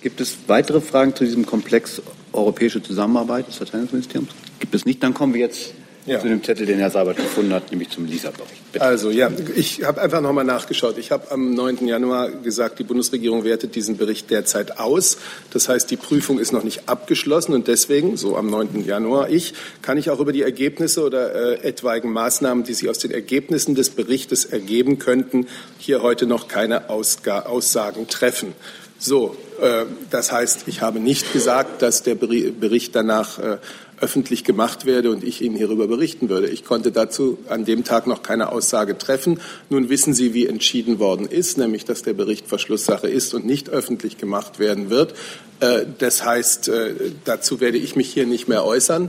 Gibt 0.00 0.20
es 0.20 0.38
weitere 0.46 0.80
Fragen 0.80 1.16
zu 1.16 1.24
diesem 1.24 1.44
Komplex 1.44 2.00
europäische 2.32 2.80
Zusammenarbeit 2.80 3.48
des 3.48 3.56
Verteidigungsministeriums? 3.56 4.30
Gibt 4.60 4.76
es 4.76 4.84
nicht, 4.84 5.02
dann 5.02 5.12
kommen 5.12 5.34
wir 5.34 5.40
jetzt 5.40 5.74
ja. 6.06 6.20
zu 6.20 6.28
dem 6.28 6.42
Zettel, 6.42 6.66
den 6.66 6.78
Herr 6.78 6.90
Seibert 6.90 7.16
gefunden 7.16 7.52
hat, 7.54 7.70
nämlich 7.70 7.90
zum 7.90 8.06
LISA-Bericht. 8.06 8.80
Also 8.80 9.10
ja, 9.10 9.30
ich 9.54 9.84
habe 9.84 10.00
einfach 10.00 10.20
noch 10.20 10.32
mal 10.32 10.44
nachgeschaut. 10.44 10.98
Ich 10.98 11.10
habe 11.10 11.30
am 11.30 11.54
9. 11.54 11.86
Januar 11.86 12.30
gesagt, 12.30 12.78
die 12.78 12.84
Bundesregierung 12.84 13.44
wertet 13.44 13.74
diesen 13.74 13.96
Bericht 13.96 14.30
derzeit 14.30 14.78
aus. 14.78 15.18
Das 15.50 15.68
heißt, 15.68 15.90
die 15.90 15.96
Prüfung 15.96 16.38
ist 16.38 16.52
noch 16.52 16.64
nicht 16.64 16.88
abgeschlossen 16.88 17.54
und 17.54 17.68
deswegen, 17.68 18.16
so 18.16 18.36
am 18.36 18.50
9. 18.50 18.84
Januar, 18.84 19.30
ich, 19.30 19.54
kann 19.82 19.98
ich 19.98 20.10
auch 20.10 20.20
über 20.20 20.32
die 20.32 20.42
Ergebnisse 20.42 21.04
oder 21.04 21.62
äh, 21.62 21.68
etwaigen 21.68 22.12
Maßnahmen, 22.12 22.64
die 22.64 22.74
sich 22.74 22.88
aus 22.88 22.98
den 22.98 23.10
Ergebnissen 23.10 23.74
des 23.74 23.90
Berichtes 23.90 24.44
ergeben 24.44 24.98
könnten, 24.98 25.46
hier 25.78 26.02
heute 26.02 26.26
noch 26.26 26.48
keine 26.48 26.90
Ausga 26.90 27.40
Aussagen 27.40 28.08
treffen. 28.08 28.54
So, 28.98 29.36
äh, 29.60 29.84
das 30.10 30.32
heißt, 30.32 30.64
ich 30.66 30.80
habe 30.80 30.98
nicht 30.98 31.32
gesagt, 31.32 31.82
dass 31.82 32.02
der 32.02 32.14
Bericht 32.14 32.94
danach 32.96 33.38
äh, 33.38 33.58
öffentlich 34.04 34.44
gemacht 34.44 34.84
werde 34.84 35.10
und 35.10 35.24
ich 35.24 35.40
Ihnen 35.40 35.56
hierüber 35.56 35.88
berichten 35.88 36.28
würde. 36.28 36.48
Ich 36.48 36.62
konnte 36.62 36.92
dazu 36.92 37.38
an 37.48 37.64
dem 37.64 37.84
Tag 37.84 38.06
noch 38.06 38.22
keine 38.22 38.52
Aussage 38.52 38.98
treffen. 38.98 39.40
Nun 39.70 39.88
wissen 39.88 40.12
Sie, 40.12 40.34
wie 40.34 40.46
entschieden 40.46 40.98
worden 40.98 41.26
ist, 41.26 41.56
nämlich 41.56 41.86
dass 41.86 42.02
der 42.02 42.12
Bericht 42.12 42.46
Verschlusssache 42.46 43.08
ist 43.08 43.32
und 43.32 43.46
nicht 43.46 43.70
öffentlich 43.70 44.18
gemacht 44.18 44.58
werden 44.58 44.90
wird. 44.90 45.14
Äh, 45.60 45.86
das 45.98 46.22
heißt, 46.22 46.68
äh, 46.68 46.94
dazu 47.24 47.60
werde 47.60 47.78
ich 47.78 47.96
mich 47.96 48.12
hier 48.12 48.26
nicht 48.26 48.46
mehr 48.46 48.66
äußern. 48.66 49.08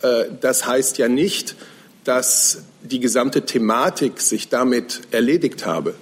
Äh, 0.00 0.24
das 0.40 0.66
heißt 0.66 0.96
ja 0.96 1.08
nicht, 1.08 1.54
dass 2.04 2.62
die 2.82 3.00
gesamte 3.00 3.42
Thematik 3.42 4.18
sich 4.22 4.48
damit 4.48 5.02
erledigt 5.10 5.66
habe. 5.66 5.94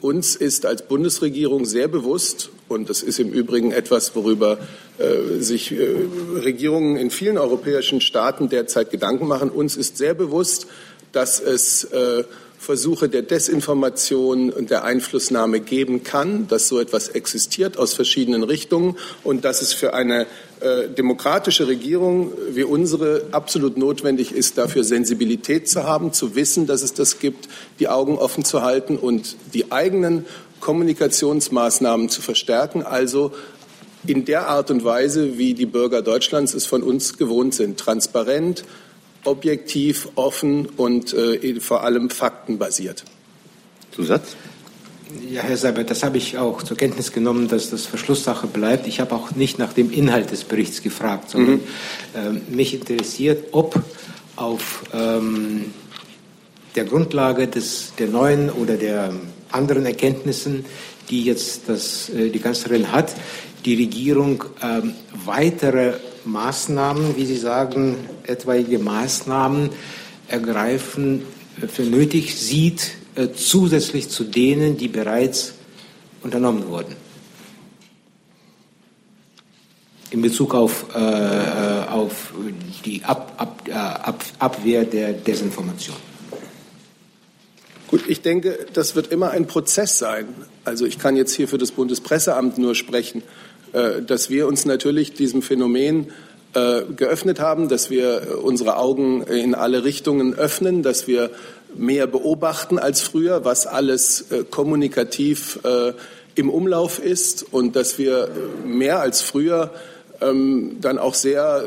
Uns 0.00 0.36
ist 0.36 0.64
als 0.64 0.88
Bundesregierung 0.88 1.66
sehr 1.66 1.88
bewusst, 1.88 2.48
und 2.68 2.90
das 2.90 3.02
ist 3.02 3.18
im 3.18 3.30
Übrigen 3.30 3.72
etwas, 3.72 4.14
worüber 4.14 4.58
äh, 4.98 5.40
sich 5.40 5.72
äh, 5.72 5.96
Regierungen 6.42 6.96
in 6.96 7.10
vielen 7.10 7.38
europäischen 7.38 8.00
Staaten 8.00 8.48
derzeit 8.48 8.90
Gedanken 8.90 9.26
machen. 9.26 9.50
Uns 9.50 9.76
ist 9.76 9.96
sehr 9.96 10.14
bewusst, 10.14 10.66
dass 11.12 11.40
es 11.40 11.84
äh, 11.84 12.24
Versuche 12.58 13.08
der 13.08 13.22
Desinformation 13.22 14.50
und 14.50 14.70
der 14.70 14.82
Einflussnahme 14.82 15.60
geben 15.60 16.02
kann, 16.02 16.48
dass 16.48 16.66
so 16.66 16.80
etwas 16.80 17.08
existiert 17.08 17.78
aus 17.78 17.94
verschiedenen 17.94 18.42
Richtungen 18.42 18.96
und 19.22 19.44
dass 19.44 19.62
es 19.62 19.72
für 19.72 19.94
eine 19.94 20.26
äh, 20.60 20.88
demokratische 20.88 21.68
Regierung 21.68 22.32
wie 22.50 22.64
unsere 22.64 23.26
absolut 23.30 23.76
notwendig 23.76 24.32
ist, 24.32 24.58
dafür 24.58 24.82
Sensibilität 24.82 25.68
zu 25.68 25.84
haben, 25.84 26.12
zu 26.12 26.34
wissen, 26.34 26.66
dass 26.66 26.82
es 26.82 26.94
das 26.94 27.20
gibt, 27.20 27.48
die 27.78 27.86
Augen 27.86 28.18
offen 28.18 28.44
zu 28.44 28.62
halten 28.62 28.96
und 28.96 29.36
die 29.54 29.70
eigenen 29.70 30.26
Kommunikationsmaßnahmen 30.60 32.08
zu 32.08 32.22
verstärken, 32.22 32.82
also 32.82 33.32
in 34.06 34.24
der 34.24 34.48
Art 34.48 34.70
und 34.70 34.84
Weise, 34.84 35.38
wie 35.38 35.54
die 35.54 35.66
Bürger 35.66 36.02
Deutschlands 36.02 36.54
es 36.54 36.66
von 36.66 36.82
uns 36.82 37.18
gewohnt 37.18 37.54
sind, 37.54 37.78
transparent, 37.78 38.64
objektiv, 39.24 40.08
offen 40.14 40.66
und 40.76 41.12
äh, 41.12 41.60
vor 41.60 41.82
allem 41.82 42.10
faktenbasiert. 42.10 43.04
Zusatz? 43.90 44.36
Ja, 45.30 45.42
Herr 45.42 45.56
Seibert, 45.56 45.90
das 45.90 46.02
habe 46.02 46.18
ich 46.18 46.36
auch 46.36 46.62
zur 46.62 46.76
Kenntnis 46.76 47.12
genommen, 47.12 47.48
dass 47.48 47.70
das 47.70 47.86
Verschlusssache 47.86 48.46
bleibt. 48.46 48.86
Ich 48.86 49.00
habe 49.00 49.14
auch 49.14 49.32
nicht 49.32 49.58
nach 49.58 49.72
dem 49.72 49.90
Inhalt 49.90 50.30
des 50.30 50.44
Berichts 50.44 50.82
gefragt, 50.82 51.30
sondern 51.30 51.56
mhm. 51.56 51.60
ähm, 52.14 52.40
mich 52.50 52.74
interessiert, 52.74 53.46
ob 53.52 53.82
auf 54.36 54.84
ähm, 54.92 55.72
der 56.76 56.84
Grundlage 56.84 57.48
des, 57.48 57.94
der 57.98 58.08
neuen 58.08 58.50
oder 58.50 58.76
der 58.76 59.12
anderen 59.50 59.86
Erkenntnissen, 59.86 60.64
die 61.10 61.24
jetzt 61.24 61.68
das, 61.68 62.08
äh, 62.10 62.30
die 62.30 62.38
Kanzlerin 62.38 62.92
hat, 62.92 63.14
die 63.64 63.74
Regierung 63.74 64.44
ähm, 64.62 64.94
weitere 65.24 65.94
Maßnahmen, 66.24 67.16
wie 67.16 67.26
Sie 67.26 67.36
sagen, 67.36 67.96
etwaige 68.24 68.78
Maßnahmen 68.78 69.70
ergreifen 70.28 71.22
äh, 71.60 71.66
für 71.66 71.82
nötig 71.82 72.36
sieht, 72.36 72.92
äh, 73.14 73.28
zusätzlich 73.34 74.08
zu 74.08 74.24
denen, 74.24 74.76
die 74.76 74.88
bereits 74.88 75.54
unternommen 76.22 76.66
wurden. 76.68 76.96
In 80.10 80.22
Bezug 80.22 80.54
auf, 80.54 80.86
äh, 80.94 80.98
äh 80.98 81.88
auf 81.88 82.32
die 82.84 83.04
Ab, 83.04 83.32
Ab, 83.36 83.62
Ab, 83.70 84.24
Abwehr 84.38 84.84
der 84.84 85.12
Desinformation. 85.12 86.07
Gut, 87.88 88.02
ich 88.06 88.20
denke, 88.20 88.66
das 88.74 88.96
wird 88.96 89.10
immer 89.10 89.30
ein 89.30 89.46
Prozess 89.46 89.98
sein. 89.98 90.28
Also 90.66 90.84
ich 90.84 90.98
kann 90.98 91.16
jetzt 91.16 91.32
hier 91.32 91.48
für 91.48 91.56
das 91.56 91.72
Bundespresseamt 91.72 92.58
nur 92.58 92.74
sprechen, 92.74 93.22
äh, 93.72 94.02
dass 94.02 94.28
wir 94.28 94.46
uns 94.46 94.66
natürlich 94.66 95.14
diesem 95.14 95.40
Phänomen 95.40 96.12
äh, 96.52 96.82
geöffnet 96.94 97.40
haben, 97.40 97.70
dass 97.70 97.88
wir 97.88 98.40
unsere 98.42 98.76
Augen 98.76 99.22
in 99.22 99.54
alle 99.54 99.84
Richtungen 99.84 100.34
öffnen, 100.34 100.82
dass 100.82 101.06
wir 101.06 101.30
mehr 101.74 102.06
beobachten 102.06 102.78
als 102.78 103.00
früher, 103.00 103.46
was 103.46 103.66
alles 103.66 104.30
äh, 104.32 104.44
kommunikativ 104.44 105.58
im 106.34 106.50
Umlauf 106.50 106.98
ist 106.98 107.42
und 107.52 107.74
dass 107.74 107.98
wir 107.98 108.28
mehr 108.66 109.00
als 109.00 109.22
früher 109.22 109.72
ähm, 110.20 110.76
dann 110.80 110.98
auch 110.98 111.14
sehr 111.14 111.62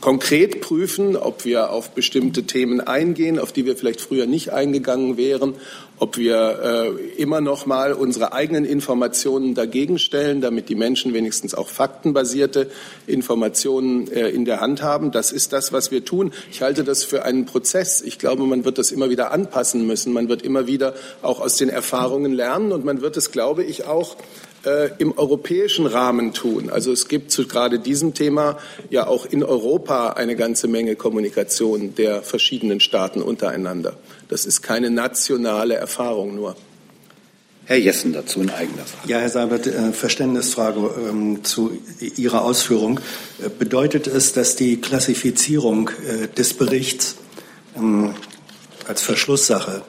konkret 0.00 0.60
prüfen, 0.60 1.16
ob 1.16 1.44
wir 1.44 1.70
auf 1.70 1.90
bestimmte 1.90 2.44
Themen 2.44 2.80
eingehen, 2.80 3.38
auf 3.38 3.52
die 3.52 3.66
wir 3.66 3.76
vielleicht 3.76 4.00
früher 4.00 4.26
nicht 4.26 4.52
eingegangen 4.52 5.16
wären, 5.16 5.54
ob 5.98 6.16
wir 6.16 6.94
äh, 7.16 7.20
immer 7.20 7.40
noch 7.40 7.66
mal 7.66 7.92
unsere 7.92 8.32
eigenen 8.32 8.64
Informationen 8.64 9.54
dagegen 9.54 9.98
stellen, 9.98 10.40
damit 10.40 10.68
die 10.68 10.74
Menschen 10.74 11.14
wenigstens 11.14 11.54
auch 11.54 11.68
faktenbasierte 11.68 12.70
Informationen 13.06 14.10
äh, 14.10 14.28
in 14.28 14.44
der 14.44 14.60
Hand 14.60 14.82
haben. 14.82 15.12
Das 15.12 15.30
ist 15.30 15.52
das, 15.52 15.72
was 15.72 15.90
wir 15.90 16.04
tun. 16.04 16.32
Ich 16.50 16.62
halte 16.62 16.82
das 16.82 17.04
für 17.04 17.24
einen 17.24 17.46
Prozess. 17.46 18.00
Ich 18.00 18.18
glaube, 18.18 18.44
man 18.44 18.64
wird 18.64 18.78
das 18.78 18.90
immer 18.90 19.10
wieder 19.10 19.30
anpassen 19.30 19.86
müssen. 19.86 20.12
Man 20.12 20.28
wird 20.28 20.42
immer 20.42 20.66
wieder 20.66 20.94
auch 21.22 21.40
aus 21.40 21.56
den 21.56 21.68
Erfahrungen 21.68 22.32
lernen 22.32 22.72
und 22.72 22.84
man 22.84 23.00
wird 23.00 23.16
es, 23.16 23.30
glaube 23.30 23.62
ich, 23.62 23.86
auch 23.86 24.16
äh, 24.64 24.90
im 24.98 25.16
europäischen 25.18 25.86
Rahmen 25.86 26.32
tun. 26.32 26.70
Also 26.70 26.92
es 26.92 27.08
gibt 27.08 27.32
zu 27.32 27.46
gerade 27.46 27.78
diesem 27.78 28.14
Thema 28.14 28.58
ja 28.90 29.06
auch 29.06 29.26
in 29.26 29.42
Europa 29.42 30.10
eine 30.10 30.36
ganze 30.36 30.68
Menge 30.68 30.94
Kommunikation 30.94 31.94
der 31.94 32.22
verschiedenen 32.22 32.80
Staaten 32.80 33.22
untereinander. 33.22 33.96
Das 34.28 34.44
ist 34.44 34.62
keine 34.62 34.90
nationale 34.90 35.74
Erfahrung 35.74 36.34
nur. 36.36 36.56
Herr 37.64 37.76
Jessen 37.76 38.12
dazu 38.12 38.40
in 38.40 38.50
eigener 38.50 38.84
Frage. 38.84 39.08
Ja, 39.10 39.18
Herr 39.18 39.28
Seibert, 39.28 39.66
äh, 39.66 39.92
Verständnisfrage 39.92 40.90
ähm, 41.08 41.44
zu 41.44 41.78
Ihrer 42.16 42.42
Ausführung. 42.42 43.00
Äh, 43.40 43.48
bedeutet 43.56 44.06
es, 44.06 44.32
dass 44.32 44.56
die 44.56 44.80
Klassifizierung 44.80 45.90
des 46.36 46.54
Berichts 46.54 47.16
ähm, 47.76 48.14
als 48.86 49.02
Verschlusssache 49.02 49.82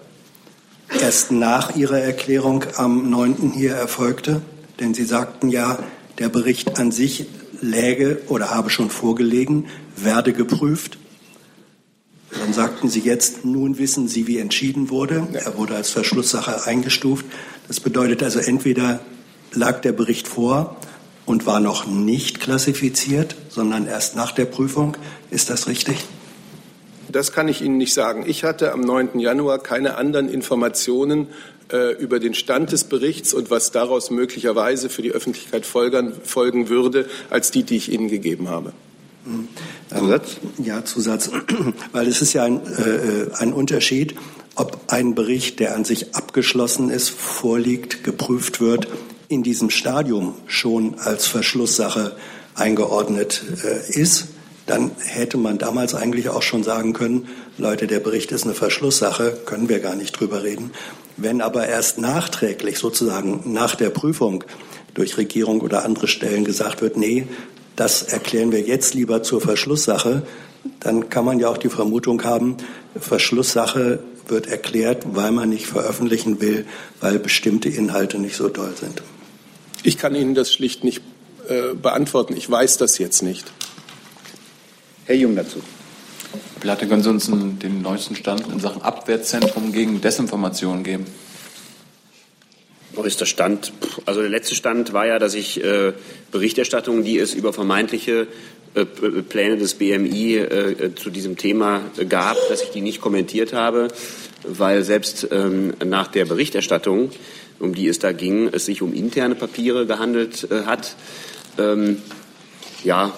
erst 1.02 1.32
nach 1.32 1.76
Ihrer 1.76 2.00
Erklärung 2.00 2.64
am 2.76 3.10
9. 3.10 3.54
hier 3.56 3.74
erfolgte? 3.74 4.42
Denn 4.84 4.94
Sie 4.94 5.06
sagten 5.06 5.48
ja, 5.48 5.80
der 6.20 6.28
Bericht 6.28 6.78
an 6.78 6.92
sich 6.92 7.26
läge 7.62 8.22
oder 8.28 8.52
habe 8.52 8.70
schon 8.70 8.90
vorgelegen, 8.90 9.68
werde 9.96 10.34
geprüft. 10.34 10.98
Dann 12.38 12.52
sagten 12.52 12.90
Sie 12.90 13.00
jetzt, 13.00 13.46
nun 13.46 13.78
wissen 13.78 14.10
Sie, 14.10 14.28
wie 14.28 14.40
entschieden 14.40 14.90
wurde. 14.90 15.26
Er 15.32 15.58
wurde 15.58 15.76
als 15.76 15.90
Verschlusssache 15.92 16.66
eingestuft. 16.68 17.26
Das 17.70 17.80
bedeutet 17.80 18.24
also, 18.24 18.40
entweder 18.40 19.00
lag 19.54 19.80
der 19.80 19.94
Bericht 19.94 20.28
vor 20.28 20.76
und 21.26 21.46
war 21.46 21.62
noch 21.62 21.88
nicht 21.88 22.42
klassifiziert, 22.42 23.38
sondern 23.48 23.88
erst 23.88 24.18
nach 24.18 24.34
der 24.34 24.46
Prüfung. 24.46 24.98
Ist 25.32 25.50
das 25.50 25.68
richtig? 25.68 25.96
Das 27.10 27.32
kann 27.32 27.48
ich 27.48 27.62
Ihnen 27.62 27.78
nicht 27.78 27.94
sagen. 27.94 28.26
Ich 28.28 28.44
hatte 28.44 28.74
am 28.74 28.82
9. 28.82 29.20
Januar 29.20 29.60
keine 29.60 29.96
anderen 29.96 30.28
Informationen 30.28 31.28
über 32.00 32.20
den 32.20 32.34
Stand 32.34 32.72
des 32.72 32.84
Berichts 32.84 33.34
und 33.34 33.50
was 33.50 33.72
daraus 33.72 34.12
möglicherweise 34.12 34.90
für 34.90 35.02
die 35.02 35.12
Öffentlichkeit 35.12 35.66
folgern, 35.66 36.14
folgen 36.24 36.70
würde, 36.70 37.08
als 37.30 37.52
die, 37.52 37.64
die 37.64 37.78
ich 37.78 37.92
Ihnen 37.92 38.10
gegeben 38.10 38.50
habe. 38.50 38.74
Mhm. 39.26 39.48
Zusatz? 39.90 40.38
Ja, 40.58 40.86
Zusatz. 40.86 41.30
Weil 41.92 42.08
es 42.08 42.22
ist 42.22 42.34
ja 42.34 42.44
ein, 42.44 42.62
äh, 42.66 43.28
ein 43.38 43.54
Unterschied, 43.54 44.16
ob 44.56 44.82
ein 44.88 45.16
Bericht, 45.16 45.60
der 45.60 45.76
an 45.76 45.86
sich 45.86 46.16
abgeschlossen 46.16 46.90
ist, 46.90 47.10
vorliegt, 47.10 48.04
geprüft 48.04 48.62
wird, 48.62 48.88
in 49.28 49.44
diesem 49.44 49.70
Stadium 49.70 50.36
schon 50.48 51.00
als 51.00 51.26
Verschlusssache 51.26 52.16
eingeordnet 52.56 53.44
äh, 53.64 54.00
ist 54.00 54.28
dann 54.66 54.92
hätte 55.00 55.38
man 55.38 55.58
damals 55.58 55.94
eigentlich 55.94 56.30
auch 56.30 56.42
schon 56.42 56.64
sagen 56.64 56.94
können, 56.94 57.28
Leute, 57.58 57.88
der 57.88 58.00
Bericht 58.00 58.32
ist 58.32 58.46
eine 58.46 58.54
Verschlusssache, 58.54 59.38
können 59.46 59.70
wir 59.70 59.80
gar 59.80 59.96
nicht 59.96 60.20
drüber 60.20 60.44
reden. 60.44 60.72
Wenn 61.18 61.42
aber 61.42 61.68
erst 61.68 61.98
nachträglich, 61.98 62.80
sozusagen 62.80 63.42
nach 63.52 63.76
der 63.76 63.90
Prüfung 63.90 64.44
durch 64.94 65.18
Regierung 65.18 65.62
oder 65.62 65.84
andere 65.84 66.08
Stellen 66.08 66.46
gesagt 66.46 66.82
wird, 66.82 66.98
nee, 66.98 67.28
das 67.76 68.04
erklären 68.04 68.52
wir 68.52 68.62
jetzt 68.62 68.94
lieber 68.94 69.24
zur 69.24 69.42
Verschlusssache, 69.42 70.24
dann 70.80 71.10
kann 71.10 71.26
man 71.26 71.40
ja 71.40 71.50
auch 71.50 71.58
die 71.58 71.70
Vermutung 71.70 72.24
haben, 72.24 72.58
Verschlusssache 72.98 74.00
wird 74.28 74.48
erklärt, 74.48 75.04
weil 75.14 75.32
man 75.32 75.50
nicht 75.50 75.66
veröffentlichen 75.66 76.40
will, 76.40 76.66
weil 77.02 77.20
bestimmte 77.20 77.70
Inhalte 77.70 78.20
nicht 78.20 78.38
so 78.38 78.48
toll 78.50 78.74
sind. 78.80 79.02
Ich 79.84 79.98
kann 79.98 80.16
Ihnen 80.16 80.34
das 80.34 80.54
schlicht 80.54 80.84
nicht 80.86 81.02
äh, 81.50 81.74
beantworten. 81.74 82.36
Ich 82.38 82.50
weiß 82.50 82.78
das 82.78 82.98
jetzt 83.00 83.22
nicht. 83.22 83.52
Herr 85.06 85.16
Jung 85.16 85.36
dazu. 85.36 85.60
Herr 86.32 86.60
Platte, 86.62 86.88
können 86.88 87.04
Sie 87.04 87.10
uns 87.10 87.30
den 87.30 87.82
neuesten 87.82 88.16
Stand 88.16 88.48
in 88.48 88.62
Sachen 88.62 88.82
Abwehrzentrum 88.82 89.74
gegen 89.74 90.00
Desinformation 90.00 90.84
geben? 90.84 91.06
Wo 92.94 93.04
ist 93.04 93.20
der 93.20 93.26
Stand? 93.26 93.74
Also 94.06 94.22
der 94.22 94.30
letzte 94.30 94.56
Stand 94.56 94.94
war 94.94 95.06
ja, 95.06 95.20
dass 95.20 95.34
ich 95.34 95.62
äh, 95.62 95.92
Berichterstattungen, 96.32 97.04
die 97.04 97.18
es 97.18 97.34
über 97.34 97.52
vermeintliche 97.52 98.28
äh, 98.76 98.86
Pläne 98.86 99.58
des 99.58 99.74
BMI 99.74 100.38
äh, 100.38 100.96
zu 100.96 101.10
diesem 101.10 101.36
Thema 101.36 101.82
gab, 102.08 102.38
dass 102.48 102.62
ich 102.62 102.70
die 102.70 102.82
nicht 102.82 103.02
kommentiert 103.02 103.52
habe, 103.52 103.90
weil 104.48 104.84
selbst 104.84 105.28
ähm, 105.32 105.74
nach 105.84 106.08
der 106.08 106.24
Berichterstattung, 106.26 107.10
um 107.60 107.76
die 107.76 107.88
es 107.88 108.00
da 108.00 108.14
ging, 108.14 108.48
es 108.54 108.66
sich 108.66 108.82
um 108.82 108.94
interne 108.94 109.36
Papiere 109.36 109.86
gehandelt 109.86 110.48
äh, 110.50 110.64
hat. 110.64 110.96
Ähm, 111.58 112.02
ja, 112.86 113.12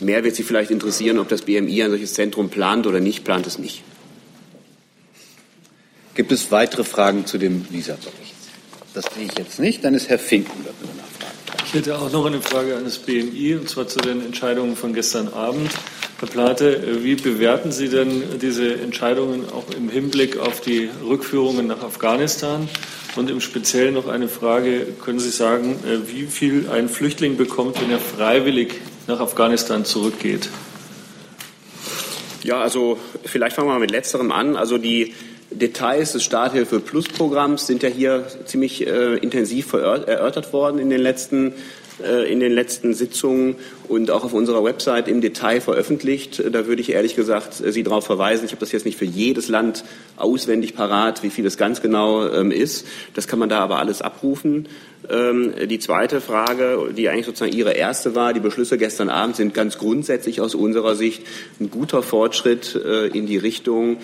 Mehr 0.00 0.22
wird 0.22 0.36
Sie 0.36 0.44
vielleicht 0.44 0.70
interessieren, 0.70 1.18
ob 1.18 1.28
das 1.28 1.42
BMI 1.42 1.82
ein 1.82 1.90
solches 1.90 2.14
Zentrum 2.14 2.50
plant 2.50 2.86
oder 2.86 3.00
nicht, 3.00 3.24
plant 3.24 3.46
es 3.46 3.58
nicht. 3.58 3.82
Gibt 6.14 6.32
es 6.32 6.50
weitere 6.50 6.84
Fragen 6.84 7.26
zu 7.26 7.38
dem 7.38 7.66
Visa-Bericht? 7.70 8.34
Das 8.94 9.04
sehe 9.14 9.26
ich 9.26 9.38
jetzt 9.38 9.58
nicht. 9.58 9.84
Dann 9.84 9.94
ist 9.94 10.08
Herr 10.08 10.18
Finken 10.18 10.64
dafür 10.64 10.88
nachfragen. 10.96 11.64
Ich 11.64 11.74
hätte 11.74 11.98
auch 11.98 12.10
noch 12.12 12.26
eine 12.26 12.40
Frage 12.40 12.76
an 12.76 12.84
das 12.84 12.98
BMI, 12.98 13.56
und 13.56 13.68
zwar 13.68 13.88
zu 13.88 13.98
den 14.00 14.24
Entscheidungen 14.24 14.76
von 14.76 14.94
gestern 14.94 15.28
Abend. 15.28 15.70
Herr 16.20 16.28
Plate, 16.28 17.04
wie 17.04 17.14
bewerten 17.14 17.70
Sie 17.70 17.88
denn 17.88 18.40
diese 18.40 18.74
Entscheidungen 18.80 19.48
auch 19.48 19.66
im 19.76 19.88
Hinblick 19.88 20.38
auf 20.38 20.60
die 20.60 20.88
Rückführungen 21.06 21.66
nach 21.66 21.82
Afghanistan? 21.82 22.68
Und 23.16 23.30
im 23.30 23.40
Speziellen 23.40 23.94
noch 23.94 24.08
eine 24.08 24.28
Frage, 24.28 24.86
können 25.00 25.18
Sie 25.18 25.30
sagen, 25.30 25.76
äh, 25.84 26.08
wie 26.12 26.26
viel 26.26 26.68
ein 26.68 26.88
Flüchtling 26.88 27.36
bekommt, 27.36 27.80
wenn 27.80 27.90
er 27.90 27.98
freiwillig 27.98 28.74
nach 29.08 29.20
Afghanistan 29.20 29.84
zurückgeht? 29.84 30.48
Ja, 32.44 32.60
also 32.60 32.98
vielleicht 33.24 33.56
fangen 33.56 33.68
wir 33.68 33.72
mal 33.72 33.80
mit 33.80 33.90
letzterem 33.90 34.30
an. 34.30 34.56
Also 34.56 34.78
die 34.78 35.14
Details 35.50 36.12
des 36.12 36.22
Starthilfe 36.22 36.78
Plus 36.78 37.08
Programms 37.08 37.66
sind 37.66 37.82
ja 37.82 37.88
hier 37.88 38.26
ziemlich 38.44 38.86
äh, 38.86 39.16
intensiv 39.16 39.72
erörtert 39.72 40.52
worden 40.52 40.78
in 40.78 40.90
den 40.90 41.00
letzten 41.00 41.54
äh, 42.04 42.30
in 42.30 42.38
den 42.38 42.52
letzten 42.52 42.94
Sitzungen 42.94 43.56
und 43.88 44.10
auch 44.10 44.24
auf 44.24 44.32
unserer 44.32 44.62
Website 44.62 45.08
im 45.08 45.20
Detail 45.20 45.60
veröffentlicht. 45.60 46.42
Da 46.52 46.66
würde 46.66 46.80
ich 46.80 46.92
ehrlich 46.92 47.16
gesagt 47.16 47.60
äh, 47.60 47.72
Sie 47.72 47.82
darauf 47.82 48.04
verweisen. 48.04 48.44
Ich 48.44 48.52
habe 48.52 48.60
das 48.60 48.72
jetzt 48.72 48.86
nicht 48.86 48.98
für 48.98 49.04
jedes 49.04 49.48
Land 49.48 49.84
auswendig 50.16 50.74
parat, 50.74 51.22
wie 51.22 51.30
viel 51.30 51.46
es 51.46 51.56
ganz 51.56 51.80
genau 51.80 52.28
ähm, 52.28 52.50
ist. 52.50 52.86
Das 53.14 53.26
kann 53.26 53.38
man 53.38 53.48
da 53.48 53.60
aber 53.60 53.78
alles 53.78 54.02
abrufen. 54.02 54.68
Ähm, 55.10 55.52
die 55.68 55.78
zweite 55.78 56.20
Frage, 56.20 56.92
die 56.96 57.08
eigentlich 57.08 57.26
sozusagen 57.26 57.56
Ihre 57.56 57.72
erste 57.72 58.14
war, 58.14 58.32
die 58.32 58.40
Beschlüsse 58.40 58.78
gestern 58.78 59.08
Abend 59.08 59.36
sind 59.36 59.54
ganz 59.54 59.78
grundsätzlich 59.78 60.40
aus 60.40 60.54
unserer 60.54 60.94
Sicht 60.94 61.22
ein 61.60 61.70
guter 61.70 62.02
Fortschritt 62.02 62.74
äh, 62.74 63.06
in 63.06 63.26
die 63.26 63.38
Richtung 63.38 63.98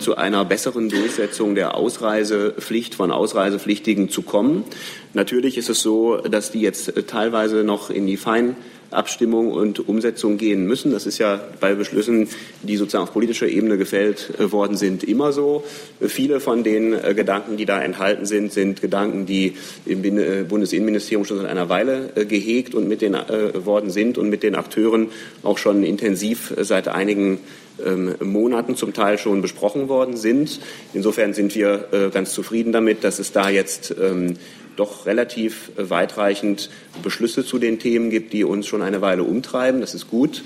zu 0.00 0.16
einer 0.16 0.44
besseren 0.44 0.88
Durchsetzung 0.88 1.54
der 1.54 1.76
Ausreisepflicht 1.76 2.94
von 2.94 3.10
Ausreisepflichtigen 3.10 4.10
zu 4.10 4.22
kommen. 4.22 4.64
Natürlich 5.14 5.56
ist 5.56 5.70
es 5.70 5.80
so, 5.80 6.16
dass 6.16 6.50
die 6.50 6.60
jetzt 6.60 6.92
teilweise 7.06 7.64
noch 7.64 7.90
in 7.90 8.06
die 8.06 8.16
Fein 8.16 8.56
Abstimmung 8.90 9.52
und 9.52 9.86
Umsetzung 9.88 10.38
gehen 10.38 10.66
müssen. 10.66 10.92
Das 10.92 11.06
ist 11.06 11.18
ja 11.18 11.40
bei 11.60 11.74
Beschlüssen, 11.74 12.28
die 12.62 12.76
sozusagen 12.76 13.04
auf 13.04 13.12
politischer 13.12 13.46
Ebene 13.46 13.76
gefällt 13.76 14.32
äh, 14.38 14.50
worden 14.50 14.76
sind, 14.76 15.04
immer 15.04 15.32
so. 15.32 15.62
Viele 16.00 16.40
von 16.40 16.64
den 16.64 16.92
äh, 16.94 17.14
Gedanken, 17.14 17.56
die 17.56 17.66
da 17.66 17.82
enthalten 17.82 18.24
sind, 18.24 18.52
sind 18.52 18.80
Gedanken, 18.80 19.26
die 19.26 19.54
im 19.84 20.02
äh, 20.04 20.44
Bundesinnenministerium 20.44 21.26
schon 21.26 21.38
seit 21.38 21.48
einer 21.48 21.68
Weile 21.68 22.10
gehegt 22.28 22.74
und 22.74 22.88
mit 22.88 23.02
den 23.02 23.14
worden 23.14 23.90
sind 23.90 24.16
und 24.16 24.28
mit 24.28 24.42
den 24.42 24.54
Akteuren 24.54 25.08
auch 25.42 25.58
schon 25.58 25.82
intensiv 25.82 26.54
seit 26.60 26.88
einigen 26.88 27.40
ähm, 27.84 28.14
Monaten 28.20 28.76
zum 28.76 28.92
Teil 28.92 29.18
schon 29.18 29.42
besprochen 29.42 29.88
worden 29.88 30.16
sind. 30.16 30.60
Insofern 30.94 31.34
sind 31.34 31.54
wir 31.54 32.10
ganz 32.12 32.32
zufrieden 32.32 32.72
damit, 32.72 33.04
dass 33.04 33.18
es 33.18 33.32
da 33.32 33.50
jetzt 33.50 33.94
ähm, 34.00 34.36
doch 34.78 35.06
relativ 35.06 35.72
äh, 35.76 35.90
weitreichend 35.90 36.70
Beschlüsse 37.02 37.44
zu 37.44 37.58
den 37.58 37.78
Themen 37.78 38.10
gibt, 38.10 38.32
die 38.32 38.44
uns 38.44 38.66
schon 38.66 38.82
eine 38.82 39.00
Weile 39.00 39.24
umtreiben. 39.24 39.80
Das 39.80 39.94
ist 39.94 40.08
gut. 40.08 40.42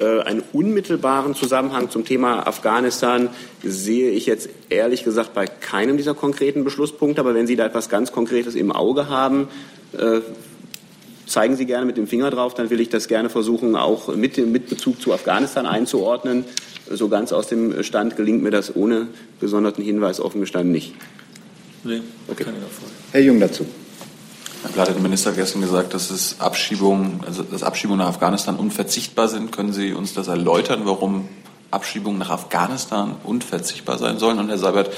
Äh, 0.00 0.20
einen 0.20 0.42
unmittelbaren 0.52 1.34
Zusammenhang 1.34 1.90
zum 1.90 2.04
Thema 2.04 2.46
Afghanistan 2.46 3.28
sehe 3.62 4.10
ich 4.10 4.26
jetzt 4.26 4.48
ehrlich 4.70 5.04
gesagt 5.04 5.34
bei 5.34 5.46
keinem 5.46 5.96
dieser 5.96 6.14
konkreten 6.14 6.64
Beschlusspunkte. 6.64 7.20
Aber 7.20 7.34
wenn 7.34 7.46
Sie 7.46 7.56
da 7.56 7.66
etwas 7.66 7.88
ganz 7.88 8.12
Konkretes 8.12 8.54
im 8.54 8.72
Auge 8.72 9.08
haben, 9.08 9.48
äh, 9.92 10.20
zeigen 11.26 11.56
Sie 11.56 11.66
gerne 11.66 11.86
mit 11.86 11.96
dem 11.96 12.06
Finger 12.06 12.30
drauf, 12.30 12.54
dann 12.54 12.70
will 12.70 12.80
ich 12.80 12.88
das 12.88 13.08
gerne 13.08 13.28
versuchen, 13.28 13.76
auch 13.76 14.14
mit, 14.14 14.38
mit 14.38 14.68
Bezug 14.68 15.00
zu 15.00 15.12
Afghanistan 15.12 15.66
einzuordnen. 15.66 16.44
So 16.90 17.08
ganz 17.08 17.32
aus 17.32 17.46
dem 17.46 17.82
Stand 17.82 18.16
gelingt 18.16 18.42
mir 18.42 18.50
das 18.50 18.76
ohne 18.76 19.08
gesonderten 19.40 19.82
Hinweis 19.82 20.20
offen 20.20 20.40
gestanden 20.40 20.72
nicht. 20.72 20.94
Nee, 21.84 22.00
okay. 22.28 22.46
Herr 23.12 23.20
Jung 23.20 23.38
dazu. 23.38 23.66
Herr 24.62 24.70
Platt 24.70 24.88
hat 24.88 24.94
der 24.96 25.02
Minister 25.02 25.32
gestern 25.32 25.60
gesagt, 25.60 25.92
dass 25.92 26.10
es 26.10 26.40
Abschiebungen, 26.40 27.20
also 27.26 27.42
dass 27.42 27.62
Abschiebungen 27.62 27.98
nach 27.98 28.08
Afghanistan 28.08 28.56
unverzichtbar 28.56 29.28
sind. 29.28 29.52
Können 29.52 29.74
Sie 29.74 29.92
uns 29.92 30.14
das 30.14 30.28
erläutern, 30.28 30.82
warum 30.84 31.28
Abschiebungen 31.70 32.18
nach 32.18 32.30
Afghanistan 32.30 33.16
unverzichtbar 33.24 33.98
sein 33.98 34.18
sollen? 34.18 34.38
Und 34.38 34.48
Herr 34.48 34.56
Seibert, 34.56 34.90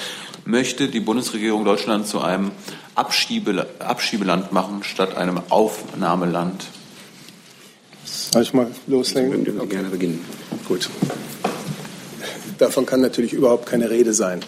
möchte 0.44 0.88
die 0.88 1.00
Bundesregierung 1.00 1.64
Deutschland 1.64 2.06
zu 2.06 2.20
einem 2.20 2.52
Abschiebe, 2.94 3.66
Abschiebeland 3.80 4.52
machen 4.52 4.84
statt 4.84 5.16
einem 5.16 5.40
Aufnahmeland? 5.48 6.64
Soll 8.04 8.42
ich 8.42 8.54
mal 8.54 8.70
loslegen? 8.86 9.32
Ich 9.42 9.52
würde 9.52 9.66
gerne 9.66 9.88
beginnen. 9.88 10.24
Gut. 10.68 10.88
Davon 12.58 12.86
kann 12.86 13.00
natürlich 13.00 13.32
überhaupt 13.32 13.66
keine 13.66 13.90
Rede 13.90 14.14
sein. 14.14 14.40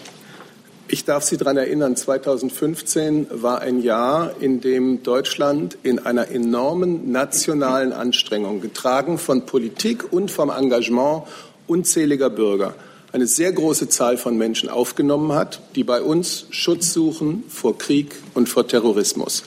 Ich 0.91 1.05
darf 1.05 1.23
Sie 1.23 1.37
daran 1.37 1.57
erinnern, 1.57 1.95
2015 1.95 3.27
war 3.29 3.61
ein 3.61 3.83
Jahr, 3.83 4.31
in 4.39 4.59
dem 4.59 5.03
Deutschland 5.03 5.77
in 5.83 5.99
einer 5.99 6.29
enormen 6.29 7.11
nationalen 7.11 7.93
Anstrengung, 7.93 8.59
getragen 8.59 9.19
von 9.19 9.45
Politik 9.45 10.11
und 10.11 10.31
vom 10.31 10.49
Engagement 10.49 11.25
unzähliger 11.67 12.31
Bürger, 12.31 12.73
eine 13.11 13.27
sehr 13.27 13.51
große 13.51 13.89
Zahl 13.89 14.17
von 14.17 14.35
Menschen 14.35 14.67
aufgenommen 14.67 15.33
hat, 15.33 15.61
die 15.75 15.83
bei 15.83 16.01
uns 16.01 16.47
Schutz 16.49 16.91
suchen 16.91 17.43
vor 17.49 17.77
Krieg 17.77 18.15
und 18.33 18.49
vor 18.49 18.67
Terrorismus. 18.67 19.43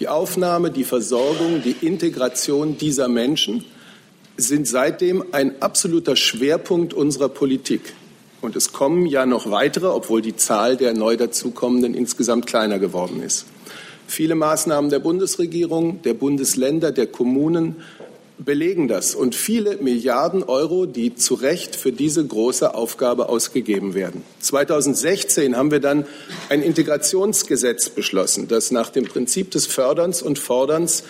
Die 0.00 0.08
Aufnahme, 0.08 0.70
die 0.70 0.84
Versorgung, 0.84 1.62
die 1.62 1.76
Integration 1.80 2.76
dieser 2.76 3.08
Menschen 3.08 3.64
sind 4.36 4.68
seitdem 4.68 5.24
ein 5.32 5.62
absoluter 5.62 6.14
Schwerpunkt 6.14 6.92
unserer 6.92 7.30
Politik. 7.30 7.94
Und 8.44 8.56
es 8.56 8.72
kommen 8.72 9.06
ja 9.06 9.24
noch 9.24 9.50
weitere, 9.50 9.86
obwohl 9.86 10.20
die 10.20 10.36
Zahl 10.36 10.76
der 10.76 10.92
neu 10.92 11.16
dazukommenden 11.16 11.94
insgesamt 11.94 12.46
kleiner 12.46 12.78
geworden 12.78 13.22
ist. 13.22 13.46
Viele 14.06 14.34
Maßnahmen 14.34 14.90
der 14.90 14.98
Bundesregierung, 14.98 16.02
der 16.02 16.12
Bundesländer, 16.12 16.92
der 16.92 17.06
Kommunen 17.06 17.76
belegen 18.36 18.86
das 18.86 19.14
und 19.14 19.34
viele 19.34 19.78
Milliarden 19.78 20.42
Euro, 20.42 20.84
die 20.84 21.14
zu 21.14 21.34
Recht 21.34 21.74
für 21.74 21.90
diese 21.90 22.26
große 22.26 22.74
Aufgabe 22.74 23.30
ausgegeben 23.30 23.94
werden. 23.94 24.22
2016 24.40 25.56
haben 25.56 25.70
wir 25.70 25.80
dann 25.80 26.04
ein 26.50 26.60
Integrationsgesetz 26.60 27.88
beschlossen, 27.88 28.46
das 28.48 28.70
nach 28.70 28.90
dem 28.90 29.04
Prinzip 29.04 29.52
des 29.52 29.66
Förderns 29.66 30.20
und 30.20 30.38
Forderns 30.38 31.04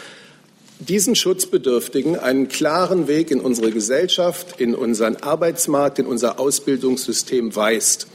diesen 0.84 1.14
Schutzbedürftigen 1.14 2.18
einen 2.18 2.48
klaren 2.48 3.08
Weg 3.08 3.30
in 3.30 3.40
unsere 3.40 3.70
Gesellschaft, 3.70 4.60
in 4.60 4.74
unseren 4.74 5.16
Arbeitsmarkt, 5.16 5.98
in 5.98 6.06
unser 6.06 6.38
Ausbildungssystem 6.38 7.54
weist. 7.56 8.06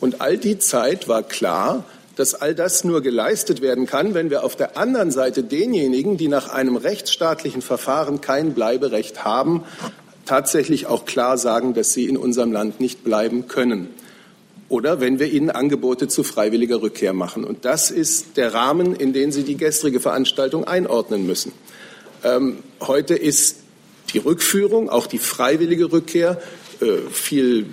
Und 0.00 0.20
all 0.20 0.38
die 0.38 0.58
Zeit 0.58 1.08
war 1.08 1.22
klar, 1.22 1.84
dass 2.16 2.34
all 2.34 2.54
das 2.54 2.84
nur 2.84 3.02
geleistet 3.02 3.62
werden 3.62 3.86
kann, 3.86 4.14
wenn 4.14 4.30
wir 4.30 4.44
auf 4.44 4.56
der 4.56 4.76
anderen 4.76 5.10
Seite 5.10 5.42
denjenigen, 5.42 6.16
die 6.16 6.28
nach 6.28 6.48
einem 6.48 6.76
rechtsstaatlichen 6.76 7.62
Verfahren 7.62 8.20
kein 8.20 8.54
Bleiberecht 8.54 9.24
haben, 9.24 9.64
tatsächlich 10.26 10.86
auch 10.86 11.06
klar 11.06 11.38
sagen, 11.38 11.74
dass 11.74 11.92
sie 11.92 12.06
in 12.06 12.16
unserem 12.16 12.52
Land 12.52 12.80
nicht 12.80 13.04
bleiben 13.04 13.48
können. 13.48 13.88
Oder 14.68 15.00
wenn 15.00 15.18
wir 15.18 15.32
ihnen 15.32 15.50
Angebote 15.50 16.08
zu 16.08 16.22
freiwilliger 16.22 16.80
Rückkehr 16.80 17.12
machen. 17.12 17.42
Und 17.42 17.64
das 17.64 17.90
ist 17.90 18.36
der 18.36 18.54
Rahmen, 18.54 18.94
in 18.94 19.12
den 19.12 19.32
Sie 19.32 19.42
die 19.42 19.56
gestrige 19.56 19.98
Veranstaltung 19.98 20.64
einordnen 20.64 21.26
müssen. 21.26 21.52
Ähm, 22.22 22.58
heute 22.80 23.14
ist 23.14 23.56
die 24.12 24.18
Rückführung, 24.18 24.88
auch 24.88 25.06
die 25.06 25.18
freiwillige 25.18 25.92
Rückkehr, 25.92 26.40
äh, 26.80 27.10
viel 27.10 27.66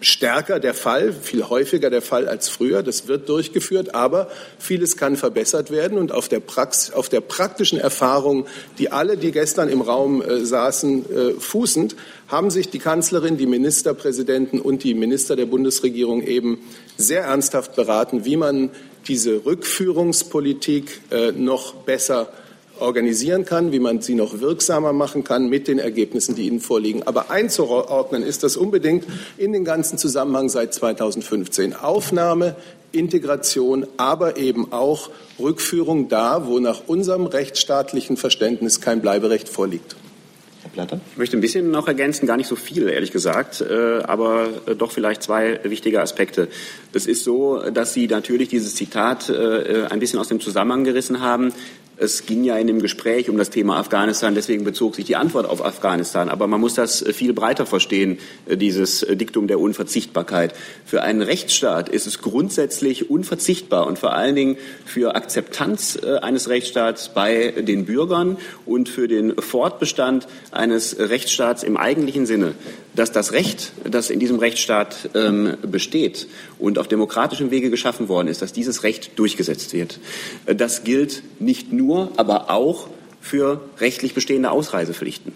stärker 0.00 0.58
der 0.58 0.74
Fall, 0.74 1.12
viel 1.12 1.48
häufiger 1.48 1.88
der 1.88 2.02
Fall 2.02 2.28
als 2.28 2.48
früher. 2.48 2.82
Das 2.82 3.06
wird 3.06 3.28
durchgeführt, 3.28 3.94
aber 3.94 4.28
vieles 4.58 4.96
kann 4.96 5.16
verbessert 5.16 5.70
werden. 5.70 5.98
Und 5.98 6.10
auf 6.10 6.28
der, 6.28 6.40
Prax 6.40 6.90
auf 6.90 7.08
der 7.08 7.20
praktischen 7.20 7.78
Erfahrung, 7.78 8.46
die 8.78 8.90
alle, 8.90 9.16
die 9.16 9.30
gestern 9.30 9.68
im 9.68 9.80
Raum 9.80 10.20
äh, 10.20 10.44
saßen, 10.44 11.04
äh, 11.10 11.32
fußend, 11.38 11.96
haben 12.28 12.50
sich 12.50 12.70
die 12.70 12.80
Kanzlerin, 12.80 13.36
die 13.36 13.46
Ministerpräsidenten 13.46 14.60
und 14.60 14.82
die 14.82 14.94
Minister 14.94 15.36
der 15.36 15.46
Bundesregierung 15.46 16.22
eben 16.22 16.58
sehr 16.96 17.22
ernsthaft 17.22 17.76
beraten, 17.76 18.24
wie 18.24 18.36
man 18.36 18.70
diese 19.06 19.44
Rückführungspolitik 19.44 21.00
äh, 21.10 21.32
noch 21.32 21.74
besser 21.74 22.32
organisieren 22.80 23.44
kann, 23.44 23.72
wie 23.72 23.78
man 23.78 24.00
sie 24.00 24.14
noch 24.14 24.40
wirksamer 24.40 24.92
machen 24.92 25.24
kann 25.24 25.48
mit 25.48 25.68
den 25.68 25.78
Ergebnissen, 25.78 26.34
die 26.34 26.46
Ihnen 26.46 26.60
vorliegen. 26.60 27.02
Aber 27.04 27.30
einzuordnen 27.30 28.22
ist 28.22 28.42
das 28.42 28.56
unbedingt 28.56 29.04
in 29.38 29.52
den 29.52 29.64
ganzen 29.64 29.98
Zusammenhang 29.98 30.48
seit 30.48 30.74
2015. 30.74 31.74
Aufnahme, 31.74 32.56
Integration, 32.92 33.86
aber 33.96 34.36
eben 34.36 34.72
auch 34.72 35.10
Rückführung 35.38 36.08
da, 36.08 36.46
wo 36.46 36.58
nach 36.58 36.82
unserem 36.86 37.26
rechtsstaatlichen 37.26 38.16
Verständnis 38.16 38.80
kein 38.80 39.00
Bleiberecht 39.00 39.48
vorliegt. 39.48 39.96
Platter? 40.74 41.00
Ich 41.12 41.16
möchte 41.16 41.36
ein 41.38 41.40
bisschen 41.40 41.70
noch 41.70 41.88
ergänzen, 41.88 42.26
gar 42.26 42.36
nicht 42.36 42.48
so 42.48 42.56
viel, 42.56 42.88
ehrlich 42.88 43.12
gesagt, 43.12 43.60
äh, 43.62 44.00
aber 44.02 44.48
äh, 44.66 44.74
doch 44.74 44.90
vielleicht 44.90 45.22
zwei 45.22 45.60
wichtige 45.62 46.02
Aspekte. 46.02 46.48
Es 46.92 47.06
ist 47.06 47.24
so, 47.24 47.70
dass 47.70 47.94
Sie 47.94 48.06
natürlich 48.06 48.48
dieses 48.48 48.74
Zitat 48.74 49.30
äh, 49.30 49.86
ein 49.88 50.00
bisschen 50.00 50.18
aus 50.18 50.28
dem 50.28 50.40
Zusammenhang 50.40 50.84
gerissen 50.84 51.20
haben. 51.20 51.52
Es 51.96 52.26
ging 52.26 52.42
ja 52.42 52.56
in 52.56 52.66
dem 52.66 52.82
Gespräch 52.82 53.30
um 53.30 53.38
das 53.38 53.50
Thema 53.50 53.76
Afghanistan, 53.78 54.34
deswegen 54.34 54.64
bezog 54.64 54.96
sich 54.96 55.04
die 55.04 55.14
Antwort 55.14 55.46
auf 55.46 55.64
Afghanistan. 55.64 56.28
Aber 56.28 56.48
man 56.48 56.60
muss 56.60 56.74
das 56.74 57.04
viel 57.12 57.32
breiter 57.32 57.66
verstehen, 57.66 58.18
äh, 58.46 58.56
dieses 58.56 59.06
Diktum 59.08 59.46
der 59.46 59.60
Unverzichtbarkeit. 59.60 60.54
Für 60.84 61.02
einen 61.02 61.22
Rechtsstaat 61.22 61.88
ist 61.88 62.06
es 62.06 62.20
grundsätzlich 62.20 63.10
unverzichtbar 63.10 63.86
und 63.86 63.98
vor 63.98 64.12
allen 64.12 64.34
Dingen 64.34 64.56
für 64.84 65.14
Akzeptanz 65.14 65.96
äh, 66.02 66.16
eines 66.16 66.48
Rechtsstaats 66.48 67.10
bei 67.14 67.52
den 67.56 67.84
Bürgern 67.84 68.38
und 68.66 68.88
für 68.88 69.06
den 69.06 69.36
Fortbestand 69.36 70.26
eines 70.50 70.98
Rechtsstaats 70.98 71.62
im 71.62 71.76
eigentlichen 71.76 72.26
Sinne, 72.26 72.54
dass 72.94 73.12
das 73.12 73.32
Recht, 73.32 73.72
das 73.84 74.10
in 74.10 74.20
diesem 74.20 74.38
Rechtsstaat 74.38 75.10
ähm, 75.14 75.56
besteht 75.62 76.28
und 76.58 76.78
auf 76.78 76.88
demokratischem 76.88 77.50
Wege 77.50 77.70
geschaffen 77.70 78.08
worden 78.08 78.28
ist, 78.28 78.42
dass 78.42 78.52
dieses 78.52 78.82
Recht 78.82 79.18
durchgesetzt 79.18 79.72
wird. 79.72 80.00
Äh, 80.46 80.54
das 80.54 80.84
gilt 80.84 81.22
nicht 81.40 81.72
nur 81.72 82.12
aber 82.16 82.50
auch 82.50 82.88
für 83.20 83.62
rechtlich 83.78 84.14
bestehende 84.14 84.50
Ausreisepflichten. 84.50 85.32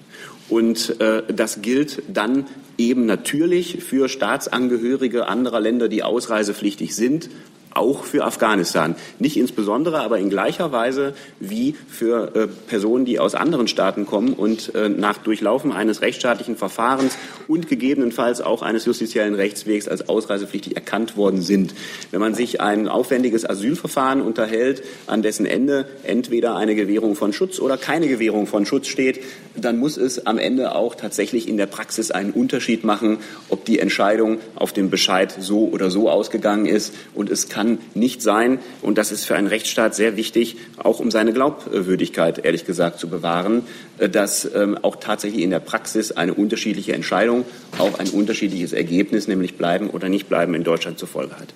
Und 0.48 1.00
äh, 1.00 1.22
das 1.32 1.62
gilt 1.62 2.02
dann 2.08 2.46
eben 2.78 3.06
natürlich 3.06 3.82
für 3.82 4.08
Staatsangehörige 4.08 5.26
anderer 5.26 5.60
Länder, 5.60 5.88
die 5.88 6.02
ausreisepflichtig 6.02 6.94
sind, 6.94 7.28
auch 7.72 8.04
für 8.04 8.24
Afghanistan. 8.24 8.96
Nicht 9.18 9.36
insbesondere, 9.36 10.00
aber 10.00 10.18
in 10.18 10.30
gleicher 10.30 10.72
Weise 10.72 11.14
wie 11.40 11.74
für 11.88 12.34
äh, 12.34 12.46
Personen, 12.46 13.04
die 13.04 13.18
aus 13.18 13.34
anderen 13.34 13.68
Staaten 13.68 14.06
kommen 14.06 14.32
und 14.32 14.74
äh, 14.74 14.88
nach 14.88 15.18
Durchlaufen 15.18 15.72
eines 15.72 16.02
rechtsstaatlichen 16.02 16.56
Verfahrens 16.56 17.16
und 17.46 17.68
gegebenenfalls 17.68 18.40
auch 18.40 18.62
eines 18.62 18.84
justiziellen 18.84 19.34
Rechtswegs 19.34 19.88
als 19.88 20.08
ausreisepflichtig 20.08 20.76
erkannt 20.76 21.16
worden 21.16 21.42
sind. 21.42 21.74
Wenn 22.10 22.20
man 22.20 22.34
sich 22.34 22.60
ein 22.60 22.88
aufwendiges 22.88 23.48
Asylverfahren 23.48 24.20
unterhält, 24.20 24.82
an 25.06 25.22
dessen 25.22 25.46
Ende 25.46 25.86
entweder 26.04 26.56
eine 26.56 26.74
Gewährung 26.74 27.14
von 27.14 27.32
Schutz 27.32 27.60
oder 27.60 27.76
keine 27.76 28.08
Gewährung 28.08 28.46
von 28.46 28.66
Schutz 28.66 28.86
steht, 28.88 29.20
dann 29.56 29.78
muss 29.78 29.96
es 29.96 30.26
am 30.26 30.38
Ende 30.38 30.74
auch 30.74 30.94
tatsächlich 30.94 31.48
in 31.48 31.56
der 31.56 31.66
Praxis 31.66 32.10
einen 32.10 32.30
Unterschied 32.32 32.84
machen, 32.84 33.18
ob 33.48 33.64
die 33.64 33.78
Entscheidung 33.78 34.38
auf 34.54 34.72
dem 34.72 34.90
Bescheid 34.90 35.34
so 35.38 35.68
oder 35.68 35.90
so 35.90 36.10
ausgegangen 36.10 36.66
ist. 36.66 36.94
Und 37.14 37.30
es 37.30 37.48
kann 37.48 37.57
nicht 37.94 38.22
sein, 38.22 38.58
und 38.82 38.98
das 38.98 39.12
ist 39.12 39.24
für 39.24 39.36
einen 39.36 39.46
Rechtsstaat 39.46 39.94
sehr 39.94 40.16
wichtig, 40.16 40.56
auch 40.76 41.00
um 41.00 41.10
seine 41.10 41.32
Glaubwürdigkeit, 41.32 42.44
ehrlich 42.44 42.64
gesagt, 42.64 42.98
zu 42.98 43.08
bewahren, 43.08 43.62
äh, 43.98 44.08
dass 44.08 44.48
ähm, 44.54 44.78
auch 44.82 44.96
tatsächlich 44.96 45.42
in 45.42 45.50
der 45.50 45.60
Praxis 45.60 46.12
eine 46.12 46.34
unterschiedliche 46.34 46.92
Entscheidung 46.92 47.44
auch 47.78 47.98
ein 47.98 48.08
unterschiedliches 48.08 48.72
Ergebnis, 48.72 49.28
nämlich 49.28 49.56
bleiben 49.56 49.90
oder 49.90 50.08
nicht 50.08 50.28
bleiben, 50.28 50.54
in 50.54 50.64
Deutschland 50.64 50.98
zur 50.98 51.08
Folge 51.08 51.36
hat. 51.36 51.54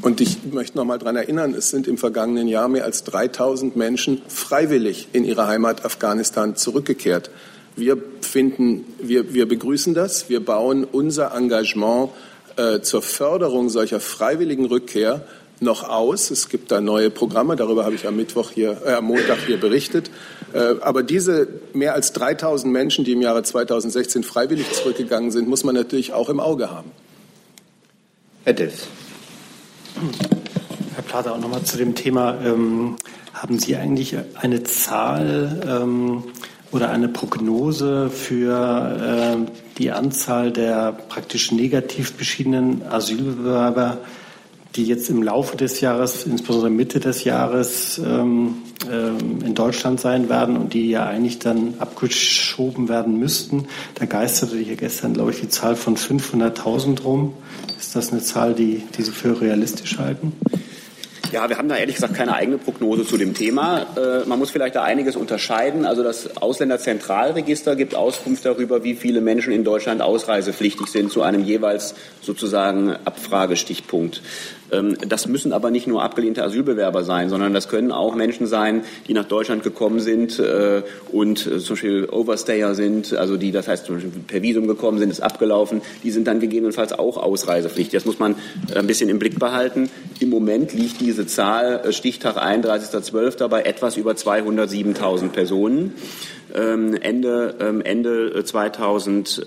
Und 0.00 0.20
ich 0.20 0.38
möchte 0.50 0.78
noch 0.78 0.84
mal 0.84 0.98
daran 0.98 1.16
erinnern, 1.16 1.54
es 1.54 1.70
sind 1.70 1.86
im 1.86 1.98
vergangenen 1.98 2.48
Jahr 2.48 2.68
mehr 2.68 2.84
als 2.84 3.04
3000 3.04 3.76
Menschen 3.76 4.22
freiwillig 4.28 5.08
in 5.12 5.24
ihre 5.24 5.46
Heimat 5.46 5.84
Afghanistan 5.84 6.56
zurückgekehrt. 6.56 7.30
Wir 7.76 7.98
finden, 8.20 8.84
wir, 8.98 9.34
wir 9.34 9.46
begrüßen 9.46 9.94
das. 9.94 10.28
Wir 10.28 10.44
bauen 10.44 10.84
unser 10.84 11.34
Engagement 11.34 12.10
äh, 12.56 12.80
zur 12.80 13.02
Förderung 13.02 13.68
solcher 13.68 14.00
freiwilligen 14.00 14.66
Rückkehr 14.66 15.22
noch 15.60 15.88
aus. 15.88 16.30
Es 16.30 16.48
gibt 16.48 16.70
da 16.70 16.80
neue 16.80 17.10
Programme, 17.10 17.56
darüber 17.56 17.84
habe 17.84 17.94
ich 17.94 18.06
am 18.06 18.16
Mittwoch 18.16 18.50
hier, 18.50 18.82
äh, 18.84 18.94
am 18.94 19.06
Montag 19.06 19.38
hier 19.46 19.58
berichtet. 19.58 20.10
Äh, 20.52 20.74
aber 20.80 21.02
diese 21.02 21.48
mehr 21.72 21.94
als 21.94 22.12
3000 22.12 22.72
Menschen, 22.72 23.04
die 23.04 23.12
im 23.12 23.22
Jahre 23.22 23.42
2016 23.42 24.22
freiwillig 24.22 24.72
zurückgegangen 24.72 25.30
sind, 25.30 25.48
muss 25.48 25.64
man 25.64 25.74
natürlich 25.74 26.12
auch 26.12 26.28
im 26.28 26.40
Auge 26.40 26.70
haben. 26.70 26.90
Herr 28.44 28.52
Delfs. 28.52 28.88
Herr 30.94 31.02
Plater, 31.02 31.32
auch 31.32 31.40
nochmal 31.40 31.62
zu 31.62 31.76
dem 31.76 31.94
Thema. 31.94 32.38
Ähm, 32.44 32.96
haben 33.32 33.58
Sie 33.58 33.76
eigentlich 33.76 34.16
eine 34.34 34.62
Zahl 34.62 35.62
ähm, 35.66 36.24
oder 36.72 36.90
eine 36.90 37.08
Prognose 37.08 38.10
für 38.10 39.46
äh, 39.46 39.63
die 39.78 39.90
Anzahl 39.90 40.52
der 40.52 40.92
praktisch 40.92 41.52
negativ 41.52 42.14
beschiedenen 42.14 42.82
Asylbewerber 42.82 43.98
die 44.76 44.84
jetzt 44.84 45.08
im 45.08 45.22
Laufe 45.22 45.56
des 45.56 45.80
Jahres, 45.80 46.24
insbesondere 46.24 46.70
Mitte 46.70 46.98
des 46.98 47.24
Jahres, 47.24 47.98
ähm, 48.04 48.56
ähm, 48.90 49.40
in 49.44 49.54
Deutschland 49.54 50.00
sein 50.00 50.28
werden 50.28 50.56
und 50.56 50.74
die 50.74 50.90
ja 50.90 51.06
eigentlich 51.06 51.38
dann 51.38 51.74
abgeschoben 51.78 52.88
werden 52.88 53.18
müssten. 53.18 53.68
Da 53.94 54.06
geisterte 54.06 54.58
hier 54.58 54.76
gestern, 54.76 55.14
glaube 55.14 55.30
ich, 55.30 55.40
die 55.40 55.48
Zahl 55.48 55.76
von 55.76 55.96
500.000 55.96 57.02
rum. 57.02 57.34
Ist 57.78 57.94
das 57.94 58.10
eine 58.10 58.22
Zahl, 58.22 58.54
die, 58.54 58.82
die 58.96 59.02
Sie 59.02 59.12
für 59.12 59.40
realistisch 59.40 59.98
halten? 59.98 60.32
Ja, 61.32 61.48
wir 61.48 61.58
haben 61.58 61.68
da 61.68 61.76
ehrlich 61.76 61.96
gesagt 61.96 62.14
keine 62.14 62.34
eigene 62.34 62.58
Prognose 62.58 63.06
zu 63.06 63.16
dem 63.16 63.34
Thema. 63.34 63.86
Äh, 63.96 64.26
man 64.26 64.38
muss 64.38 64.50
vielleicht 64.50 64.76
da 64.76 64.82
einiges 64.82 65.16
unterscheiden. 65.16 65.86
Also 65.86 66.02
das 66.02 66.36
Ausländerzentralregister 66.36 67.76
gibt 67.76 67.94
Auskunft 67.94 68.44
darüber, 68.44 68.84
wie 68.84 68.94
viele 68.94 69.20
Menschen 69.20 69.52
in 69.52 69.64
Deutschland 69.64 70.02
ausreisepflichtig 70.02 70.86
sind 70.88 71.10
zu 71.10 71.22
einem 71.22 71.42
jeweils 71.42 71.94
sozusagen 72.20 72.96
Abfragestichpunkt. 73.04 74.22
Ähm, 74.74 74.96
das 75.06 75.26
müssen 75.26 75.52
aber 75.52 75.70
nicht 75.70 75.86
nur 75.86 76.02
abgelehnte 76.02 76.42
Asylbewerber 76.42 77.04
sein, 77.04 77.28
sondern 77.28 77.54
das 77.54 77.68
können 77.68 77.92
auch 77.92 78.14
Menschen 78.14 78.46
sein, 78.46 78.84
die 79.08 79.14
nach 79.14 79.24
Deutschland 79.24 79.62
gekommen 79.62 80.00
sind 80.00 80.38
äh, 80.38 80.82
und 81.12 81.46
äh, 81.46 81.58
zum 81.58 81.74
Beispiel 81.74 82.08
Overstayer 82.10 82.74
sind, 82.74 83.14
also 83.14 83.36
die, 83.36 83.52
das 83.52 83.68
heißt 83.68 83.86
zum 83.86 83.96
Beispiel 83.96 84.12
per 84.26 84.42
Visum 84.42 84.66
gekommen 84.66 84.98
sind, 84.98 85.10
ist 85.10 85.20
abgelaufen, 85.20 85.82
die 86.02 86.10
sind 86.10 86.26
dann 86.26 86.40
gegebenenfalls 86.40 86.92
auch 86.92 87.16
ausreisepflichtig. 87.16 87.92
Das 87.92 88.04
muss 88.04 88.18
man 88.18 88.36
äh, 88.72 88.78
ein 88.78 88.86
bisschen 88.86 89.08
im 89.08 89.18
Blick 89.18 89.38
behalten. 89.38 89.90
Im 90.20 90.30
Moment 90.30 90.72
liegt 90.72 91.00
diese 91.00 91.26
Zahl, 91.26 91.92
Stichtag 91.92 92.36
31.12. 92.36 93.48
bei 93.48 93.62
etwas 93.62 93.96
über 93.96 94.12
207.000 94.12 95.28
Personen. 95.28 95.94
Ähm, 96.54 96.94
Ende, 96.94 97.56
ähm, 97.60 97.80
Ende 97.80 98.44
2000 98.44 99.46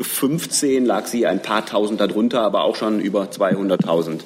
15 0.00 0.84
lag 0.84 1.06
sie 1.06 1.26
ein 1.26 1.42
paar 1.42 1.66
Tausend 1.66 2.00
darunter, 2.00 2.42
aber 2.42 2.64
auch 2.64 2.76
schon 2.76 3.00
über 3.00 3.24
200.000. 3.24 4.20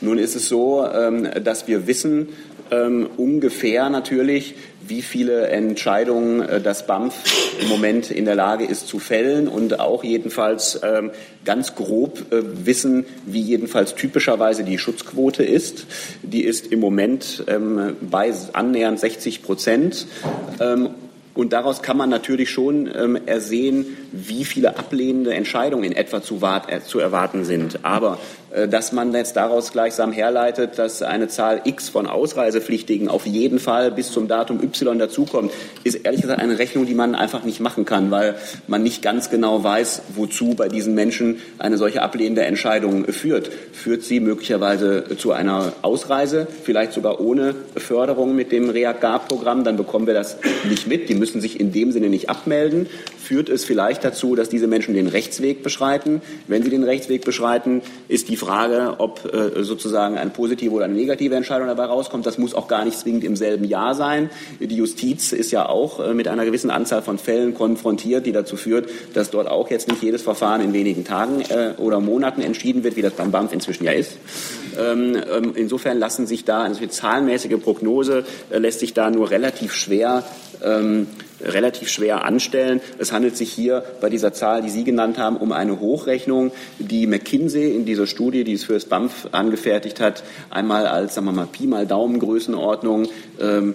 Nun 0.00 0.18
ist 0.18 0.34
es 0.34 0.48
so, 0.48 0.86
ähm, 0.86 1.28
dass 1.42 1.66
wir 1.66 1.86
wissen, 1.86 2.28
ähm, 2.70 3.08
ungefähr 3.16 3.88
natürlich, 3.90 4.54
wie 4.86 5.02
viele 5.02 5.48
Entscheidungen 5.48 6.40
äh, 6.42 6.60
das 6.60 6.86
BAMF 6.86 7.14
im 7.60 7.68
Moment 7.68 8.10
in 8.10 8.24
der 8.24 8.34
Lage 8.34 8.64
ist 8.64 8.88
zu 8.88 8.98
fällen 8.98 9.48
und 9.48 9.80
auch 9.80 10.04
jedenfalls 10.04 10.80
ähm, 10.82 11.10
ganz 11.44 11.74
grob 11.74 12.32
äh, 12.32 12.42
wissen, 12.66 13.06
wie 13.26 13.40
jedenfalls 13.40 13.94
typischerweise 13.94 14.64
die 14.64 14.78
Schutzquote 14.78 15.42
ist. 15.42 15.86
Die 16.22 16.42
ist 16.42 16.66
im 16.66 16.80
Moment 16.80 17.44
bei 17.46 18.32
annähernd 18.52 18.98
60 18.98 19.42
Prozent. 19.42 20.06
Und 21.34 21.52
daraus 21.52 21.82
kann 21.82 21.96
man 21.96 22.10
natürlich 22.10 22.50
schon 22.50 22.88
ähm, 22.94 23.18
ersehen, 23.26 23.96
wie 24.12 24.44
viele 24.44 24.78
ablehnende 24.78 25.34
Entscheidungen 25.34 25.84
in 25.84 25.92
etwa 25.92 26.22
zu, 26.22 26.40
äh, 26.68 26.80
zu 26.80 27.00
erwarten 27.00 27.44
sind. 27.44 27.84
Aber 27.84 28.18
dass 28.68 28.92
man 28.92 29.12
jetzt 29.12 29.36
daraus 29.36 29.72
gleichsam 29.72 30.12
herleitet, 30.12 30.78
dass 30.78 31.02
eine 31.02 31.28
Zahl 31.28 31.62
X 31.64 31.88
von 31.88 32.06
Ausreisepflichtigen 32.06 33.08
auf 33.08 33.26
jeden 33.26 33.58
Fall 33.58 33.90
bis 33.90 34.12
zum 34.12 34.28
Datum 34.28 34.62
Y 34.62 34.98
dazukommt, 34.98 35.52
ist 35.82 35.96
ehrlich 36.04 36.22
gesagt 36.22 36.40
eine 36.40 36.58
Rechnung, 36.58 36.86
die 36.86 36.94
man 36.94 37.14
einfach 37.14 37.44
nicht 37.44 37.60
machen 37.60 37.84
kann, 37.84 38.10
weil 38.10 38.36
man 38.66 38.82
nicht 38.82 39.02
ganz 39.02 39.30
genau 39.30 39.64
weiß, 39.64 40.02
wozu 40.14 40.54
bei 40.54 40.68
diesen 40.68 40.94
Menschen 40.94 41.38
eine 41.58 41.78
solche 41.78 42.02
ablehnende 42.02 42.42
Entscheidung 42.42 43.06
führt. 43.06 43.50
Führt 43.72 44.02
sie 44.02 44.20
möglicherweise 44.20 45.04
zu 45.18 45.32
einer 45.32 45.72
Ausreise, 45.82 46.46
vielleicht 46.62 46.92
sogar 46.92 47.20
ohne 47.20 47.54
Förderung 47.76 48.36
mit 48.36 48.52
dem 48.52 48.70
REAG-GAR-Programm, 48.70 49.64
dann 49.64 49.76
bekommen 49.76 50.06
wir 50.06 50.14
das 50.14 50.38
nicht 50.68 50.86
mit. 50.86 51.08
Die 51.08 51.14
müssen 51.14 51.40
sich 51.40 51.58
in 51.58 51.72
dem 51.72 51.90
Sinne 51.90 52.08
nicht 52.08 52.30
abmelden. 52.30 52.86
Führt 53.18 53.48
es 53.48 53.64
vielleicht 53.64 54.04
dazu, 54.04 54.34
dass 54.34 54.48
diese 54.48 54.66
Menschen 54.66 54.94
den 54.94 55.08
Rechtsweg 55.08 55.62
beschreiten? 55.62 56.20
Wenn 56.46 56.62
sie 56.62 56.70
den 56.70 56.84
Rechtsweg 56.84 57.24
beschreiten, 57.24 57.82
ist 58.08 58.28
die 58.28 58.36
Frage, 58.44 58.96
ob 58.98 59.32
äh, 59.32 59.62
sozusagen 59.62 60.18
eine 60.18 60.30
positive 60.30 60.72
oder 60.72 60.84
eine 60.84 60.94
negative 60.94 61.34
Entscheidung 61.34 61.66
dabei 61.66 61.84
rauskommt. 61.84 62.26
Das 62.26 62.38
muss 62.38 62.54
auch 62.54 62.68
gar 62.68 62.84
nicht 62.84 62.98
zwingend 62.98 63.24
im 63.24 63.36
selben 63.36 63.64
Jahr 63.64 63.94
sein. 63.94 64.30
Die 64.60 64.76
Justiz 64.76 65.32
ist 65.32 65.50
ja 65.50 65.68
auch 65.68 66.00
äh, 66.00 66.14
mit 66.14 66.28
einer 66.28 66.44
gewissen 66.44 66.70
Anzahl 66.70 67.02
von 67.02 67.18
Fällen 67.18 67.54
konfrontiert, 67.54 68.26
die 68.26 68.32
dazu 68.32 68.56
führt, 68.56 68.88
dass 69.14 69.30
dort 69.30 69.48
auch 69.48 69.70
jetzt 69.70 69.88
nicht 69.88 70.02
jedes 70.02 70.22
Verfahren 70.22 70.60
in 70.60 70.72
wenigen 70.72 71.04
Tagen 71.04 71.40
äh, 71.40 71.74
oder 71.78 72.00
Monaten 72.00 72.42
entschieden 72.42 72.84
wird, 72.84 72.96
wie 72.96 73.02
das 73.02 73.14
beim 73.14 73.30
BAMF 73.30 73.52
inzwischen 73.52 73.84
ja 73.84 73.92
ist. 73.92 74.18
Ähm, 74.78 75.16
ähm, 75.32 75.52
insofern 75.54 75.98
lassen 75.98 76.26
sich 76.26 76.44
da 76.44 76.62
eine 76.62 76.88
zahlenmäßige 76.88 77.60
Prognose 77.62 78.24
lässt 78.50 78.80
sich 78.80 78.92
da 78.94 79.10
nur 79.10 79.30
relativ 79.30 79.72
schwer 79.72 80.24
ähm, 80.62 81.06
relativ 81.44 81.88
schwer 81.88 82.24
anstellen. 82.24 82.80
Es 82.98 83.12
handelt 83.12 83.36
sich 83.36 83.52
hier 83.52 83.84
bei 84.00 84.10
dieser 84.10 84.32
Zahl, 84.32 84.62
die 84.62 84.70
Sie 84.70 84.84
genannt 84.84 85.18
haben, 85.18 85.36
um 85.36 85.52
eine 85.52 85.80
Hochrechnung, 85.80 86.52
die 86.78 87.06
McKinsey 87.06 87.74
in 87.74 87.84
dieser 87.84 88.06
Studie, 88.06 88.44
die 88.44 88.54
es 88.54 88.64
für 88.64 88.74
das 88.74 88.86
BAMF 88.86 89.28
angefertigt 89.32 90.00
hat, 90.00 90.24
einmal 90.50 90.86
als, 90.86 91.14
sagen 91.14 91.26
wir 91.26 91.32
mal, 91.32 91.46
Pi 91.46 91.66
mal 91.66 91.86
Daumen 91.86 92.18
Größenordnung 92.18 93.08
ähm, 93.40 93.74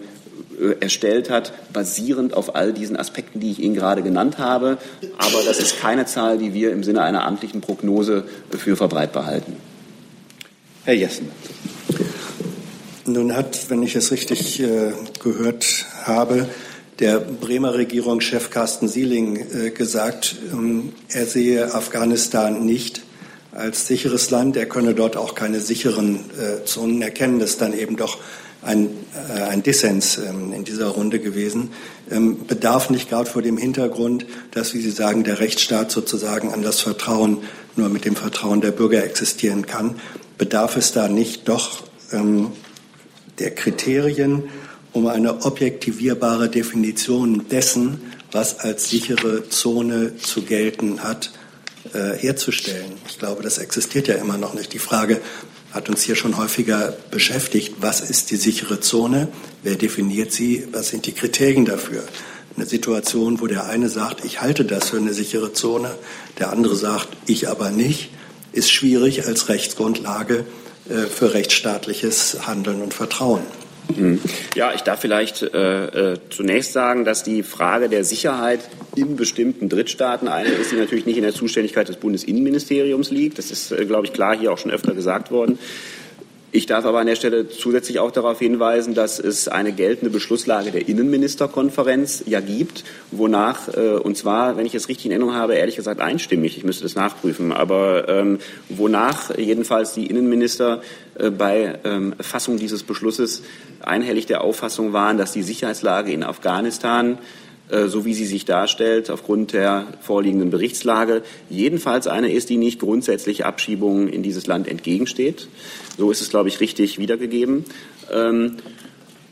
äh, 0.59 0.75
erstellt 0.81 1.29
hat, 1.29 1.53
basierend 1.71 2.33
auf 2.33 2.55
all 2.55 2.73
diesen 2.73 2.97
Aspekten, 2.97 3.39
die 3.39 3.51
ich 3.51 3.59
Ihnen 3.59 3.75
gerade 3.75 4.01
genannt 4.01 4.39
habe. 4.39 4.77
Aber 5.17 5.43
das 5.45 5.59
ist 5.59 5.79
keine 5.79 6.05
Zahl, 6.05 6.37
die 6.37 6.53
wir 6.53 6.71
im 6.71 6.83
Sinne 6.83 7.01
einer 7.03 7.25
amtlichen 7.25 7.61
Prognose 7.61 8.25
für 8.57 8.75
verbreitbar 8.75 9.25
halten. 9.25 9.55
Herr 10.83 10.95
Jessen. 10.95 11.31
Nun 13.05 13.35
hat, 13.35 13.69
wenn 13.69 13.81
ich 13.83 13.95
es 13.95 14.11
richtig 14.11 14.59
äh, 14.59 14.91
gehört 15.21 15.85
habe, 16.03 16.47
der 16.99 17.19
Bremer 17.19 17.75
Regierungschef 17.75 18.49
Carsten 18.49 18.87
Sieling 18.87 19.37
äh, 19.37 19.69
gesagt, 19.71 20.35
ähm, 20.51 20.93
er 21.09 21.25
sehe 21.25 21.73
Afghanistan 21.73 22.65
nicht 22.65 23.01
als 23.51 23.87
sicheres 23.87 24.29
Land. 24.29 24.57
Er 24.57 24.67
könne 24.67 24.93
dort 24.93 25.15
auch 25.15 25.33
keine 25.33 25.59
sicheren 25.59 26.17
äh, 26.37 26.65
Zonen 26.65 27.01
erkennen. 27.01 27.39
Das 27.39 27.51
ist 27.51 27.61
dann 27.61 27.73
eben 27.73 27.95
doch 27.95 28.17
ein, 28.61 28.89
äh, 29.33 29.41
ein 29.43 29.63
Dissens 29.63 30.17
ähm, 30.17 30.51
in 30.51 30.65
dieser 30.65 30.89
Runde 30.89 31.19
gewesen. 31.19 31.71
Ähm, 32.11 32.45
bedarf 32.45 32.89
nicht 32.89 33.09
gerade 33.09 33.29
vor 33.29 33.41
dem 33.41 33.57
Hintergrund, 33.57 34.25
dass, 34.51 34.73
wie 34.73 34.81
Sie 34.81 34.91
sagen, 34.91 35.23
der 35.23 35.39
Rechtsstaat 35.39 35.91
sozusagen 35.91 36.51
an 36.51 36.61
das 36.61 36.81
Vertrauen 36.81 37.37
nur 37.77 37.87
mit 37.87 38.03
dem 38.03 38.17
Vertrauen 38.17 38.59
der 38.59 38.71
Bürger 38.71 39.03
existieren 39.05 39.65
kann, 39.65 39.95
bedarf 40.37 40.75
es 40.75 40.91
da 40.91 41.07
nicht 41.07 41.47
doch 41.47 41.83
der 43.37 43.51
Kriterien, 43.53 44.49
um 44.93 45.07
eine 45.07 45.45
objektivierbare 45.45 46.49
Definition 46.49 47.47
dessen, 47.49 48.01
was 48.31 48.59
als 48.59 48.89
sichere 48.89 49.49
Zone 49.49 50.17
zu 50.17 50.43
gelten 50.43 51.03
hat, 51.03 51.31
äh, 51.93 52.17
herzustellen. 52.17 52.93
Ich 53.07 53.17
glaube, 53.19 53.43
das 53.43 53.57
existiert 53.57 54.07
ja 54.07 54.15
immer 54.15 54.37
noch 54.37 54.53
nicht. 54.53 54.73
Die 54.73 54.79
Frage 54.79 55.21
hat 55.71 55.89
uns 55.89 56.03
hier 56.03 56.15
schon 56.15 56.37
häufiger 56.37 56.95
beschäftigt. 57.11 57.75
Was 57.79 58.01
ist 58.01 58.31
die 58.31 58.37
sichere 58.37 58.79
Zone? 58.79 59.27
Wer 59.63 59.75
definiert 59.75 60.31
sie? 60.31 60.67
Was 60.71 60.89
sind 60.89 61.05
die 61.05 61.11
Kriterien 61.13 61.65
dafür? 61.65 62.03
Eine 62.55 62.65
Situation, 62.65 63.39
wo 63.39 63.47
der 63.47 63.65
eine 63.65 63.89
sagt, 63.89 64.25
ich 64.25 64.41
halte 64.41 64.65
das 64.65 64.89
für 64.89 64.97
eine 64.97 65.13
sichere 65.13 65.53
Zone, 65.53 65.95
der 66.39 66.51
andere 66.51 66.75
sagt, 66.75 67.09
ich 67.25 67.47
aber 67.47 67.69
nicht, 67.69 68.09
ist 68.51 68.71
schwierig 68.71 69.25
als 69.25 69.47
Rechtsgrundlage 69.47 70.45
äh, 70.89 71.05
für 71.05 71.33
rechtsstaatliches 71.33 72.47
Handeln 72.47 72.81
und 72.81 72.93
Vertrauen. 72.93 73.43
Mhm. 73.95 74.19
Ja, 74.55 74.73
ich 74.73 74.81
darf 74.81 75.01
vielleicht 75.01 75.41
äh, 75.41 76.13
äh, 76.13 76.17
zunächst 76.29 76.73
sagen, 76.73 77.05
dass 77.05 77.23
die 77.23 77.43
Frage 77.43 77.89
der 77.89 78.03
Sicherheit 78.03 78.61
in 78.95 79.15
bestimmten 79.15 79.69
Drittstaaten 79.69 80.27
eine 80.27 80.49
ist, 80.49 80.71
die 80.71 80.75
natürlich 80.75 81.05
nicht 81.05 81.17
in 81.17 81.23
der 81.23 81.33
Zuständigkeit 81.33 81.87
des 81.89 81.97
Bundesinnenministeriums 81.97 83.11
liegt. 83.11 83.37
Das 83.37 83.51
ist, 83.51 83.71
äh, 83.71 83.85
glaube 83.85 84.05
ich, 84.07 84.13
klar 84.13 84.37
hier 84.37 84.51
auch 84.51 84.57
schon 84.57 84.71
öfter 84.71 84.93
gesagt 84.93 85.31
worden. 85.31 85.59
Ich 86.51 86.65
darf 86.65 86.85
aber 86.85 86.99
an 86.99 87.05
der 87.05 87.15
Stelle 87.15 87.47
zusätzlich 87.47 87.99
auch 87.99 88.09
darauf 88.09 88.39
hinweisen, 88.39 88.95
dass 88.95 89.19
es 89.19 89.47
eine 89.47 89.71
geltende 89.71 90.09
Beschlusslage 90.09 90.71
der 90.71 90.87
Innenministerkonferenz 90.87 92.23
ja 92.25 92.39
gibt, 92.39 92.83
wonach, 93.11 93.67
äh, 93.67 93.91
und 93.91 94.17
zwar, 94.17 94.57
wenn 94.57 94.65
ich 94.65 94.73
es 94.73 94.89
richtig 94.89 95.05
in 95.05 95.11
Erinnerung 95.11 95.35
habe, 95.35 95.53
ehrlich 95.53 95.75
gesagt 95.75 96.01
einstimmig, 96.01 96.57
ich 96.57 96.63
müsste 96.63 96.83
das 96.83 96.95
nachprüfen, 96.95 97.51
aber 97.51 98.09
ähm, 98.09 98.39
wonach 98.67 99.37
jedenfalls 99.37 99.93
die 99.93 100.07
Innenminister 100.07 100.81
äh, 101.19 101.29
bei 101.29 101.77
ähm, 101.83 102.15
Fassung 102.19 102.57
dieses 102.57 102.81
Beschlusses 102.81 103.43
einhellig 103.81 104.25
der 104.25 104.41
Auffassung 104.41 104.91
waren, 104.91 105.19
dass 105.19 105.33
die 105.33 105.43
Sicherheitslage 105.43 106.11
in 106.11 106.23
Afghanistan 106.23 107.19
so 107.69 108.05
wie 108.05 108.13
sie 108.13 108.25
sich 108.25 108.45
darstellt, 108.45 109.09
aufgrund 109.09 109.53
der 109.53 109.85
vorliegenden 110.01 110.49
Berichtslage, 110.49 111.21
jedenfalls 111.49 112.07
eine 112.07 112.31
ist, 112.31 112.49
die 112.49 112.57
nicht 112.57 112.79
grundsätzlich 112.79 113.45
Abschiebungen 113.45 114.07
in 114.07 114.23
dieses 114.23 114.47
Land 114.47 114.67
entgegensteht. 114.67 115.47
So 115.97 116.09
ist 116.09 116.21
es, 116.21 116.29
glaube 116.29 116.49
ich, 116.49 116.59
richtig 116.59 116.97
wiedergegeben. 116.97 117.65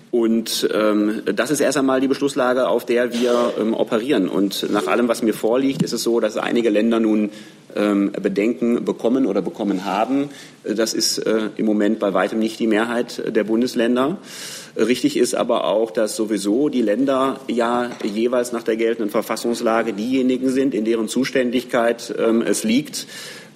Und 0.09 0.69
ähm, 0.73 1.21
das 1.25 1.51
ist 1.51 1.59
erst 1.59 1.77
einmal 1.77 1.99
die 1.99 2.07
Beschlusslage, 2.07 2.67
auf 2.67 2.85
der 2.85 3.13
wir 3.13 3.53
ähm, 3.59 3.73
operieren. 3.73 4.29
Und 4.29 4.71
nach 4.71 4.87
allem, 4.87 5.07
was 5.07 5.21
mir 5.21 5.33
vorliegt, 5.33 5.81
ist 5.81 5.91
es 5.91 6.03
so, 6.03 6.19
dass 6.21 6.37
einige 6.37 6.69
Länder 6.69 6.99
nun 6.99 7.29
ähm, 7.75 8.11
Bedenken 8.13 8.85
bekommen 8.85 9.25
oder 9.25 9.41
bekommen 9.41 9.83
haben. 9.83 10.29
Das 10.63 10.93
ist 10.93 11.17
äh, 11.19 11.49
im 11.57 11.65
Moment 11.65 11.99
bei 11.99 12.13
weitem 12.13 12.39
nicht 12.39 12.59
die 12.59 12.67
Mehrheit 12.67 13.35
der 13.35 13.43
Bundesländer. 13.43 14.17
Richtig 14.77 15.17
ist 15.17 15.35
aber 15.35 15.65
auch, 15.65 15.91
dass 15.91 16.15
sowieso 16.15 16.69
die 16.69 16.81
Länder 16.81 17.39
ja 17.47 17.91
jeweils 18.03 18.51
nach 18.51 18.63
der 18.63 18.77
geltenden 18.77 19.09
Verfassungslage 19.09 19.91
diejenigen 19.91 20.49
sind, 20.49 20.73
in 20.73 20.85
deren 20.85 21.07
Zuständigkeit 21.07 22.13
ähm, 22.17 22.41
es 22.41 22.63
liegt, 22.63 23.07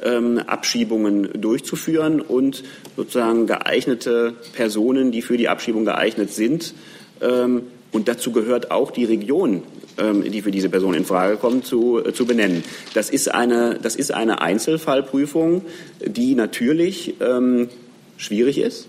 ähm, 0.03 0.39
Abschiebungen 0.39 1.29
durchzuführen 1.39 2.21
und 2.21 2.63
sozusagen 2.95 3.47
geeignete 3.47 4.33
Personen, 4.53 5.11
die 5.11 5.21
für 5.21 5.37
die 5.37 5.49
Abschiebung 5.49 5.85
geeignet 5.85 6.31
sind, 6.31 6.73
ähm, 7.21 7.63
und 7.91 8.07
dazu 8.07 8.31
gehört 8.31 8.71
auch 8.71 8.91
die 8.91 9.03
Region, 9.03 9.63
ähm, 9.97 10.23
die 10.23 10.41
für 10.41 10.51
diese 10.51 10.69
Person 10.69 10.93
in 10.93 11.03
Frage 11.03 11.35
kommt, 11.35 11.65
zu, 11.65 11.99
äh, 11.99 12.13
zu 12.13 12.25
benennen. 12.25 12.63
Das 12.93 13.09
ist 13.09 13.33
eine, 13.33 13.77
das 13.81 13.95
ist 13.95 14.13
eine 14.13 14.41
Einzelfallprüfung, 14.41 15.63
die 16.05 16.35
natürlich 16.35 17.15
ähm, 17.19 17.69
schwierig 18.17 18.59
ist 18.59 18.87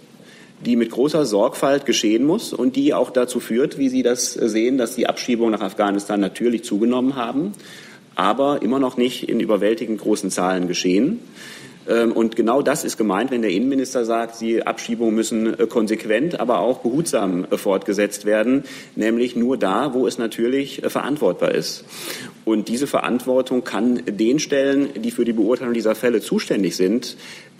die 0.65 0.77
mit 0.77 0.91
großer 0.91 1.27
Sorgfalt 1.27 1.87
geschehen 1.87 2.25
muss 2.25 2.53
und 2.53 2.77
die 2.77 2.95
auch 2.95 3.11
dazu 3.11 3.41
führt, 3.41 3.79
wie 3.79 3.89
Sie 3.89 4.05
das 4.05 4.33
sehen, 4.33 4.79
dass 4.79 4.95
die 4.95 5.09
Abschiebungen 5.09 5.53
nach 5.53 5.61
Afghanistan 5.61 6.21
natürlich 6.21 6.63
zugenommen 6.63 7.17
haben, 7.17 7.53
aber 8.15 8.63
immer 8.63 8.79
noch 8.79 8.97
nicht 8.97 9.29
in 9.29 9.41
überwältigend 9.41 10.01
großen 10.01 10.31
Zahlen 10.31 10.69
geschehen. 10.69 11.21
Ähm, 11.89 12.13
und 12.13 12.37
genau 12.37 12.63
das 12.63 12.85
ist 12.85 12.97
gemeint, 12.97 13.31
wenn 13.31 13.43
der 13.43 13.51
Innenminister 13.51 14.05
sagt, 14.05 14.41
die 14.41 14.65
Abschiebungen 14.67 15.15
müssen 15.15 15.59
äh, 15.59 15.67
konsequent, 15.67 16.39
aber 16.39 16.61
auch 16.61 16.79
behutsam 16.79 17.47
äh, 17.51 17.57
fortgesetzt 17.57 18.25
werden, 18.25 18.65
nämlich 18.95 19.35
nur 19.37 19.57
da, 19.57 19.95
wo 19.95 20.07
es 20.07 20.19
natürlich 20.19 20.83
äh, 20.85 20.91
verantwortbar 20.91 21.53
ist. 21.53 21.85
Und 22.45 22.69
diese 22.69 22.87
Verantwortung 22.87 23.65
kann 23.65 24.03
den 24.07 24.39
Stellen, 24.39 24.91
die 24.97 25.11
für 25.11 25.25
die 25.25 25.33
Beurteilung 25.33 25.75
dieser 25.75 25.95
Fälle 25.95 26.21
zuständig 26.21 26.77
sind, 26.77 27.17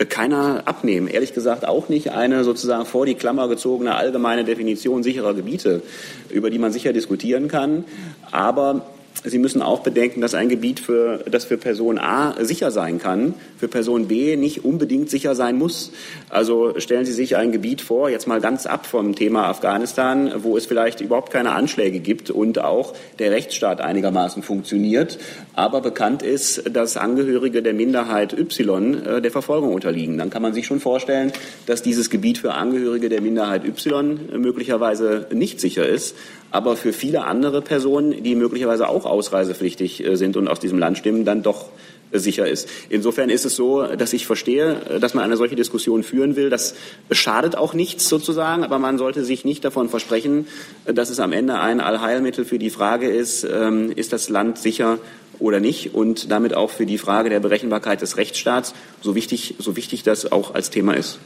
keiner 0.09 0.63
abnehmen. 0.65 1.07
Ehrlich 1.07 1.33
gesagt 1.33 1.65
auch 1.65 1.87
nicht 1.87 2.11
eine 2.11 2.43
sozusagen 2.43 2.85
vor 2.85 3.05
die 3.05 3.15
Klammer 3.15 3.47
gezogene 3.47 3.95
allgemeine 3.95 4.43
Definition 4.43 5.03
sicherer 5.03 5.33
Gebiete, 5.33 5.81
über 6.29 6.49
die 6.49 6.59
man 6.59 6.73
sicher 6.73 6.91
diskutieren 6.91 7.47
kann. 7.47 7.85
Aber 8.31 8.85
Sie 9.25 9.37
müssen 9.37 9.61
auch 9.61 9.79
bedenken, 9.79 10.19
dass 10.19 10.33
ein 10.33 10.49
Gebiet, 10.49 10.79
für, 10.81 11.23
das 11.29 11.45
für 11.45 11.57
Person 11.57 11.97
A 11.97 12.35
sicher 12.43 12.71
sein 12.71 12.99
kann, 12.99 13.35
für 13.57 13.69
Person 13.69 14.07
B 14.07 14.35
nicht 14.35 14.65
unbedingt 14.65 15.09
sicher 15.09 15.33
sein 15.33 15.57
muss. 15.57 15.91
Also 16.29 16.73
stellen 16.79 17.05
Sie 17.05 17.13
sich 17.13 17.37
ein 17.37 17.53
Gebiet 17.53 17.81
vor, 17.81 18.09
jetzt 18.09 18.27
mal 18.27 18.41
ganz 18.41 18.65
ab 18.65 18.85
vom 18.85 19.15
Thema 19.15 19.47
Afghanistan, 19.47 20.33
wo 20.39 20.57
es 20.57 20.65
vielleicht 20.65 20.99
überhaupt 20.99 21.31
keine 21.31 21.51
Anschläge 21.51 21.99
gibt 21.99 22.31
und 22.31 22.59
auch 22.59 22.93
der 23.19 23.31
Rechtsstaat 23.31 23.79
einigermaßen 23.79 24.43
funktioniert, 24.43 25.19
aber 25.53 25.79
bekannt 25.79 26.21
ist, 26.21 26.75
dass 26.75 26.97
Angehörige 26.97 27.61
der 27.61 27.73
Minderheit 27.73 28.37
Y 28.37 29.05
äh, 29.05 29.21
der 29.21 29.31
Verfolgung 29.31 29.73
unterliegen. 29.73 30.17
Dann 30.17 30.31
kann 30.31 30.41
man 30.41 30.53
sich 30.53 30.65
schon 30.65 30.81
vorstellen, 30.81 31.31
dass 31.65 31.81
dieses 31.81 32.09
Gebiet 32.09 32.39
für 32.39 32.53
Angehörige 32.53 33.07
der 33.07 33.21
Minderheit 33.21 33.65
Y 33.65 34.19
möglicherweise 34.37 35.27
nicht 35.31 35.61
sicher 35.61 35.87
ist 35.87 36.15
aber 36.53 36.75
für 36.75 36.93
viele 36.93 37.25
andere 37.25 37.63
Personen, 37.63 38.23
die 38.23 38.35
möglicherweise 38.35 38.87
auch 38.87 39.05
ausreisepflichtig 39.05 40.05
äh, 40.05 40.15
sind 40.15 40.37
und 40.37 40.47
aus 40.47 40.59
diesem 40.59 40.77
Land 40.77 40.99
stimmen, 40.99 41.25
dann 41.25 41.41
doch 41.41 41.69
äh, 42.11 42.19
sicher 42.19 42.47
ist. 42.47 42.69
Insofern 42.89 43.31
ist 43.31 43.43
es 43.43 43.55
so, 43.55 43.81
dass 43.81 44.13
ich 44.13 44.27
verstehe, 44.27 44.79
äh, 44.87 44.99
dass 44.99 45.15
man 45.15 45.23
eine 45.23 45.35
solche 45.35 45.55
Diskussion 45.55 46.03
führen 46.03 46.35
will. 46.35 46.51
Das 46.51 46.75
schadet 47.09 47.55
auch 47.55 47.73
nichts 47.73 48.07
sozusagen, 48.07 48.63
aber 48.63 48.77
man 48.77 48.99
sollte 48.99 49.25
sich 49.25 49.45
nicht 49.45 49.65
davon 49.65 49.89
versprechen, 49.89 50.47
dass 50.85 51.09
es 51.09 51.19
am 51.19 51.33
Ende 51.33 51.59
ein 51.59 51.81
Allheilmittel 51.81 52.45
für 52.45 52.59
die 52.59 52.69
Frage 52.69 53.09
ist, 53.09 53.43
ähm, 53.43 53.91
ist 53.91 54.13
das 54.13 54.29
Land 54.29 54.59
sicher 54.59 54.99
oder 55.39 55.59
nicht 55.59 55.95
und 55.95 56.31
damit 56.31 56.53
auch 56.53 56.69
für 56.69 56.85
die 56.85 56.99
Frage 56.99 57.31
der 57.31 57.39
Berechenbarkeit 57.39 57.99
des 58.03 58.17
Rechtsstaats, 58.17 58.75
so 59.01 59.15
wichtig, 59.15 59.55
so 59.57 59.75
wichtig 59.75 60.03
das 60.03 60.31
auch 60.31 60.53
als 60.53 60.69
Thema 60.69 60.93
ist. 60.93 61.17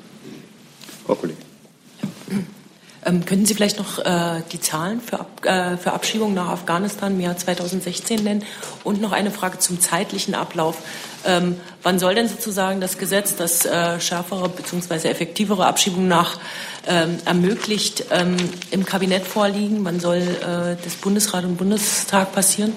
Frau 1.05 1.15
Kollegin. 1.15 1.43
Ähm, 3.05 3.25
könnten 3.25 3.45
Sie 3.45 3.53
vielleicht 3.53 3.77
noch 3.77 3.99
äh, 3.99 4.41
die 4.51 4.59
Zahlen 4.59 5.01
für, 5.01 5.19
Ab 5.19 5.45
äh, 5.45 5.77
für 5.77 5.93
Abschiebungen 5.93 6.33
nach 6.33 6.49
Afghanistan 6.49 7.13
im 7.13 7.19
Jahr 7.19 7.37
2016 7.37 8.23
nennen? 8.23 8.43
Und 8.83 9.01
noch 9.01 9.11
eine 9.11 9.31
Frage 9.31 9.59
zum 9.59 9.79
zeitlichen 9.79 10.35
Ablauf. 10.35 10.77
Ähm, 11.25 11.55
wann 11.83 11.99
soll 11.99 12.15
denn 12.15 12.27
sozusagen 12.27 12.81
das 12.81 12.97
Gesetz, 12.97 13.35
das 13.35 13.65
äh, 13.65 13.99
schärfere 13.99 14.49
bzw. 14.49 15.09
effektivere 15.09 15.65
Abschiebungen 15.65 16.07
nach 16.07 16.39
ähm, 16.87 17.17
ermöglicht, 17.25 18.05
ähm, 18.11 18.37
im 18.71 18.85
Kabinett 18.85 19.25
vorliegen? 19.25 19.83
Wann 19.85 19.99
soll 19.99 20.17
äh, 20.17 20.75
das 20.83 20.95
Bundesrat 21.01 21.43
und 21.43 21.57
Bundestag 21.57 22.33
passieren? 22.33 22.73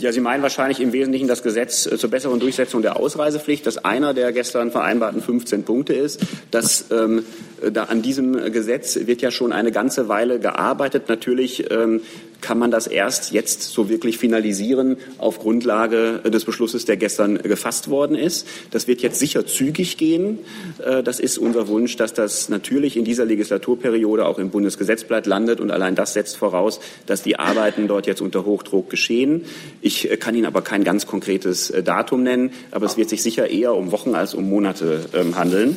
Ja, 0.00 0.12
Sie 0.12 0.20
meinen 0.20 0.42
wahrscheinlich 0.42 0.80
im 0.80 0.94
Wesentlichen 0.94 1.28
das 1.28 1.42
Gesetz 1.42 1.84
äh, 1.84 1.98
zur 1.98 2.08
besseren 2.08 2.40
Durchsetzung 2.40 2.80
der 2.80 2.96
Ausreisepflicht, 2.96 3.66
das 3.66 3.84
einer 3.84 4.14
der 4.14 4.32
gestern 4.32 4.70
vereinbarten 4.70 5.20
15 5.20 5.64
Punkte 5.64 5.92
ist. 5.92 6.20
Das, 6.50 6.86
ähm, 6.90 7.24
da 7.70 7.84
an 7.84 8.00
diesem 8.00 8.50
Gesetz 8.50 8.98
wird 9.06 9.20
ja 9.20 9.30
schon 9.30 9.52
eine 9.52 9.72
ganze 9.72 10.08
Weile 10.08 10.40
gearbeitet. 10.40 11.10
Natürlich 11.10 11.70
ähm, 11.70 12.00
kann 12.40 12.58
man 12.58 12.70
das 12.70 12.86
erst 12.86 13.32
jetzt 13.32 13.62
so 13.62 13.88
wirklich 13.88 14.18
finalisieren 14.18 14.96
auf 15.18 15.38
Grundlage 15.38 16.20
des 16.24 16.44
Beschlusses, 16.44 16.84
der 16.84 16.96
gestern 16.96 17.38
gefasst 17.38 17.90
worden 17.90 18.16
ist. 18.16 18.46
Das 18.70 18.86
wird 18.88 19.02
jetzt 19.02 19.18
sicher 19.18 19.46
zügig 19.46 19.96
gehen. 19.96 20.38
Äh, 20.84 21.02
das 21.02 21.20
ist 21.20 21.38
unser 21.38 21.68
Wunsch, 21.68 21.96
dass 21.96 22.14
das 22.14 22.48
natürlich 22.48 22.96
in 22.96 23.04
dieser 23.04 23.24
Legislaturperiode 23.24 24.26
auch 24.26 24.38
im 24.38 24.50
Bundesgesetzblatt 24.50 25.26
landet. 25.26 25.60
Und 25.60 25.70
allein 25.70 25.94
das 25.94 26.14
setzt 26.14 26.36
voraus, 26.36 26.80
dass 27.06 27.22
die 27.22 27.38
Arbeiten 27.38 27.88
dort 27.88 28.06
jetzt 28.06 28.20
unter 28.20 28.44
Hochdruck 28.44 28.90
geschehen. 28.90 29.44
Ich 29.80 30.10
äh, 30.10 30.16
kann 30.16 30.34
Ihnen 30.34 30.46
aber 30.46 30.62
kein 30.62 30.84
ganz 30.84 31.06
konkretes 31.06 31.70
äh, 31.70 31.82
Datum 31.82 32.22
nennen, 32.22 32.52
aber 32.70 32.86
es 32.86 32.96
wird 32.96 33.08
sich 33.08 33.22
sicher 33.22 33.48
eher 33.48 33.74
um 33.74 33.92
Wochen 33.92 34.14
als 34.14 34.34
um 34.34 34.48
Monate 34.48 35.06
ähm, 35.14 35.36
handeln. 35.36 35.76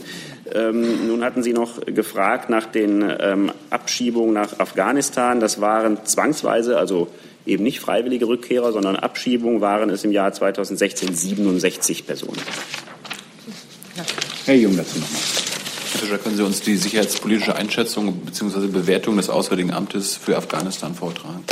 Ähm, 0.52 1.08
nun 1.08 1.24
hatten 1.24 1.42
Sie 1.42 1.54
noch 1.54 1.86
gefragt 1.86 2.50
nach 2.50 2.66
den 2.66 3.04
ähm, 3.20 3.52
Abschiebungen 3.70 4.34
nach 4.34 4.60
Afghanistan. 4.60 5.40
Das 5.40 5.62
waren 5.62 6.06
zwangsweise, 6.06 6.78
also 6.78 7.08
eben 7.46 7.64
nicht 7.64 7.80
freiwillige 7.80 8.28
Rückkehrer, 8.28 8.72
sondern 8.74 8.96
Abschiebungen 8.96 9.62
waren 9.62 9.90
es 9.90 10.04
im 10.04 10.12
Jahr 10.12 10.34
2016 10.34 11.16
67 11.16 12.06
Personen. 12.06 12.42
Herr 14.46 14.56
Jung 14.56 14.76
dazu 14.76 15.00
nochmal. 15.00 15.22
Herr 15.94 16.00
Fischer, 16.00 16.18
können 16.18 16.36
Sie 16.36 16.44
uns 16.44 16.62
die 16.62 16.76
sicherheitspolitische 16.76 17.56
Einschätzung 17.56 18.14
bzw. 18.26 18.68
Bewertung 18.68 19.16
des 19.16 19.30
Auswärtigen 19.30 19.72
Amtes 19.72 20.18
für 20.18 20.36
Afghanistan 20.36 20.96
vortragen? 20.96 21.44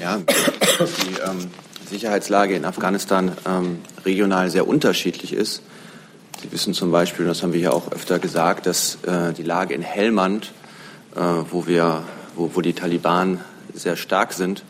Ja, 0.00 0.18
die 0.18 1.20
ähm, 1.28 1.50
Sicherheitslage 1.90 2.54
in 2.54 2.64
Afghanistan 2.64 3.32
ähm, 3.46 3.78
regional 4.04 4.50
sehr 4.50 4.68
unterschiedlich 4.68 5.32
ist. 5.32 5.62
Sie 6.44 6.52
wissen 6.52 6.74
zum 6.74 6.92
Beispiel, 6.92 7.24
das 7.24 7.42
haben 7.42 7.54
wir 7.54 7.60
ja 7.60 7.70
auch 7.70 7.90
öfter 7.90 8.18
gesagt, 8.18 8.66
dass 8.66 8.98
äh, 9.06 9.32
die 9.32 9.42
Lage 9.42 9.72
in 9.72 9.80
Helmand, 9.80 10.52
äh, 11.16 11.20
wo, 11.50 11.66
wir, 11.66 12.02
wo, 12.34 12.50
wo 12.52 12.60
die 12.60 12.74
Taliban 12.74 13.40
sehr 13.72 13.96
stark 13.96 14.34
sind, 14.34 14.62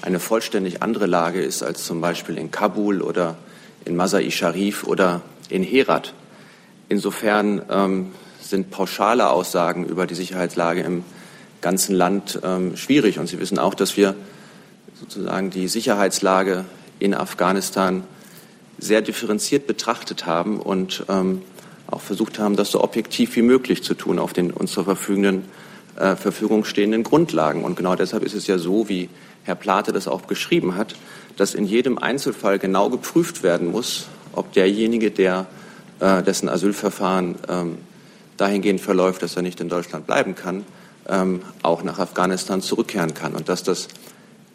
eine 0.00 0.20
vollständig 0.20 0.82
andere 0.82 1.04
Lage 1.04 1.42
ist 1.42 1.62
als 1.62 1.84
zum 1.84 2.00
Beispiel 2.00 2.38
in 2.38 2.50
Kabul 2.50 3.02
oder 3.02 3.36
in 3.84 3.94
Masai 3.94 4.30
Sharif 4.30 4.84
oder 4.84 5.20
in 5.50 5.62
Herat. 5.62 6.14
Insofern 6.88 7.60
ähm, 7.68 8.12
sind 8.40 8.70
pauschale 8.70 9.28
Aussagen 9.28 9.84
über 9.84 10.06
die 10.06 10.14
Sicherheitslage 10.14 10.80
im 10.80 11.04
ganzen 11.60 11.94
Land 11.94 12.40
ähm, 12.42 12.74
schwierig. 12.74 13.18
Und 13.18 13.26
Sie 13.26 13.38
wissen 13.38 13.58
auch, 13.58 13.74
dass 13.74 13.98
wir 13.98 14.14
sozusagen 14.98 15.50
die 15.50 15.68
Sicherheitslage 15.68 16.64
in 16.98 17.12
Afghanistan 17.12 18.04
sehr 18.78 19.02
differenziert 19.02 19.66
betrachtet 19.66 20.26
haben 20.26 20.60
und 20.60 21.04
ähm, 21.08 21.42
auch 21.86 22.00
versucht 22.00 22.38
haben, 22.38 22.56
das 22.56 22.70
so 22.70 22.82
objektiv 22.82 23.34
wie 23.36 23.42
möglich 23.42 23.82
zu 23.82 23.94
tun 23.94 24.18
auf 24.18 24.32
den 24.32 24.50
uns 24.50 24.72
zur 24.72 24.86
äh, 24.88 26.16
Verfügung 26.16 26.64
stehenden 26.64 27.02
Grundlagen. 27.02 27.64
Und 27.64 27.76
genau 27.76 27.96
deshalb 27.96 28.22
ist 28.22 28.34
es 28.34 28.46
ja 28.46 28.58
so, 28.58 28.88
wie 28.88 29.08
Herr 29.44 29.54
Plate 29.54 29.92
das 29.92 30.06
auch 30.06 30.26
geschrieben 30.26 30.76
hat, 30.76 30.94
dass 31.36 31.54
in 31.54 31.64
jedem 31.64 31.98
Einzelfall 31.98 32.58
genau 32.58 32.90
geprüft 32.90 33.42
werden 33.42 33.70
muss, 33.70 34.06
ob 34.32 34.52
derjenige, 34.52 35.10
der 35.10 35.46
äh, 36.00 36.22
dessen 36.22 36.48
Asylverfahren 36.48 37.36
ähm, 37.48 37.78
dahingehend 38.36 38.80
verläuft, 38.80 39.22
dass 39.22 39.36
er 39.36 39.42
nicht 39.42 39.60
in 39.60 39.68
Deutschland 39.68 40.06
bleiben 40.06 40.34
kann, 40.34 40.64
ähm, 41.08 41.40
auch 41.62 41.82
nach 41.82 41.98
Afghanistan 41.98 42.60
zurückkehren 42.60 43.14
kann. 43.14 43.34
Und 43.34 43.48
dass 43.48 43.62
das 43.62 43.88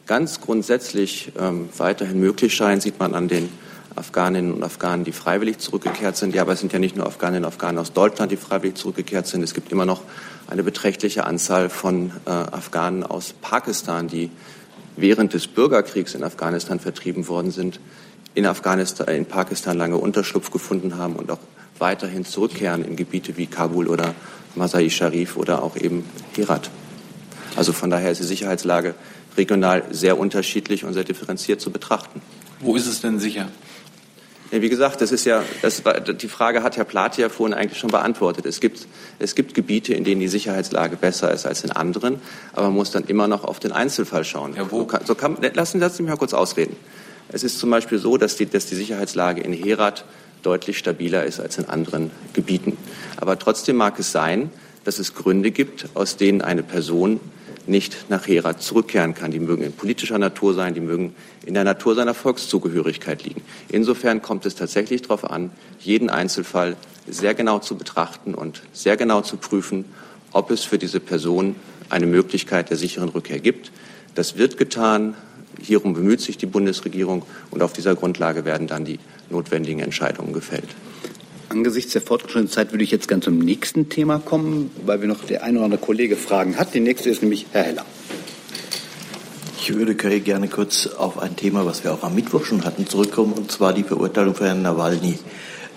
ganz 0.05 0.41
grundsätzlich 0.41 1.31
ähm, 1.39 1.69
weiterhin 1.77 2.19
möglich 2.19 2.53
scheint, 2.53 2.81
sieht 2.81 2.99
man 2.99 3.15
an 3.15 3.27
den 3.27 3.49
Afghaninnen 3.95 4.53
und 4.53 4.63
Afghanen, 4.63 5.03
die 5.03 5.11
freiwillig 5.11 5.59
zurückgekehrt 5.59 6.17
sind. 6.17 6.33
Ja, 6.33 6.41
aber 6.41 6.53
es 6.53 6.59
sind 6.59 6.73
ja 6.73 6.79
nicht 6.79 6.95
nur 6.95 7.05
Afghaninnen 7.05 7.43
und 7.43 7.49
Afghanen 7.49 7.77
aus 7.77 7.93
Deutschland, 7.93 8.31
die 8.31 8.37
freiwillig 8.37 8.75
zurückgekehrt 8.75 9.27
sind. 9.27 9.43
Es 9.43 9.53
gibt 9.53 9.71
immer 9.71 9.85
noch 9.85 10.01
eine 10.47 10.63
beträchtliche 10.63 11.25
Anzahl 11.25 11.69
von 11.69 12.11
äh, 12.25 12.29
Afghanen 12.29 13.03
aus 13.03 13.33
Pakistan, 13.41 14.07
die 14.07 14.31
während 14.95 15.33
des 15.33 15.47
Bürgerkriegs 15.47 16.15
in 16.15 16.23
Afghanistan 16.23 16.79
vertrieben 16.79 17.27
worden 17.27 17.51
sind, 17.51 17.79
in 18.35 18.45
Afghanistan, 18.45 19.07
in 19.07 19.25
Pakistan 19.25 19.77
lange 19.77 19.97
Unterschlupf 19.97 20.51
gefunden 20.51 20.97
haben 20.97 21.15
und 21.15 21.29
auch 21.31 21.39
weiterhin 21.79 22.25
zurückkehren 22.25 22.83
in 22.83 22.95
Gebiete 22.95 23.37
wie 23.37 23.47
Kabul 23.47 23.87
oder 23.87 24.15
Masai 24.55 24.89
Sharif 24.89 25.37
oder 25.37 25.63
auch 25.63 25.75
eben 25.75 26.05
Herat. 26.35 26.69
Also 27.55 27.73
von 27.73 27.89
daher 27.89 28.11
ist 28.11 28.21
die 28.21 28.25
Sicherheitslage 28.25 28.95
regional 29.37 29.83
sehr 29.91 30.17
unterschiedlich 30.19 30.83
und 30.83 30.93
sehr 30.93 31.03
differenziert 31.03 31.61
zu 31.61 31.71
betrachten. 31.71 32.21
Wo 32.59 32.75
ist 32.75 32.87
es 32.87 33.01
denn 33.01 33.19
sicher? 33.19 33.47
Ja, 34.53 34.61
wie 34.61 34.69
gesagt, 34.69 35.01
das 35.01 35.11
ist 35.11 35.25
ja, 35.25 35.43
das 35.63 35.83
war, 35.83 35.99
die 35.99 36.27
Frage 36.27 36.61
hat 36.61 36.77
Herr 36.77 36.83
Plate 36.83 37.19
ja 37.19 37.29
vorhin 37.29 37.55
eigentlich 37.55 37.79
schon 37.79 37.89
beantwortet. 37.89 38.45
Es 38.45 38.59
gibt, 38.59 38.85
es 39.17 39.33
gibt 39.33 39.55
Gebiete, 39.55 39.95
in 39.95 40.03
denen 40.03 40.21
die 40.21 40.27
Sicherheitslage 40.27 40.95
besser 40.95 41.33
ist 41.33 41.47
als 41.47 41.63
in 41.63 41.71
anderen, 41.71 42.19
aber 42.53 42.67
man 42.67 42.75
muss 42.75 42.91
dann 42.91 43.05
immer 43.05 43.27
noch 43.27 43.45
auf 43.45 43.59
den 43.59 43.71
Einzelfall 43.71 44.23
schauen. 44.23 44.53
Ja, 44.55 44.69
wo? 44.69 44.87
So 45.05 45.15
kann, 45.15 45.37
lassen, 45.55 45.79
lassen 45.79 45.97
Sie 45.97 46.03
mich 46.03 46.11
mal 46.11 46.17
kurz 46.17 46.35
ausreden. 46.35 46.75
Es 47.29 47.43
ist 47.43 47.57
zum 47.57 47.71
Beispiel 47.71 47.97
so, 47.97 48.17
dass 48.17 48.35
die, 48.35 48.45
dass 48.45 48.67
die 48.67 48.75
Sicherheitslage 48.75 49.41
in 49.41 49.53
Herat 49.53 50.05
deutlich 50.43 50.77
stabiler 50.77 51.25
ist 51.25 51.39
als 51.39 51.57
in 51.57 51.65
anderen 51.65 52.11
Gebieten. 52.33 52.77
Aber 53.17 53.39
trotzdem 53.39 53.77
mag 53.77 53.97
es 53.97 54.11
sein, 54.11 54.51
dass 54.83 54.99
es 54.99 55.15
Gründe 55.15 55.49
gibt, 55.49 55.87
aus 55.95 56.15
denen 56.15 56.43
eine 56.43 56.61
Person 56.61 57.19
nicht 57.67 58.09
nach 58.09 58.27
Herat 58.27 58.61
zurückkehren 58.61 59.13
kann. 59.13 59.31
Die 59.31 59.39
mögen 59.39 59.63
in 59.63 59.73
politischer 59.73 60.17
Natur 60.17 60.53
sein, 60.53 60.73
die 60.73 60.81
mögen 60.81 61.15
in 61.45 61.53
der 61.53 61.63
Natur 61.63 61.95
seiner 61.95 62.13
Volkszugehörigkeit 62.13 63.23
liegen. 63.23 63.41
Insofern 63.69 64.21
kommt 64.21 64.45
es 64.45 64.55
tatsächlich 64.55 65.01
darauf 65.01 65.29
an, 65.29 65.51
jeden 65.79 66.09
Einzelfall 66.09 66.75
sehr 67.07 67.33
genau 67.33 67.59
zu 67.59 67.77
betrachten 67.77 68.33
und 68.33 68.63
sehr 68.73 68.97
genau 68.97 69.21
zu 69.21 69.37
prüfen, 69.37 69.85
ob 70.31 70.51
es 70.51 70.63
für 70.63 70.77
diese 70.77 70.99
Person 70.99 71.55
eine 71.89 72.05
Möglichkeit 72.05 72.69
der 72.69 72.77
sicheren 72.77 73.09
Rückkehr 73.09 73.39
gibt. 73.39 73.71
Das 74.15 74.37
wird 74.37 74.57
getan. 74.57 75.15
Hierum 75.61 75.93
bemüht 75.93 76.21
sich 76.21 76.37
die 76.37 76.45
Bundesregierung 76.45 77.23
und 77.51 77.61
auf 77.61 77.73
dieser 77.73 77.95
Grundlage 77.95 78.45
werden 78.45 78.67
dann 78.67 78.85
die 78.85 78.99
notwendigen 79.29 79.79
Entscheidungen 79.79 80.33
gefällt. 80.33 80.69
Angesichts 81.53 81.93
der 81.93 82.01
fortgeschrittenen 82.01 82.51
Zeit 82.51 82.71
würde 82.71 82.83
ich 82.83 82.89
jetzt 82.89 83.07
ganz 83.07 83.25
zum 83.25 83.37
nächsten 83.37 83.87
Thema 83.87 84.17
kommen, 84.17 84.71
weil 84.87 85.01
wir 85.01 85.07
noch 85.07 85.23
der 85.23 85.43
ein 85.43 85.55
oder 85.55 85.65
andere 85.65 85.79
Kollege 85.79 86.15
Fragen 86.15 86.57
hat. 86.57 86.73
Der 86.73 86.81
nächste 86.81 87.11
ist 87.11 87.21
nämlich 87.21 87.45
Herr 87.51 87.61
Heller. 87.61 87.85
Ich 89.59 89.71
würde 89.71 89.93
gerne 89.93 90.47
kurz 90.47 90.87
auf 90.87 91.19
ein 91.19 91.35
Thema, 91.35 91.63
was 91.67 91.83
wir 91.83 91.93
auch 91.93 92.01
am 92.01 92.15
Mittwoch 92.15 92.43
schon 92.43 92.65
hatten, 92.65 92.87
zurückkommen, 92.87 93.33
und 93.33 93.51
zwar 93.51 93.71
die 93.71 93.83
Verurteilung 93.83 94.33
von 94.33 94.47
Herrn 94.47 94.63
Nawalny. 94.63 95.19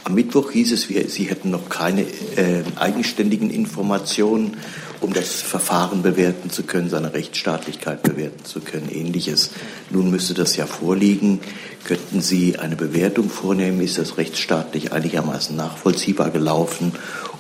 Am 0.05 0.14
Mittwoch 0.14 0.51
hieß 0.51 0.72
es, 0.72 0.89
Sie 0.89 1.24
hätten 1.24 1.51
noch 1.51 1.68
keine 1.68 2.05
äh, 2.37 2.62
eigenständigen 2.77 3.51
Informationen, 3.51 4.57
um 5.01 5.12
das 5.12 5.42
Verfahren 5.42 6.03
bewerten 6.03 6.51
zu 6.51 6.62
können, 6.62 6.88
seine 6.88 7.12
Rechtsstaatlichkeit 7.12 8.03
bewerten 8.03 8.44
zu 8.44 8.61
können, 8.61 8.88
ähnliches. 8.88 9.51
Nun 9.90 10.11
müsste 10.11 10.34
das 10.34 10.57
ja 10.57 10.66
vorliegen. 10.66 11.40
Könnten 11.84 12.20
Sie 12.20 12.59
eine 12.59 12.76
Bewertung 12.76 13.28
vornehmen? 13.30 13.80
Ist 13.80 13.99
das 13.99 14.18
rechtsstaatlich 14.18 14.92
einigermaßen 14.92 15.57
nachvollziehbar 15.57 16.30
gelaufen? 16.30 16.92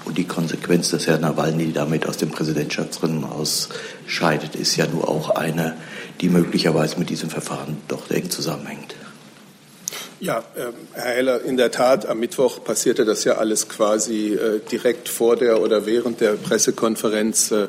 Und 0.04 0.18
die 0.18 0.24
Konsequenz, 0.24 0.90
dass 0.90 1.06
Herr 1.06 1.18
Nawalny 1.18 1.72
damit 1.72 2.06
aus 2.08 2.16
dem 2.16 2.30
Präsidentschaftsrennen 2.30 3.24
ausscheidet, 3.24 4.54
ist 4.54 4.76
ja 4.76 4.86
nur 4.86 5.08
auch 5.08 5.30
eine, 5.30 5.76
die 6.20 6.28
möglicherweise 6.28 6.98
mit 6.98 7.10
diesem 7.10 7.30
Verfahren 7.30 7.78
doch 7.88 8.10
eng 8.10 8.30
zusammenhängt. 8.30 8.95
Ja, 10.18 10.38
äh, 10.38 10.72
Herr 10.94 11.14
Heller, 11.14 11.42
in 11.42 11.58
der 11.58 11.70
Tat, 11.70 12.06
am 12.06 12.20
Mittwoch 12.20 12.64
passierte 12.64 13.04
das 13.04 13.24
ja 13.24 13.34
alles 13.34 13.68
quasi 13.68 14.32
äh, 14.32 14.60
direkt 14.60 15.10
vor 15.10 15.36
der 15.36 15.60
oder 15.60 15.84
während 15.84 16.22
der 16.22 16.32
Pressekonferenz. 16.32 17.50
Äh, 17.50 17.64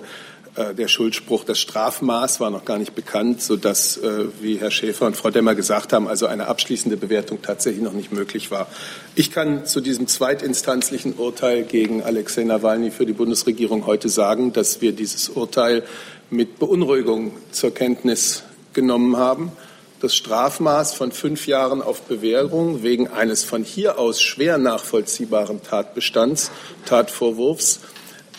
äh 0.55 0.73
der 0.73 0.87
Schuldspruch, 0.87 1.43
das 1.43 1.59
Strafmaß 1.59 2.39
war 2.39 2.49
noch 2.49 2.63
gar 2.63 2.77
nicht 2.77 2.95
bekannt, 2.95 3.41
sodass, 3.41 3.99
wie 4.41 4.55
Herr 4.55 4.71
Schäfer 4.71 5.05
und 5.05 5.15
Frau 5.15 5.29
Demmer 5.29 5.53
gesagt 5.53 5.93
haben, 5.93 6.07
also 6.07 6.25
eine 6.25 6.47
abschließende 6.47 6.97
Bewertung 6.97 7.43
tatsächlich 7.43 7.83
noch 7.83 7.93
nicht 7.93 8.11
möglich 8.11 8.49
war. 8.49 8.67
Ich 9.13 9.31
kann 9.31 9.67
zu 9.67 9.81
diesem 9.81 10.07
zweitinstanzlichen 10.07 11.13
Urteil 11.13 11.63
gegen 11.63 12.01
Alexei 12.01 12.43
Nawalny 12.43 12.89
für 12.89 13.05
die 13.05 13.13
Bundesregierung 13.13 13.85
heute 13.85 14.09
sagen, 14.09 14.51
dass 14.51 14.81
wir 14.81 14.93
dieses 14.93 15.29
Urteil 15.29 15.83
mit 16.31 16.57
Beunruhigung 16.57 17.33
zur 17.51 17.71
Kenntnis 17.71 18.41
genommen 18.73 19.17
haben 19.17 19.51
das 19.99 20.15
Strafmaß 20.15 20.93
von 20.93 21.11
fünf 21.11 21.47
Jahren 21.47 21.81
auf 21.81 22.01
Bewährung 22.01 22.83
wegen 22.83 23.07
eines 23.07 23.43
von 23.43 23.63
hier 23.63 23.97
aus 23.97 24.21
schwer 24.21 24.57
nachvollziehbaren 24.57 25.63
Tatbestands, 25.63 26.51
Tatvorwurfs, 26.85 27.79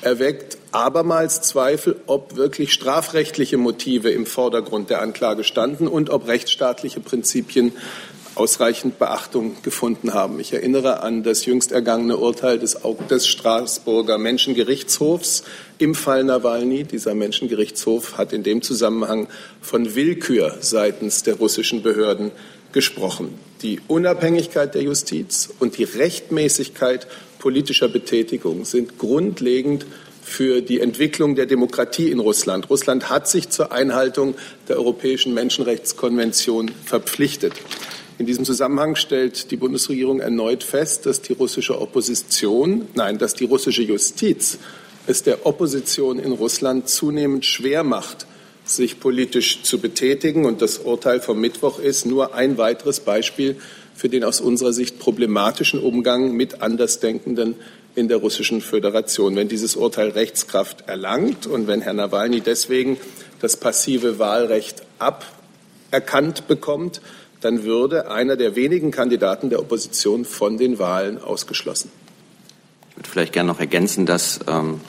erweckt 0.00 0.58
abermals 0.70 1.42
Zweifel, 1.42 2.00
ob 2.06 2.36
wirklich 2.36 2.72
strafrechtliche 2.72 3.56
Motive 3.56 4.10
im 4.10 4.26
Vordergrund 4.26 4.90
der 4.90 5.02
Anklage 5.02 5.42
standen 5.42 5.88
und 5.88 6.10
ob 6.10 6.28
rechtsstaatliche 6.28 7.00
Prinzipien 7.00 7.72
ausreichend 8.38 8.98
Beachtung 8.98 9.56
gefunden 9.62 10.14
haben. 10.14 10.38
Ich 10.40 10.52
erinnere 10.52 11.02
an 11.02 11.22
das 11.22 11.44
jüngst 11.44 11.72
ergangene 11.72 12.16
Urteil 12.16 12.58
des, 12.58 12.78
des 13.10 13.26
Straßburger 13.26 14.18
Menschengerichtshofs 14.18 15.44
im 15.78 15.94
Fall 15.94 16.24
Nawalny. 16.24 16.84
Dieser 16.84 17.14
Menschengerichtshof 17.14 18.16
hat 18.16 18.32
in 18.32 18.42
dem 18.42 18.62
Zusammenhang 18.62 19.28
von 19.60 19.94
Willkür 19.94 20.56
seitens 20.60 21.22
der 21.22 21.34
russischen 21.34 21.82
Behörden 21.82 22.30
gesprochen. 22.72 23.34
Die 23.62 23.80
Unabhängigkeit 23.88 24.74
der 24.74 24.82
Justiz 24.82 25.48
und 25.58 25.78
die 25.78 25.84
Rechtmäßigkeit 25.84 27.06
politischer 27.38 27.88
Betätigung 27.88 28.64
sind 28.64 28.98
grundlegend 28.98 29.86
für 30.22 30.60
die 30.60 30.80
Entwicklung 30.80 31.34
der 31.34 31.46
Demokratie 31.46 32.10
in 32.10 32.20
Russland. 32.20 32.68
Russland 32.70 33.08
hat 33.08 33.28
sich 33.28 33.48
zur 33.48 33.72
Einhaltung 33.72 34.34
der 34.68 34.76
Europäischen 34.76 35.34
Menschenrechtskonvention 35.34 36.70
verpflichtet. 36.84 37.54
In 38.18 38.26
diesem 38.26 38.44
Zusammenhang 38.44 38.96
stellt 38.96 39.52
die 39.52 39.56
Bundesregierung 39.56 40.18
erneut 40.18 40.64
fest, 40.64 41.06
dass 41.06 41.22
die 41.22 41.34
russische 41.34 41.80
Opposition, 41.80 42.88
nein, 42.94 43.16
dass 43.16 43.34
die 43.34 43.44
russische 43.44 43.82
Justiz 43.82 44.58
es 45.06 45.22
der 45.22 45.46
Opposition 45.46 46.18
in 46.18 46.32
Russland 46.32 46.88
zunehmend 46.88 47.44
schwer 47.44 47.84
macht, 47.84 48.26
sich 48.64 48.98
politisch 48.98 49.62
zu 49.62 49.78
betätigen. 49.78 50.46
Und 50.46 50.60
das 50.62 50.78
Urteil 50.78 51.20
vom 51.20 51.40
Mittwoch 51.40 51.78
ist 51.78 52.06
nur 52.06 52.34
ein 52.34 52.58
weiteres 52.58 53.00
Beispiel 53.00 53.56
für 53.94 54.08
den 54.08 54.24
aus 54.24 54.40
unserer 54.40 54.72
Sicht 54.72 54.98
problematischen 54.98 55.80
Umgang 55.80 56.32
mit 56.32 56.60
Andersdenkenden 56.60 57.54
in 57.94 58.08
der 58.08 58.18
Russischen 58.18 58.60
Föderation. 58.60 59.36
Wenn 59.36 59.48
dieses 59.48 59.76
Urteil 59.76 60.10
Rechtskraft 60.10 60.88
erlangt 60.88 61.46
und 61.46 61.68
wenn 61.68 61.82
Herr 61.82 61.94
Nawalny 61.94 62.40
deswegen 62.40 62.96
das 63.40 63.56
passive 63.56 64.18
Wahlrecht 64.18 64.82
aberkannt 64.98 66.48
bekommt, 66.48 67.00
dann 67.40 67.64
würde 67.64 68.10
einer 68.10 68.36
der 68.36 68.56
wenigen 68.56 68.90
Kandidaten 68.90 69.50
der 69.50 69.60
Opposition 69.60 70.24
von 70.24 70.58
den 70.58 70.78
Wahlen 70.78 71.22
ausgeschlossen. 71.22 71.90
Ich 72.90 72.96
würde 72.96 73.08
vielleicht 73.08 73.32
gerne 73.32 73.48
noch 73.48 73.60
ergänzen, 73.60 74.06
dass, 74.06 74.40
ähm, 74.48 74.80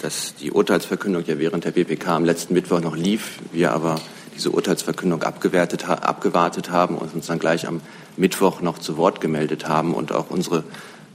dass 0.00 0.34
die 0.36 0.52
Urteilsverkündung 0.52 1.24
ja 1.26 1.38
während 1.38 1.64
der 1.64 1.72
BPK 1.72 2.16
am 2.16 2.24
letzten 2.24 2.54
Mittwoch 2.54 2.80
noch 2.80 2.96
lief, 2.96 3.40
wir 3.52 3.72
aber 3.72 4.00
diese 4.34 4.50
Urteilsverkündung 4.50 5.22
abgewertet, 5.22 5.88
abgewartet 5.88 6.70
haben 6.70 6.96
und 6.98 7.14
uns 7.14 7.26
dann 7.26 7.38
gleich 7.38 7.66
am 7.66 7.80
Mittwoch 8.16 8.60
noch 8.60 8.78
zu 8.78 8.96
Wort 8.96 9.20
gemeldet 9.20 9.68
haben 9.68 9.94
und 9.94 10.12
auch 10.12 10.30
unsere 10.30 10.64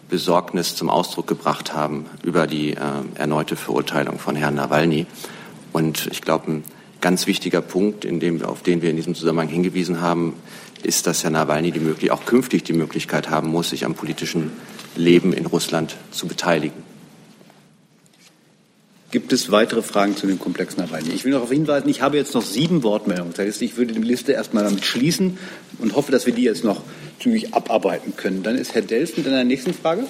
Besorgnis 0.09 0.75
zum 0.75 0.89
Ausdruck 0.89 1.27
gebracht 1.27 1.73
haben 1.73 2.07
über 2.23 2.47
die 2.47 2.73
äh, 2.73 2.79
erneute 3.15 3.55
Verurteilung 3.55 4.19
von 4.19 4.35
Herrn 4.35 4.55
Nawalny. 4.55 5.05
Und 5.71 6.07
ich 6.11 6.21
glaube, 6.21 6.63
ganz 7.01 7.27
wichtiger 7.27 7.61
Punkt, 7.61 8.03
dem, 8.03 8.41
auf 8.43 8.63
den 8.63 8.81
wir 8.81 8.89
in 8.89 8.95
diesem 8.95 9.15
Zusammenhang 9.15 9.47
hingewiesen 9.47 10.01
haben, 10.01 10.33
ist, 10.83 11.07
dass 11.07 11.23
Herr 11.23 11.31
Nawalny 11.31 11.71
die 11.71 11.79
möglich, 11.79 12.11
auch 12.11 12.25
künftig 12.25 12.63
die 12.63 12.73
Möglichkeit 12.73 13.29
haben 13.29 13.49
muss, 13.49 13.69
sich 13.69 13.85
am 13.85 13.95
politischen 13.95 14.51
Leben 14.95 15.33
in 15.33 15.45
Russland 15.45 15.95
zu 16.11 16.27
beteiligen. 16.27 16.89
Gibt 19.11 19.33
es 19.33 19.51
weitere 19.51 19.81
Fragen 19.81 20.15
zu 20.15 20.27
dem 20.27 20.37
Komplex 20.37 20.77
Nawalny? 20.77 21.09
Ich 21.09 21.25
will 21.25 21.31
noch 21.31 21.39
darauf 21.39 21.51
hinweisen, 21.51 21.89
ich 21.89 22.01
habe 22.01 22.17
jetzt 22.17 22.35
noch 22.35 22.43
sieben 22.43 22.83
Wortmeldungen. 22.83 23.33
Das 23.35 23.43
heißt, 23.43 23.61
ich 23.63 23.75
würde 23.75 23.93
die 23.93 24.01
Liste 24.01 24.33
erstmal 24.33 24.63
damit 24.63 24.85
schließen 24.85 25.39
und 25.79 25.95
hoffe, 25.95 26.11
dass 26.11 26.27
wir 26.27 26.33
die 26.33 26.43
jetzt 26.43 26.63
noch 26.63 26.83
zügig 27.19 27.53
abarbeiten 27.55 28.15
können. 28.15 28.43
Dann 28.43 28.55
ist 28.55 28.75
Herr 28.75 28.83
Delf 28.83 29.17
mit 29.17 29.25
einer 29.25 29.43
nächsten 29.43 29.73
Frage. 29.73 30.05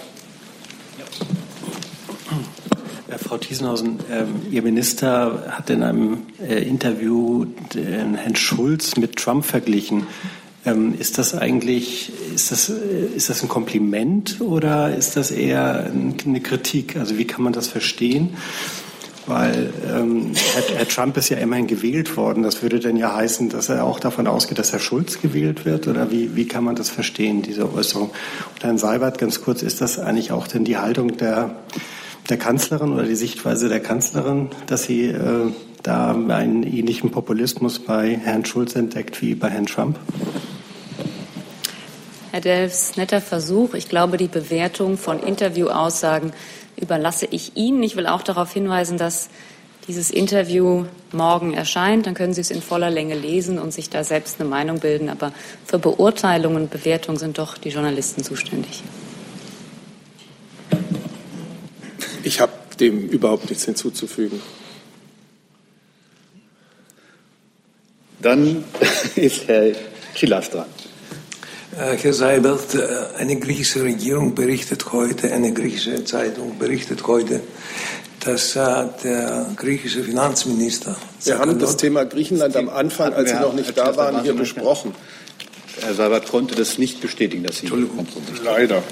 Frau 3.18 3.38
Thiesenhausen, 3.38 4.00
äh, 4.12 4.26
Ihr 4.52 4.62
Minister 4.62 5.46
hat 5.50 5.70
in 5.70 5.84
einem 5.84 6.18
äh, 6.42 6.64
Interview 6.64 7.46
Herrn 7.74 8.36
Schulz 8.36 8.98
mit 8.98 9.16
Trump 9.16 9.46
verglichen. 9.46 10.08
Ähm, 10.66 10.94
ist 11.00 11.18
das 11.18 11.34
eigentlich, 11.34 12.12
ist 12.34 12.52
das, 12.52 12.70
äh, 12.70 12.74
ist 13.16 13.30
das 13.30 13.42
ein 13.42 13.50
Kompliment 13.50 14.42
oder 14.42 14.96
ist 14.96 15.16
das 15.16 15.32
eher 15.32 15.90
eine 15.92 16.42
Kritik? 16.42 16.98
Also 16.98 17.18
wie 17.18 17.26
kann 17.26 17.44
man 17.44 17.54
das 17.54 17.68
verstehen? 17.68 18.36
Weil 19.26 19.72
ähm, 19.88 20.32
Herr, 20.56 20.78
Herr, 20.78 20.88
Trump 20.88 21.16
ist 21.16 21.30
ja 21.30 21.38
immerhin 21.38 21.68
gewählt 21.68 22.18
worden. 22.18 22.42
Das 22.44 22.64
würde 22.64 22.80
denn 22.80 22.98
ja 22.98 23.16
heißen, 23.16 23.50
dass 23.50 23.70
er 23.70 23.84
auch 23.84 24.00
davon 24.00 24.26
ausgeht, 24.28 24.58
dass 24.58 24.72
Herr 24.72 24.80
Schulz 24.80 25.22
gewählt 25.22 25.66
wird? 25.66 25.88
Oder 25.88 26.12
wie, 26.12 26.36
wie 26.36 26.48
kann 26.48 26.64
man 26.64 26.76
das 26.76 26.90
verstehen, 26.90 27.42
diese 27.42 27.72
Äußerung? 27.72 28.10
Und 28.10 28.64
Herrn 28.64 28.80
Seibert, 28.80 29.20
ganz 29.20 29.42
kurz, 29.42 29.62
ist 29.62 29.82
das 29.82 30.00
eigentlich 30.00 30.32
auch 30.32 30.48
denn 30.48 30.66
die 30.66 30.78
Haltung 30.78 31.18
der 31.18 31.56
der 32.30 32.38
Kanzlerin 32.38 32.94
oder 32.94 33.04
die 33.04 33.16
Sichtweise 33.16 33.70
der 33.70 33.80
Kanzlerin, 33.80 34.50
dass 34.68 34.84
sie 34.84 35.06
äh, 35.06 35.52
da 35.84 36.12
einen 36.12 36.64
ähnlichen 36.64 37.12
Populismus 37.12 37.80
bei 37.80 38.20
Herrn 38.24 38.46
Schulz 38.46 38.76
entdeckt 38.76 39.22
wie 39.22 39.36
bei 39.36 39.50
Herrn 39.50 39.66
Trump? 39.66 39.98
Herr 42.32 42.42
Delfs, 42.42 42.96
netter 42.96 43.22
Versuch. 43.22 43.74
Ich 43.74 43.90
glaube, 43.90 44.18
die 44.18 44.28
Bewertung 44.28 44.98
von 44.98 45.20
Interviewaussagen 45.20 46.32
überlasse 46.80 47.28
ich 47.32 47.58
Ihnen. 47.58 47.82
Ich 47.82 47.96
will 47.96 48.06
auch 48.06 48.22
darauf 48.22 48.54
hinweisen, 48.54 48.98
dass 48.98 49.30
dieses 49.88 50.12
Interview 50.12 50.86
morgen 51.12 51.54
erscheint. 51.56 52.06
Dann 52.06 52.14
können 52.14 52.34
Sie 52.34 52.42
es 52.42 52.52
in 52.52 52.62
voller 52.62 52.92
Länge 52.92 53.16
lesen 53.16 53.58
und 53.58 53.74
sich 53.74 53.90
da 53.90 54.04
selbst 54.04 54.40
eine 54.40 54.48
Meinung 54.48 54.80
bilden. 54.80 55.10
Aber 55.10 55.34
für 55.66 55.80
Beurteilung 55.80 56.56
und 56.56 56.70
Bewertung 56.70 57.18
sind 57.18 57.40
doch 57.40 57.58
die 57.58 57.70
Journalisten 57.70 58.24
zuständig. 58.24 58.84
Ich 62.24 62.40
habe 62.40 62.52
dem 62.80 63.08
überhaupt 63.08 63.50
nichts 63.50 63.66
hinzuzufügen. 63.66 64.42
Dann 68.22 68.64
ist 69.16 69.48
Herr 69.48 69.72
Chilastra. 70.14 70.66
Äh, 71.78 71.98
Herr 71.98 72.14
Seibert, 72.14 72.76
äh, 72.76 72.88
eine 73.18 73.38
griechische 73.38 73.84
Regierung 73.84 74.36
berichtet 74.36 74.92
heute, 74.92 75.32
eine 75.32 75.54
griechische 75.54 76.04
Zeitung 76.04 76.58
berichtet 76.58 77.06
heute, 77.08 77.42
dass 78.20 78.56
äh, 78.56 78.86
der 79.04 79.46
griechische 79.56 80.04
Finanzminister. 80.04 80.98
Wir 81.24 81.40
haben 81.40 81.58
das 81.60 81.78
Thema 81.78 82.06
Griechenland 82.06 82.56
am 82.58 82.70
Anfang, 82.70 83.14
als 83.14 83.30
Sie 83.30 83.36
noch 83.36 83.54
nicht 83.54 83.78
da 83.78 83.96
waren, 83.96 84.24
hier 84.24 84.34
besprochen. 84.34 84.94
Herr 85.82 85.94
Seibert 85.94 86.28
konnte 86.28 86.56
das 86.56 86.78
nicht 86.78 87.02
bestätigen, 87.02 87.44
dass 87.44 87.58
Sie 87.58 87.62
Entschuldigung, 87.62 88.08
leider. 88.44 88.84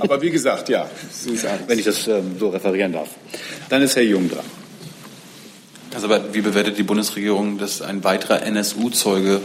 Aber 0.00 0.20
wie 0.22 0.30
gesagt, 0.30 0.68
ja. 0.68 0.90
Wenn 1.66 1.78
ich 1.78 1.84
das 1.84 2.06
ähm, 2.08 2.36
so 2.38 2.48
referieren 2.50 2.92
darf. 2.92 3.08
Dann 3.68 3.82
ist 3.82 3.96
Herr 3.96 4.02
Jung 4.02 4.30
dran. 4.30 4.44
Also, 5.94 6.08
wie 6.32 6.40
bewertet 6.40 6.78
die 6.78 6.82
Bundesregierung, 6.82 7.58
dass 7.58 7.82
ein 7.82 8.02
weiterer 8.02 8.42
NSU-Zeuge 8.42 9.40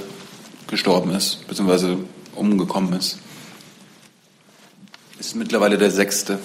gestorben 0.67 1.11
ist, 1.11 1.45
beziehungsweise 1.47 1.97
umgekommen 2.35 2.93
ist? 2.93 3.19
Ist 5.19 5.35
mittlerweile 5.35 5.77
der 5.77 5.91
sechste. 5.91 6.39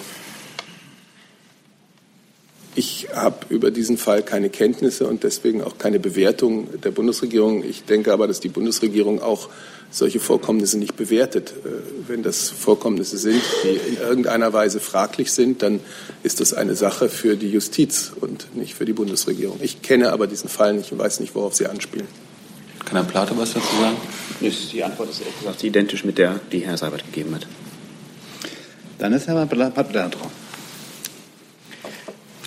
Ich 2.75 3.09
habe 3.13 3.45
über 3.49 3.69
diesen 3.69 3.97
Fall 3.97 4.23
keine 4.23 4.49
Kenntnisse 4.49 5.05
und 5.05 5.23
deswegen 5.23 5.61
auch 5.61 5.77
keine 5.77 5.99
Bewertung 5.99 6.67
der 6.81 6.91
Bundesregierung. 6.91 7.63
Ich 7.63 7.85
denke 7.85 8.11
aber, 8.11 8.27
dass 8.27 8.39
die 8.39 8.49
Bundesregierung 8.49 9.21
auch 9.21 9.49
solche 9.91 10.19
Vorkommnisse 10.19 10.79
nicht 10.79 10.95
bewertet. 10.95 11.53
Äh, 11.63 11.69
wenn 12.07 12.23
das 12.23 12.49
Vorkommnisse 12.49 13.17
sind, 13.17 13.41
die 13.63 13.91
in 13.91 13.97
irgendeiner 13.97 14.51
Weise 14.53 14.79
fraglich 14.79 15.31
sind, 15.31 15.61
dann 15.61 15.79
ist 16.23 16.39
das 16.39 16.53
eine 16.53 16.75
Sache 16.75 17.09
für 17.09 17.35
die 17.37 17.49
Justiz 17.49 18.11
und 18.19 18.55
nicht 18.55 18.73
für 18.73 18.85
die 18.85 18.93
Bundesregierung. 18.93 19.59
Ich 19.61 19.83
kenne 19.83 20.11
aber 20.11 20.25
diesen 20.25 20.49
Fall 20.49 20.73
nicht 20.73 20.91
und 20.91 20.97
weiß 20.97 21.19
nicht, 21.19 21.35
worauf 21.35 21.53
Sie 21.53 21.67
anspielen. 21.67 22.07
Kann 22.85 22.97
Herr 22.97 23.03
Plate 23.03 23.37
was 23.37 23.53
dazu 23.53 23.67
sagen? 23.79 23.97
Die 24.41 24.83
Antwort 24.83 25.09
ist 25.11 25.21
ehrlich 25.21 25.39
gesagt 25.39 25.63
identisch 25.63 26.03
mit 26.03 26.17
der, 26.17 26.39
die 26.51 26.59
Herr 26.59 26.77
Seibert 26.77 27.05
gegeben 27.05 27.35
hat. 27.35 27.47
Dann 28.97 29.13
ist 29.13 29.27
Herr 29.27 29.45
Plate 29.45 29.91
dran. 29.91 30.11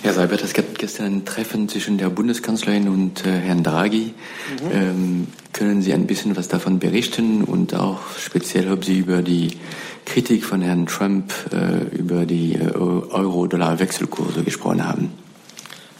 Herr 0.03 0.13
Seibert, 0.13 0.43
es 0.43 0.53
gab 0.53 0.77
gestern 0.77 1.05
ein 1.07 1.25
Treffen 1.25 1.67
zwischen 1.67 1.97
der 1.97 2.09
Bundeskanzlerin 2.09 2.87
und 2.87 3.25
äh, 3.25 3.31
Herrn 3.31 3.63
Draghi. 3.63 4.13
Mhm. 4.61 4.71
Ähm, 4.71 5.27
können 5.53 5.81
Sie 5.81 5.91
ein 5.91 6.05
bisschen 6.05 6.37
was 6.37 6.47
davon 6.47 6.79
berichten 6.79 7.43
und 7.43 7.73
auch 7.73 7.99
speziell, 8.17 8.71
ob 8.71 8.85
Sie 8.85 8.99
über 8.99 9.23
die 9.23 9.57
Kritik 10.05 10.45
von 10.45 10.61
Herrn 10.61 10.85
Trump 10.85 11.33
äh, 11.51 11.95
über 11.95 12.25
die 12.25 12.53
äh, 12.53 12.71
Euro-Dollar-Wechselkurse 12.75 14.43
gesprochen 14.43 14.87
haben? 14.87 15.11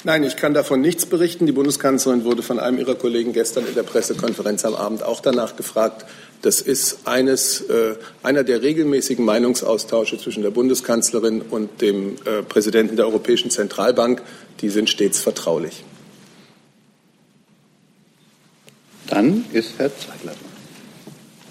Nein, 0.04 0.24
ich 0.24 0.38
kann 0.38 0.54
davon 0.54 0.80
nichts 0.80 1.06
berichten. 1.06 1.48
Die 1.48 1.52
Bundeskanzlerin 1.52 2.24
wurde 2.24 2.44
von 2.44 2.60
einem 2.60 2.78
ihrer 2.78 2.96
Kollegen 2.96 3.34
gestern 3.34 3.68
in 3.68 3.74
der 3.74 3.84
Pressekonferenz 3.84 4.64
am 4.64 4.76
Abend 4.76 5.04
auch 5.04 5.20
danach 5.20 5.56
gefragt. 5.56 6.06
Das 6.42 6.62
ist 6.62 7.00
eines, 7.06 7.62
äh, 7.62 7.96
einer 8.22 8.44
der 8.44 8.62
regelmäßigen 8.62 9.26
Meinungsaustausche 9.26 10.18
zwischen 10.18 10.44
der 10.44 10.52
Bundeskanzlerin 10.52 11.42
und 11.42 11.82
dem 11.82 12.16
äh, 12.26 12.44
Präsidenten 12.44 12.96
der 12.96 13.06
Europäischen 13.06 13.50
Zentralbank. 13.50 14.22
Die 14.62 14.70
sind 14.70 14.90
stets 14.90 15.20
vertraulich. 15.20 15.84
Dann 19.08 19.46
ist 19.54 19.74
Herr 19.78 19.90
Zeigler. 19.90 20.34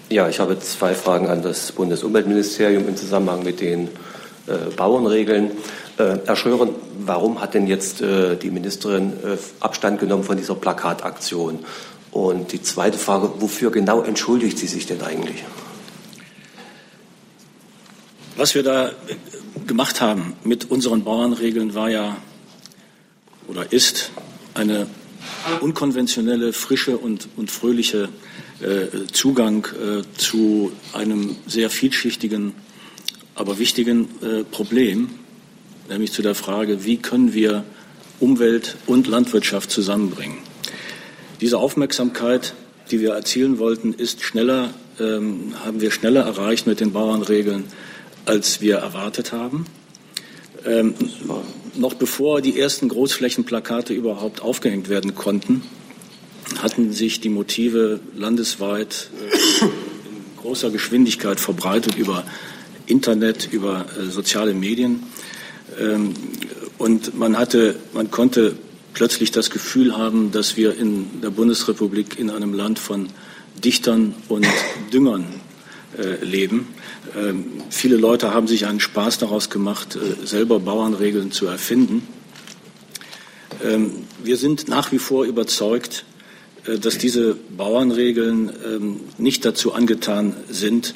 Ja, 0.09 0.29
ich 0.29 0.39
habe 0.39 0.57
zwei 0.59 0.93
Fragen 0.95 1.27
an 1.27 1.41
das 1.41 1.73
Bundesumweltministerium 1.73 2.87
im 2.87 2.95
Zusammenhang 2.95 3.43
mit 3.43 3.59
den 3.59 3.89
äh, 4.47 4.71
Bauernregeln. 4.75 5.51
Äh, 5.97 6.19
Herr 6.25 6.35
warum 6.99 7.41
hat 7.41 7.55
denn 7.55 7.67
jetzt 7.67 8.01
äh, 8.01 8.37
die 8.37 8.51
Ministerin 8.51 9.13
äh, 9.23 9.37
Abstand 9.59 9.99
genommen 9.99 10.23
von 10.23 10.37
dieser 10.37 10.55
Plakataktion? 10.55 11.59
Und 12.17 12.51
die 12.51 12.63
zweite 12.63 12.97
Frage, 12.97 13.29
wofür 13.41 13.69
genau 13.69 14.01
entschuldigt 14.01 14.57
sie 14.57 14.65
sich 14.65 14.87
denn 14.87 15.03
eigentlich? 15.03 15.43
Was 18.35 18.55
wir 18.55 18.63
da 18.63 18.91
gemacht 19.67 20.01
haben 20.01 20.33
mit 20.43 20.71
unseren 20.71 21.03
Bauernregeln 21.03 21.75
war 21.75 21.91
ja 21.91 22.17
oder 23.47 23.71
ist 23.71 24.09
eine 24.55 24.87
unkonventionelle, 25.61 26.53
frische 26.53 26.97
und, 26.97 27.29
und 27.37 27.51
fröhliche 27.51 28.09
äh, 28.61 29.05
Zugang 29.11 29.67
äh, 29.75 30.01
zu 30.17 30.71
einem 30.93 31.35
sehr 31.45 31.69
vielschichtigen, 31.69 32.55
aber 33.35 33.59
wichtigen 33.59 34.09
äh, 34.23 34.43
Problem, 34.43 35.11
nämlich 35.87 36.13
zu 36.13 36.23
der 36.23 36.33
Frage, 36.33 36.83
wie 36.83 36.97
können 36.97 37.35
wir 37.35 37.63
Umwelt 38.19 38.75
und 38.87 39.05
Landwirtschaft 39.05 39.69
zusammenbringen. 39.69 40.46
Diese 41.41 41.59
Aufmerksamkeit, 41.59 42.53
die 42.89 42.99
wir 42.99 43.13
erzielen 43.13 43.59
wollten, 43.59 43.93
ist 43.93 44.23
schneller, 44.23 44.73
ähm, 44.99 45.53
haben 45.63 45.81
wir 45.81 45.91
schneller 45.91 46.21
erreicht 46.21 46.65
mit 46.65 46.79
den 46.79 46.93
Bauernregeln, 46.93 47.65
als 48.25 48.59
wir 48.59 48.77
erwartet 48.77 49.33
haben. 49.33 49.65
Ähm, 50.65 50.95
noch 51.75 51.93
bevor 51.93 52.41
die 52.41 52.59
ersten 52.59 52.89
Großflächenplakate 52.89 53.93
überhaupt 53.93 54.41
aufgehängt 54.41 54.89
werden 54.89 55.13
konnten, 55.13 55.61
hatten 56.59 56.91
sich 56.91 57.21
die 57.21 57.29
Motive 57.29 57.99
landesweit 58.15 59.11
äh, 59.31 59.65
in 59.65 60.41
großer 60.41 60.71
Geschwindigkeit 60.71 61.39
verbreitet 61.39 61.95
über 61.95 62.23
Internet, 62.87 63.49
über 63.51 63.85
äh, 63.99 64.09
soziale 64.09 64.55
Medien. 64.55 65.03
Ähm, 65.79 66.15
und 66.79 67.17
man 67.17 67.37
hatte, 67.37 67.75
man 67.93 68.09
konnte 68.09 68.55
plötzlich 68.97 69.29
das 69.29 69.51
Gefühl 69.51 69.95
haben, 69.95 70.31
dass 70.31 70.57
wir 70.57 70.75
in 70.75 71.21
der 71.21 71.29
Bundesrepublik 71.29 72.17
in 72.17 72.31
einem 72.31 72.55
Land 72.55 72.79
von 72.79 73.09
Dichtern 73.63 74.15
und 74.27 74.47
Düngern 74.91 75.27
äh, 75.95 76.25
leben. 76.25 76.69
Ähm, 77.15 77.61
viele 77.69 77.95
Leute 77.95 78.33
haben 78.33 78.47
sich 78.47 78.65
einen 78.65 78.79
Spaß 78.79 79.19
daraus 79.19 79.51
gemacht, 79.51 79.95
äh, 79.95 80.25
selber 80.25 80.59
Bauernregeln 80.59 81.31
zu 81.31 81.45
erfinden. 81.45 82.07
Ähm, 83.63 83.91
wir 84.23 84.35
sind 84.35 84.67
nach 84.67 84.91
wie 84.91 84.97
vor 84.97 85.25
überzeugt, 85.25 86.03
äh, 86.65 86.79
dass 86.79 86.97
diese 86.97 87.35
Bauernregeln 87.55 88.51
ähm, 88.65 88.99
nicht 89.19 89.45
dazu 89.45 89.73
angetan 89.73 90.35
sind, 90.49 90.95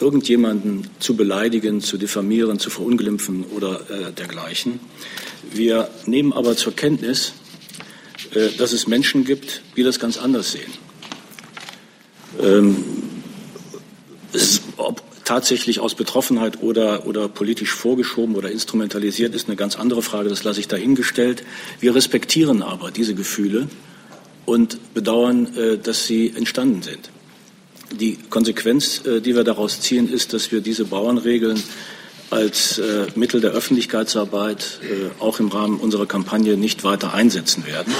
irgendjemanden 0.00 0.88
zu 0.98 1.16
beleidigen, 1.16 1.80
zu 1.80 1.98
diffamieren, 1.98 2.58
zu 2.58 2.70
verunglimpfen 2.70 3.44
oder 3.44 3.80
äh, 3.90 4.12
dergleichen. 4.12 4.80
Wir 5.52 5.88
nehmen 6.06 6.32
aber 6.32 6.56
zur 6.56 6.74
Kenntnis, 6.74 7.32
äh, 8.34 8.50
dass 8.58 8.72
es 8.72 8.86
Menschen 8.86 9.24
gibt, 9.24 9.62
die 9.76 9.82
das 9.82 9.98
ganz 9.98 10.18
anders 10.18 10.52
sehen. 10.52 10.72
Ähm, 12.40 12.84
ob 14.76 15.02
tatsächlich 15.24 15.80
aus 15.80 15.94
Betroffenheit 15.94 16.62
oder, 16.62 17.06
oder 17.06 17.28
politisch 17.28 17.72
vorgeschoben 17.72 18.34
oder 18.34 18.50
instrumentalisiert 18.50 19.34
ist 19.34 19.48
eine 19.48 19.56
ganz 19.56 19.76
andere 19.76 20.02
Frage, 20.02 20.28
das 20.28 20.44
lasse 20.44 20.60
ich 20.60 20.68
dahingestellt. 20.68 21.44
Wir 21.80 21.94
respektieren 21.94 22.62
aber 22.62 22.90
diese 22.90 23.14
Gefühle 23.14 23.68
und 24.46 24.94
bedauern, 24.94 25.54
äh, 25.56 25.78
dass 25.78 26.06
sie 26.06 26.32
entstanden 26.34 26.82
sind. 26.82 27.10
Die 27.92 28.18
Konsequenz, 28.30 29.04
äh, 29.06 29.20
die 29.20 29.34
wir 29.34 29.44
daraus 29.44 29.80
ziehen, 29.80 30.12
ist, 30.12 30.32
dass 30.32 30.52
wir 30.52 30.60
diese 30.60 30.84
Bauernregeln 30.84 31.62
als 32.30 32.78
äh, 32.78 33.06
Mittel 33.14 33.40
der 33.40 33.52
Öffentlichkeitsarbeit 33.52 34.80
äh, 34.82 35.22
auch 35.22 35.40
im 35.40 35.48
Rahmen 35.48 35.80
unserer 35.80 36.06
Kampagne 36.06 36.56
nicht 36.56 36.84
weiter 36.84 37.14
einsetzen 37.14 37.64
werden. 37.66 37.94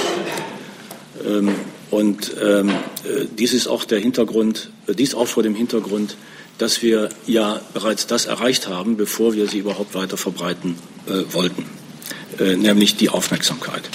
Ähm, 1.27 1.55
und 1.91 2.35
ähm, 2.43 2.69
äh, 2.69 3.25
dies 3.39 3.55
ist 3.55 3.67
auch 3.67 3.85
der 3.85 3.99
Hintergrund, 3.99 4.71
dies 4.87 5.15
auch 5.15 5.27
vor 5.27 5.43
dem 5.43 5.55
Hintergrund, 5.55 6.17
dass 6.59 6.83
wir 6.83 7.09
ja 7.27 7.61
bereits 7.73 8.07
das 8.07 8.27
erreicht 8.27 8.69
haben, 8.69 8.97
bevor 8.97 9.33
wir 9.33 9.49
sie 9.49 9.59
überhaupt 9.59 9.95
weiter 9.95 10.17
verbreiten 10.17 10.77
wollten, 11.31 11.65
nämlich 12.39 12.97
die 12.97 13.09
Aufmerksamkeit. 13.09 13.89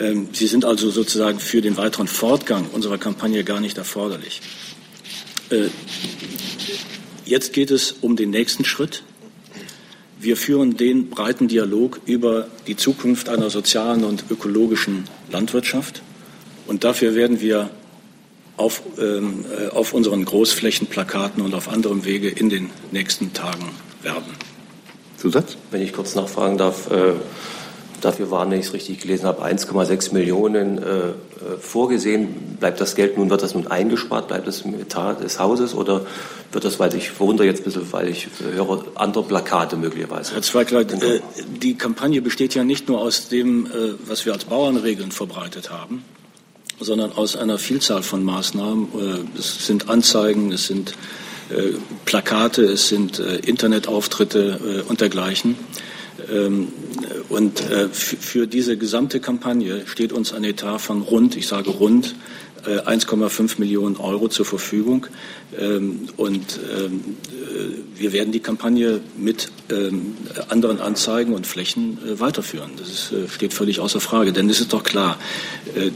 Ähm, 0.00 0.28
sie 0.32 0.46
sind 0.46 0.64
also 0.64 0.90
sozusagen 0.90 1.40
für 1.40 1.60
den 1.60 1.76
weiteren 1.76 2.08
Fortgang 2.08 2.66
unserer 2.72 2.98
Kampagne 2.98 3.44
gar 3.44 3.60
nicht 3.60 3.78
erforderlich. 3.78 4.40
Jetzt 7.24 7.52
geht 7.52 7.70
es 7.70 7.92
um 7.92 8.16
den 8.16 8.30
nächsten 8.30 8.64
Schritt, 8.64 9.02
wir 10.20 10.36
führen 10.36 10.76
den 10.76 11.10
breiten 11.10 11.46
Dialog 11.46 12.00
über 12.04 12.48
die 12.66 12.76
Zukunft 12.76 13.28
einer 13.28 13.50
sozialen 13.50 14.02
und 14.02 14.24
ökologischen 14.30 15.04
Landwirtschaft. 15.30 16.02
Und 16.66 16.82
dafür 16.82 17.14
werden 17.14 17.40
wir 17.40 17.70
auf, 18.56 18.82
ähm, 18.98 19.44
äh, 19.56 19.68
auf 19.68 19.94
unseren 19.94 20.24
Großflächenplakaten 20.24 21.42
und 21.42 21.54
auf 21.54 21.68
anderem 21.68 22.04
Wege 22.04 22.28
in 22.28 22.50
den 22.50 22.70
nächsten 22.90 23.32
Tagen 23.32 23.70
werben. 24.02 24.32
Zusatz? 25.18 25.56
Wenn 25.70 25.82
ich 25.82 25.92
kurz 25.92 26.16
nachfragen 26.16 26.58
darf, 26.58 26.90
äh, 26.90 27.12
Dafür 28.00 28.30
waren, 28.30 28.50
wenn 28.50 28.60
ich 28.60 28.66
es 28.66 28.72
richtig 28.72 29.00
gelesen 29.00 29.26
habe, 29.26 29.44
1,6 29.44 30.12
Millionen 30.12 30.78
äh, 30.78 30.82
äh, 30.82 31.12
vorgesehen. 31.60 32.56
Bleibt 32.60 32.80
das 32.80 32.94
Geld 32.94 33.16
nun, 33.16 33.30
wird 33.30 33.42
das 33.42 33.54
nun 33.54 33.66
eingespart? 33.66 34.28
Bleibt 34.28 34.46
das 34.46 34.62
im 34.62 34.74
Etat 34.74 35.14
des 35.22 35.38
Hauses 35.38 35.74
oder 35.74 36.06
wird 36.52 36.64
das, 36.64 36.78
weil 36.78 36.94
ich 36.94 37.10
verwundere 37.10 37.46
jetzt 37.46 37.60
ein 37.60 37.64
bisschen, 37.64 37.92
weil 37.92 38.08
ich 38.08 38.28
höre, 38.54 38.84
andere 38.94 39.22
Plakate 39.24 39.76
möglicherweise? 39.76 40.34
Herr 40.34 40.42
Zweigleit, 40.42 40.92
äh, 40.92 41.20
die 41.60 41.74
Kampagne 41.74 42.22
besteht 42.22 42.54
ja 42.54 42.64
nicht 42.64 42.88
nur 42.88 43.00
aus 43.00 43.28
dem, 43.28 43.66
äh, 43.66 43.94
was 44.06 44.26
wir 44.26 44.32
als 44.32 44.44
Bauernregeln 44.44 45.12
verbreitet 45.12 45.70
haben, 45.70 46.04
sondern 46.80 47.12
aus 47.12 47.36
einer 47.36 47.58
Vielzahl 47.58 48.02
von 48.02 48.24
Maßnahmen. 48.24 48.88
Äh, 48.94 49.38
es 49.38 49.66
sind 49.66 49.88
Anzeigen, 49.88 50.52
es 50.52 50.66
sind 50.66 50.94
äh, 51.50 51.74
Plakate, 52.04 52.64
es 52.64 52.88
sind 52.88 53.18
Internetauftritte 53.18 54.84
und 54.88 55.00
dergleichen. 55.00 55.56
Ähm, 56.32 56.68
und 57.28 57.60
für 57.92 58.46
diese 58.46 58.76
gesamte 58.76 59.20
Kampagne 59.20 59.82
steht 59.86 60.12
uns 60.12 60.32
ein 60.32 60.44
Etat 60.44 60.78
von 60.78 61.02
rund, 61.02 61.36
ich 61.36 61.46
sage 61.46 61.70
rund, 61.70 62.14
1,5 62.64 63.60
Millionen 63.60 63.96
Euro 63.96 64.28
zur 64.28 64.44
Verfügung. 64.44 65.06
Ähm, 65.58 66.08
und 66.16 66.58
ähm, 66.76 67.16
wir 67.94 68.12
werden 68.12 68.32
die 68.32 68.40
Kampagne 68.40 69.00
mit 69.16 69.50
anderen 70.48 70.80
Anzeigen 70.80 71.34
und 71.34 71.46
Flächen 71.46 71.98
weiterführen. 72.18 72.70
Das 72.76 73.12
steht 73.32 73.52
völlig 73.52 73.80
außer 73.80 74.00
Frage. 74.00 74.32
Denn 74.32 74.48
es 74.48 74.60
ist 74.60 74.72
doch 74.72 74.84
klar, 74.84 75.18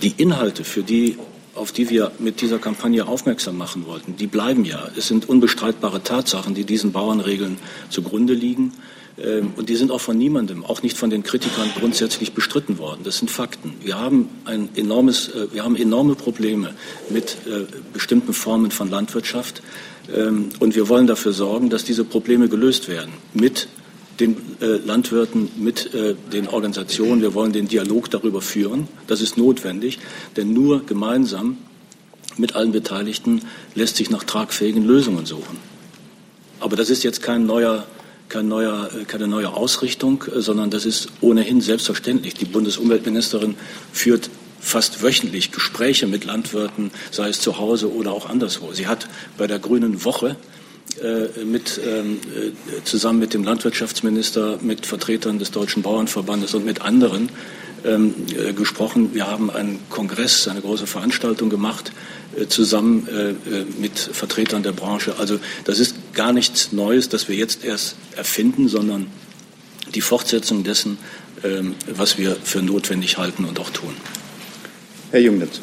die 0.02 0.14
Inhalte, 0.16 0.64
für 0.64 0.82
die 0.82 1.16
auf 1.54 1.72
die 1.72 1.90
wir 1.90 2.12
mit 2.18 2.40
dieser 2.40 2.58
Kampagne 2.58 3.06
aufmerksam 3.06 3.56
machen 3.58 3.86
wollten, 3.86 4.16
die 4.16 4.26
bleiben 4.26 4.64
ja. 4.64 4.88
Es 4.96 5.08
sind 5.08 5.28
unbestreitbare 5.28 6.02
Tatsachen, 6.02 6.54
die 6.54 6.64
diesen 6.64 6.92
Bauernregeln 6.92 7.58
zugrunde 7.90 8.34
liegen. 8.34 8.72
Ähm, 9.18 9.52
und 9.56 9.68
die 9.68 9.76
sind 9.76 9.90
auch 9.90 10.00
von 10.00 10.16
niemandem, 10.16 10.64
auch 10.64 10.82
nicht 10.82 10.96
von 10.96 11.10
den 11.10 11.22
Kritikern, 11.22 11.70
grundsätzlich 11.78 12.32
bestritten 12.32 12.78
worden. 12.78 13.00
Das 13.04 13.18
sind 13.18 13.30
Fakten. 13.30 13.74
Wir 13.82 13.98
haben 13.98 14.28
ein 14.44 14.70
enormes, 14.74 15.28
äh, 15.28 15.52
wir 15.52 15.64
haben 15.64 15.76
enorme 15.76 16.14
Probleme 16.14 16.74
mit 17.10 17.36
äh, 17.46 17.64
bestimmten 17.92 18.32
Formen 18.32 18.70
von 18.70 18.90
Landwirtschaft. 18.90 19.62
Ähm, 20.14 20.48
und 20.60 20.74
wir 20.74 20.88
wollen 20.88 21.06
dafür 21.06 21.32
sorgen, 21.32 21.70
dass 21.70 21.84
diese 21.84 22.04
Probleme 22.04 22.48
gelöst 22.48 22.88
werden 22.88 23.12
mit 23.34 23.68
den 24.20 24.36
äh, 24.60 24.76
Landwirten, 24.84 25.50
mit 25.56 25.90
den 26.32 26.46
Organisationen. 26.46 27.22
Wir 27.22 27.32
wollen 27.32 27.52
den 27.52 27.66
Dialog 27.66 28.10
darüber 28.10 28.42
führen. 28.42 28.86
Das 29.06 29.22
ist 29.22 29.38
notwendig, 29.38 29.98
denn 30.36 30.52
nur 30.52 30.84
gemeinsam 30.84 31.56
mit 32.36 32.54
allen 32.54 32.72
Beteiligten 32.72 33.42
lässt 33.74 33.96
sich 33.96 34.10
nach 34.10 34.24
tragfähigen 34.24 34.84
Lösungen 34.84 35.26
suchen. 35.26 35.58
Aber 36.60 36.76
das 36.76 36.90
ist 36.90 37.02
jetzt 37.02 37.22
kein 37.22 37.46
neuer, 37.46 37.86
kein 38.32 38.48
neuer, 38.48 38.90
äh, 38.98 39.04
keine 39.04 39.28
neue 39.28 39.52
Ausrichtung, 39.52 40.24
äh, 40.34 40.40
sondern 40.40 40.70
das 40.70 40.84
ist 40.84 41.08
ohnehin 41.20 41.60
selbstverständlich. 41.60 42.34
Die 42.34 42.46
Bundesumweltministerin 42.46 43.54
führt 43.92 44.30
fast 44.60 45.02
wöchentlich 45.02 45.52
Gespräche 45.52 46.06
mit 46.06 46.24
Landwirten, 46.24 46.90
sei 47.10 47.28
es 47.28 47.40
zu 47.40 47.58
Hause 47.58 47.92
oder 47.92 48.12
auch 48.12 48.28
anderswo. 48.28 48.72
Sie 48.72 48.86
hat 48.86 49.08
bei 49.36 49.46
der 49.46 49.58
Grünen 49.58 50.04
Woche 50.04 50.36
äh, 51.02 51.44
mit, 51.44 51.80
ähm, 51.84 52.20
äh, 52.34 52.84
zusammen 52.84 53.18
mit 53.18 53.34
dem 53.34 53.44
Landwirtschaftsminister, 53.44 54.58
mit 54.62 54.86
Vertretern 54.86 55.38
des 55.38 55.50
Deutschen 55.50 55.82
Bauernverbandes 55.82 56.54
und 56.54 56.64
mit 56.64 56.80
anderen 56.80 57.28
ähm, 57.84 58.14
äh, 58.36 58.52
gesprochen. 58.52 59.14
Wir 59.14 59.26
haben 59.26 59.50
einen 59.50 59.80
Kongress, 59.90 60.48
eine 60.48 60.60
große 60.60 60.86
Veranstaltung 60.86 61.50
gemacht, 61.50 61.92
zusammen 62.48 63.08
mit 63.78 63.98
Vertretern 63.98 64.62
der 64.62 64.72
Branche. 64.72 65.14
Also 65.18 65.38
das 65.64 65.78
ist 65.78 66.14
gar 66.14 66.32
nichts 66.32 66.72
Neues, 66.72 67.08
das 67.08 67.28
wir 67.28 67.36
jetzt 67.36 67.64
erst 67.64 67.96
erfinden, 68.16 68.68
sondern 68.68 69.08
die 69.94 70.00
Fortsetzung 70.00 70.64
dessen, 70.64 70.98
ähm, 71.44 71.74
was 71.86 72.18
wir 72.18 72.36
für 72.36 72.62
notwendig 72.62 73.18
halten 73.18 73.44
und 73.44 73.58
auch 73.60 73.70
tun. 73.70 73.94
Herr 75.10 75.20
Jung 75.20 75.40
dazu. 75.40 75.62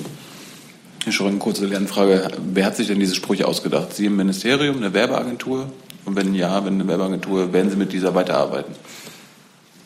Herr 1.04 1.14
Schröcken, 1.14 1.40
kurze 1.40 1.66
Lernfrage. 1.66 2.30
Wer 2.54 2.66
hat 2.66 2.76
sich 2.76 2.88
denn 2.88 3.00
diese 3.00 3.16
Sprüche 3.16 3.48
ausgedacht? 3.48 3.96
Sie 3.96 4.06
im 4.06 4.18
Ministerium, 4.18 4.78
eine 4.78 4.94
Werbeagentur? 4.94 5.72
Und 6.06 6.16
wenn 6.16 6.34
ja, 6.36 6.66
wenn 6.66 6.76
eine 6.76 6.88
Werbeagentur, 6.88 7.54
werden 7.54 7.70
Sie 7.70 7.78
mit 7.78 7.94
dieser 7.94 8.14
weiterarbeiten? 8.16 8.76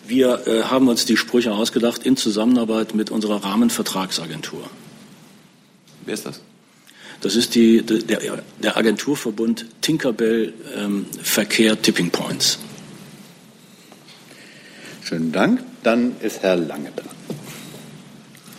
Wir 0.06 0.48
äh, 0.48 0.64
haben 0.64 0.88
uns 0.88 1.06
die 1.06 1.16
Sprüche 1.16 1.54
ausgedacht 1.54 2.06
in 2.06 2.18
Zusammenarbeit 2.18 2.94
mit 2.94 3.10
unserer 3.10 3.44
Rahmenvertragsagentur. 3.44 4.64
Wer 6.06 6.14
ist 6.14 6.26
das? 6.26 6.42
Das 7.24 7.38
ist 7.38 7.56
die, 7.56 7.82
der, 7.82 8.20
der 8.62 8.76
Agenturverbund 8.76 9.66
Tinkerbell 9.80 10.54
ähm, 10.76 11.06
Verkehr 11.22 11.82
Tipping 11.82 12.10
Points. 12.10 12.60
Schönen 15.06 15.32
Dank. 15.32 15.64
Dann 15.84 16.18
ist 16.20 16.44
Herr 16.44 16.58
Lange 16.58 16.92
dran. 16.92 17.16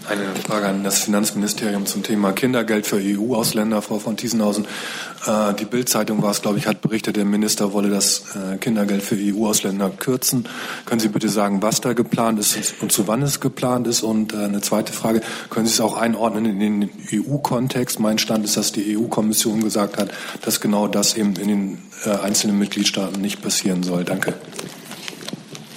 Eine 0.07 0.35
Frage 0.47 0.67
an 0.67 0.85
das 0.85 0.99
Finanzministerium 0.99 1.87
zum 1.87 2.03
Thema 2.03 2.33
Kindergeld 2.33 2.87
für 2.87 2.97
EU-Ausländer, 2.97 3.81
Frau 3.81 3.99
von 3.99 4.19
Thiesenhausen. 4.19 4.67
Äh, 5.27 5.55
die 5.55 5.65
Bild-Zeitung 5.65 6.23
war 6.23 6.31
es, 6.31 6.43
glaube 6.43 6.59
ich, 6.59 6.67
hat 6.67 6.83
berichtet, 6.83 7.17
der 7.17 7.25
Minister 7.25 7.73
wolle 7.73 7.89
das 7.89 8.25
äh, 8.35 8.59
Kindergeld 8.59 9.03
für 9.03 9.17
EU-Ausländer 9.19 9.89
kürzen. 9.89 10.47
Können 10.85 11.01
Sie 11.01 11.09
bitte 11.09 11.31
sagen, 11.31 11.63
was 11.63 11.81
da 11.81 11.95
geplant 11.95 12.39
ist 12.39 12.75
und 12.83 12.93
zu 12.93 13.09
wann 13.09 13.23
es 13.23 13.41
geplant 13.41 13.87
ist? 13.87 14.03
Und 14.03 14.35
äh, 14.35 14.45
eine 14.45 14.61
zweite 14.61 14.93
Frage, 14.93 15.23
können 15.49 15.67
Sie 15.67 15.73
es 15.73 15.81
auch 15.81 15.97
einordnen 15.97 16.45
in 16.45 16.61
den 16.61 16.91
EU-Kontext? 17.11 17.99
Mein 17.99 18.19
Stand 18.19 18.45
ist, 18.45 18.59
dass 18.59 18.73
die 18.73 18.99
EU-Kommission 18.99 19.65
gesagt 19.65 19.97
hat, 19.97 20.11
dass 20.43 20.61
genau 20.61 20.87
das 20.87 21.17
eben 21.17 21.35
in 21.37 21.49
den 21.49 21.79
einzelnen 22.23 22.59
Mitgliedstaaten 22.59 23.23
nicht 23.23 23.41
passieren 23.41 23.83
soll. 23.83 24.05
Danke. 24.05 24.35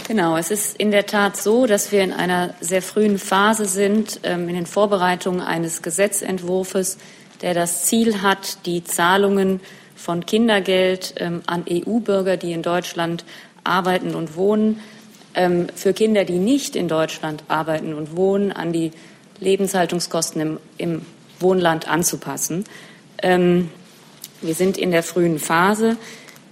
Genau, 0.08 0.38
es 0.38 0.52
ist 0.52 0.78
in 0.78 0.92
der 0.92 1.06
Tat 1.06 1.36
so, 1.36 1.66
dass 1.66 1.92
wir 1.92 2.02
in 2.02 2.14
einer 2.14 2.54
sehr 2.62 2.82
frühen 2.82 3.20
Phase 3.20 3.66
sind, 3.66 4.22
ähm, 4.24 4.48
in 4.48 4.56
den 4.56 4.66
Vorbereitungen 4.66 5.42
eines 5.42 5.82
Gesetzentwurfs, 5.82 6.98
der 7.42 7.54
das 7.54 7.84
Ziel 7.84 8.22
hat, 8.22 8.66
die 8.66 8.86
Zahlungen 8.86 9.60
von 9.98 10.26
Kindergeld 10.26 11.16
ähm, 11.18 11.42
an 11.46 11.66
EU-Bürger, 11.70 12.38
die 12.38 12.54
in 12.54 12.62
Deutschland 12.62 13.26
arbeiten 13.66 14.16
und 14.16 14.38
wohnen, 14.38 14.80
ähm, 15.36 15.68
für 15.76 15.92
Kinder, 15.92 16.24
die 16.24 16.40
nicht 16.40 16.78
in 16.78 16.88
Deutschland 16.88 17.44
arbeiten 17.50 17.94
und 17.94 18.16
wohnen, 18.16 18.54
an 18.54 18.72
die 18.72 18.92
Lebenshaltungskosten 19.42 20.40
im, 20.40 20.60
im 20.78 21.02
Wohnland 21.42 21.90
anzupassen. 21.90 22.64
wir 23.22 24.56
sind 24.56 24.78
in 24.78 24.90
der 24.90 25.04
frühen 25.04 25.38
Phase. 25.38 25.98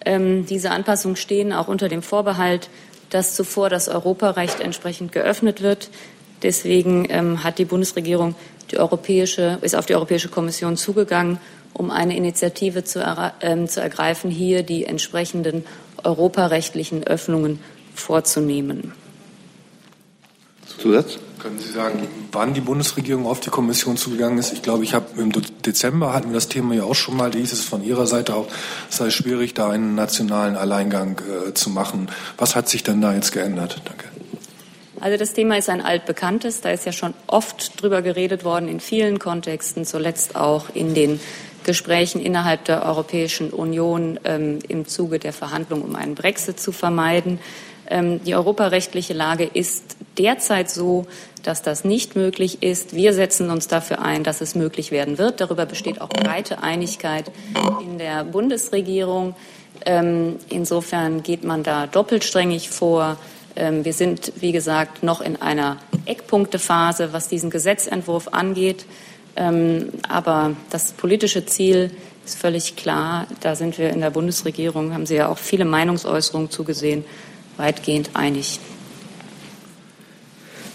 diese 0.05 0.69
Anpassungen 0.69 1.15
stehen 1.15 1.51
auch 1.51 1.67
unter 1.67 1.89
dem 1.89 2.03
Vorbehalt, 2.03 2.69
dass 3.09 3.35
zuvor 3.35 3.69
das 3.69 3.87
Europarecht 3.87 4.59
entsprechend 4.59 5.11
geöffnet 5.11 5.61
wird. 5.61 5.89
Deswegen 6.43 7.07
ähm, 7.09 7.43
hat 7.43 7.59
die 7.59 7.65
Bundesregierung 7.65 8.35
die 8.71 8.77
europäische, 8.77 9.59
ist 9.61 9.75
auf 9.75 9.85
die 9.85 9.95
Europäische 9.95 10.29
Kommission 10.29 10.75
zugegangen, 10.77 11.39
um 11.73 11.91
eine 11.91 12.15
Initiative 12.15 12.83
zu, 12.83 12.99
äh, 12.99 13.65
zu 13.65 13.81
ergreifen, 13.81 14.31
hier 14.31 14.63
die 14.63 14.85
entsprechenden 14.85 15.65
europarechtlichen 16.03 17.05
Öffnungen 17.05 17.59
vorzunehmen. 17.93 18.93
Zusatz? 20.77 21.19
Können 21.39 21.59
Sie 21.59 21.71
sagen, 21.71 22.07
wann 22.31 22.53
die 22.53 22.61
Bundesregierung 22.61 23.25
auf 23.25 23.39
die 23.39 23.49
Kommission 23.49 23.97
zugegangen 23.97 24.37
ist? 24.37 24.53
Ich 24.53 24.61
glaube, 24.61 24.83
ich 24.83 24.93
habe 24.93 25.05
im 25.17 25.31
Dezember 25.65 26.13
hatten 26.13 26.29
wir 26.29 26.35
das 26.35 26.47
Thema 26.47 26.75
ja 26.75 26.83
auch 26.83 26.95
schon 26.95 27.17
mal. 27.17 27.31
Da 27.31 27.37
hieß 27.37 27.53
es 27.53 27.63
von 27.63 27.83
Ihrer 27.83 28.07
Seite 28.07 28.35
auch, 28.35 28.47
es 28.89 28.97
sei 28.97 29.09
schwierig, 29.09 29.53
da 29.53 29.69
einen 29.69 29.95
nationalen 29.95 30.55
Alleingang 30.55 31.21
äh, 31.47 31.53
zu 31.53 31.69
machen. 31.69 32.09
Was 32.37 32.55
hat 32.55 32.69
sich 32.69 32.83
denn 32.83 33.01
da 33.01 33.13
jetzt 33.13 33.31
geändert? 33.31 33.81
Danke. 33.85 34.05
Also 35.01 35.17
das 35.17 35.33
Thema 35.33 35.57
ist 35.57 35.69
ein 35.69 35.81
altbekanntes. 35.81 36.61
Da 36.61 36.71
ist 36.71 36.85
ja 36.85 36.91
schon 36.91 37.13
oft 37.27 37.81
drüber 37.81 38.01
geredet 38.01 38.43
worden 38.43 38.67
in 38.67 38.79
vielen 38.79 39.19
Kontexten, 39.19 39.85
zuletzt 39.85 40.35
auch 40.35 40.73
in 40.73 40.93
den 40.93 41.19
Gesprächen 41.63 42.21
innerhalb 42.21 42.65
der 42.65 42.85
Europäischen 42.85 43.49
Union 43.49 44.19
ähm, 44.23 44.59
im 44.67 44.87
Zuge 44.87 45.19
der 45.19 45.33
Verhandlungen, 45.33 45.83
um 45.83 45.95
einen 45.95 46.15
Brexit 46.15 46.59
zu 46.59 46.71
vermeiden. 46.71 47.39
Ähm, 47.87 48.23
die 48.23 48.35
europarechtliche 48.35 49.13
Lage 49.13 49.43
ist 49.43 49.95
derzeit 50.17 50.69
so, 50.69 51.05
dass 51.43 51.61
das 51.61 51.85
nicht 51.85 52.15
möglich 52.15 52.63
ist. 52.63 52.95
Wir 52.95 53.13
setzen 53.13 53.49
uns 53.49 53.67
dafür 53.67 54.01
ein, 54.01 54.23
dass 54.23 54.41
es 54.41 54.55
möglich 54.55 54.91
werden 54.91 55.17
wird. 55.17 55.41
Darüber 55.41 55.65
besteht 55.65 56.01
auch 56.01 56.09
breite 56.09 56.63
Einigkeit 56.63 57.31
in 57.81 57.97
der 57.99 58.23
Bundesregierung. 58.23 59.35
Ähm, 59.85 60.37
insofern 60.49 61.21
geht 61.21 61.43
man 61.43 61.61
da 61.63 61.85
doppelsträngig 61.85 62.69
vor. 62.69 63.17
Ähm, 63.55 63.85
wir 63.85 63.93
sind, 63.93 64.33
wie 64.37 64.51
gesagt, 64.51 65.03
noch 65.03 65.21
in 65.21 65.41
einer 65.41 65.77
Eckpunktephase, 66.05 67.13
was 67.13 67.27
diesen 67.27 67.49
Gesetzentwurf 67.49 68.29
angeht. 68.29 68.85
aber 70.07 70.55
das 70.69 70.93
politische 70.93 71.45
Ziel 71.45 71.91
ist 72.25 72.39
völlig 72.39 72.77
klar. 72.77 73.27
Da 73.41 73.55
sind 73.55 73.77
wir 73.77 73.89
in 73.89 73.99
der 73.99 74.09
Bundesregierung, 74.09 74.93
haben 74.93 75.05
Sie 75.05 75.15
ja 75.15 75.27
auch 75.27 75.37
viele 75.37 75.65
Meinungsäußerungen 75.65 76.49
zugesehen 76.49 77.03
weitgehend 77.57 78.11
einig. 78.13 78.59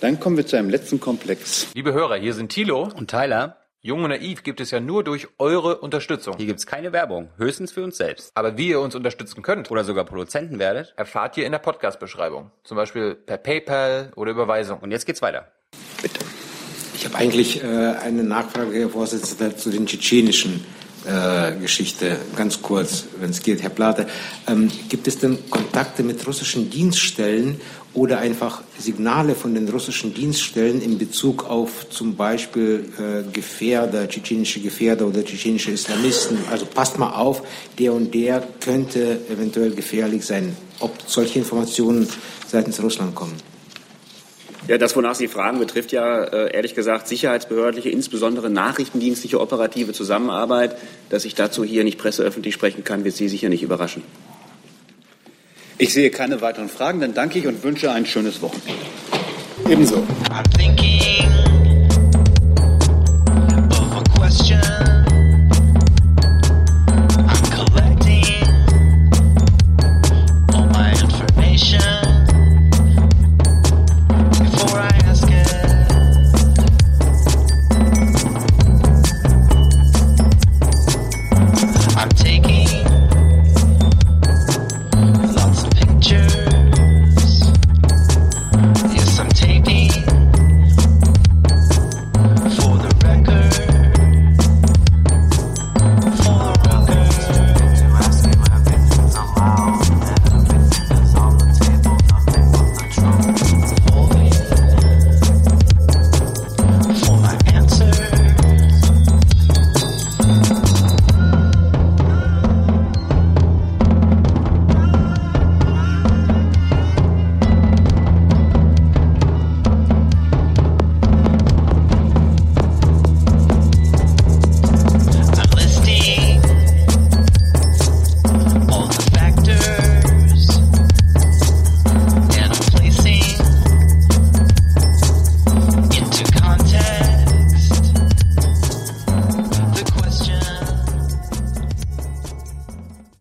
Dann 0.00 0.18
kommen 0.18 0.36
wir 0.36 0.46
zu 0.46 0.56
einem 0.56 0.70
letzten 0.70 0.98
Komplex. 0.98 1.68
Liebe 1.74 1.92
Hörer, 1.92 2.16
hier 2.16 2.32
sind 2.32 2.50
Thilo 2.50 2.88
und 2.96 3.10
Tyler. 3.10 3.56
Jung 3.82 4.04
und 4.04 4.10
Naiv 4.10 4.42
gibt 4.42 4.60
es 4.60 4.70
ja 4.70 4.80
nur 4.80 5.04
durch 5.04 5.28
eure 5.38 5.78
Unterstützung. 5.78 6.36
Hier 6.36 6.46
gibt 6.46 6.58
es 6.58 6.66
keine 6.66 6.92
Werbung, 6.92 7.30
höchstens 7.38 7.72
für 7.72 7.82
uns 7.82 7.96
selbst. 7.96 8.30
Aber 8.34 8.58
wie 8.58 8.68
ihr 8.68 8.80
uns 8.80 8.94
unterstützen 8.94 9.42
könnt 9.42 9.70
oder 9.70 9.84
sogar 9.84 10.04
Produzenten 10.04 10.58
werdet, 10.58 10.92
erfahrt 10.96 11.38
ihr 11.38 11.46
in 11.46 11.52
der 11.52 11.60
Podcast-Beschreibung. 11.60 12.50
Zum 12.62 12.76
Beispiel 12.76 13.14
per 13.14 13.38
PayPal 13.38 14.12
oder 14.16 14.32
Überweisung. 14.32 14.80
Und 14.80 14.90
jetzt 14.90 15.06
geht's 15.06 15.22
weiter. 15.22 15.50
Bitte. 16.02 16.20
Ich 16.94 17.06
habe 17.06 17.16
eigentlich 17.16 17.62
äh, 17.62 17.66
eine 17.66 18.22
Nachfrage, 18.22 18.78
Herr 18.78 18.90
Vorsitzender, 18.90 19.56
zu 19.56 19.70
den 19.70 19.86
tschetschenischen 19.86 20.56
äh, 20.56 20.79
Geschichte, 21.60 22.18
ganz 22.36 22.60
kurz, 22.60 23.04
wenn 23.20 23.30
es 23.30 23.42
geht, 23.42 23.62
Herr 23.62 23.70
Plate. 23.70 24.06
Ähm, 24.46 24.70
gibt 24.88 25.08
es 25.08 25.18
denn 25.18 25.38
Kontakte 25.48 26.02
mit 26.02 26.26
russischen 26.26 26.68
Dienststellen 26.70 27.60
oder 27.94 28.18
einfach 28.18 28.62
Signale 28.78 29.34
von 29.34 29.54
den 29.54 29.68
russischen 29.68 30.14
Dienststellen 30.14 30.80
in 30.82 30.98
Bezug 30.98 31.44
auf 31.48 31.88
zum 31.90 32.16
Beispiel 32.16 32.92
äh, 32.98 33.30
Gefährder, 33.32 34.08
tschetschenische 34.08 34.60
Gefährder 34.60 35.06
oder 35.06 35.24
tschetschenische 35.24 35.72
Islamisten? 35.72 36.38
Also 36.50 36.66
passt 36.66 36.98
mal 36.98 37.14
auf, 37.14 37.42
der 37.78 37.92
und 37.92 38.14
der 38.14 38.46
könnte 38.60 39.20
eventuell 39.30 39.70
gefährlich 39.70 40.24
sein. 40.24 40.56
Ob 40.80 40.96
solche 41.06 41.38
Informationen 41.38 42.06
seitens 42.46 42.82
Russland 42.82 43.14
kommen? 43.14 43.49
Ja, 44.68 44.78
das, 44.78 44.94
wonach 44.94 45.14
Sie 45.14 45.28
fragen, 45.28 45.58
betrifft 45.58 45.92
ja 45.92 46.22
äh, 46.22 46.54
ehrlich 46.54 46.74
gesagt 46.74 47.08
sicherheitsbehördliche, 47.08 47.88
insbesondere 47.88 48.50
nachrichtendienstliche 48.50 49.40
operative 49.40 49.92
Zusammenarbeit. 49.92 50.76
Dass 51.08 51.24
ich 51.24 51.34
dazu 51.34 51.64
hier 51.64 51.84
nicht 51.84 51.98
presseöffentlich 51.98 52.54
sprechen 52.54 52.84
kann, 52.84 53.04
wird 53.04 53.16
Sie 53.16 53.28
sicher 53.28 53.48
nicht 53.48 53.62
überraschen. 53.62 54.02
Ich 55.78 55.94
sehe 55.94 56.10
keine 56.10 56.40
weiteren 56.42 56.68
Fragen. 56.68 57.00
Dann 57.00 57.14
danke 57.14 57.38
ich 57.38 57.46
und 57.46 57.62
wünsche 57.64 57.90
ein 57.90 58.04
schönes 58.04 58.42
Wochenende. 58.42 58.84
Ebenso. 59.68 60.04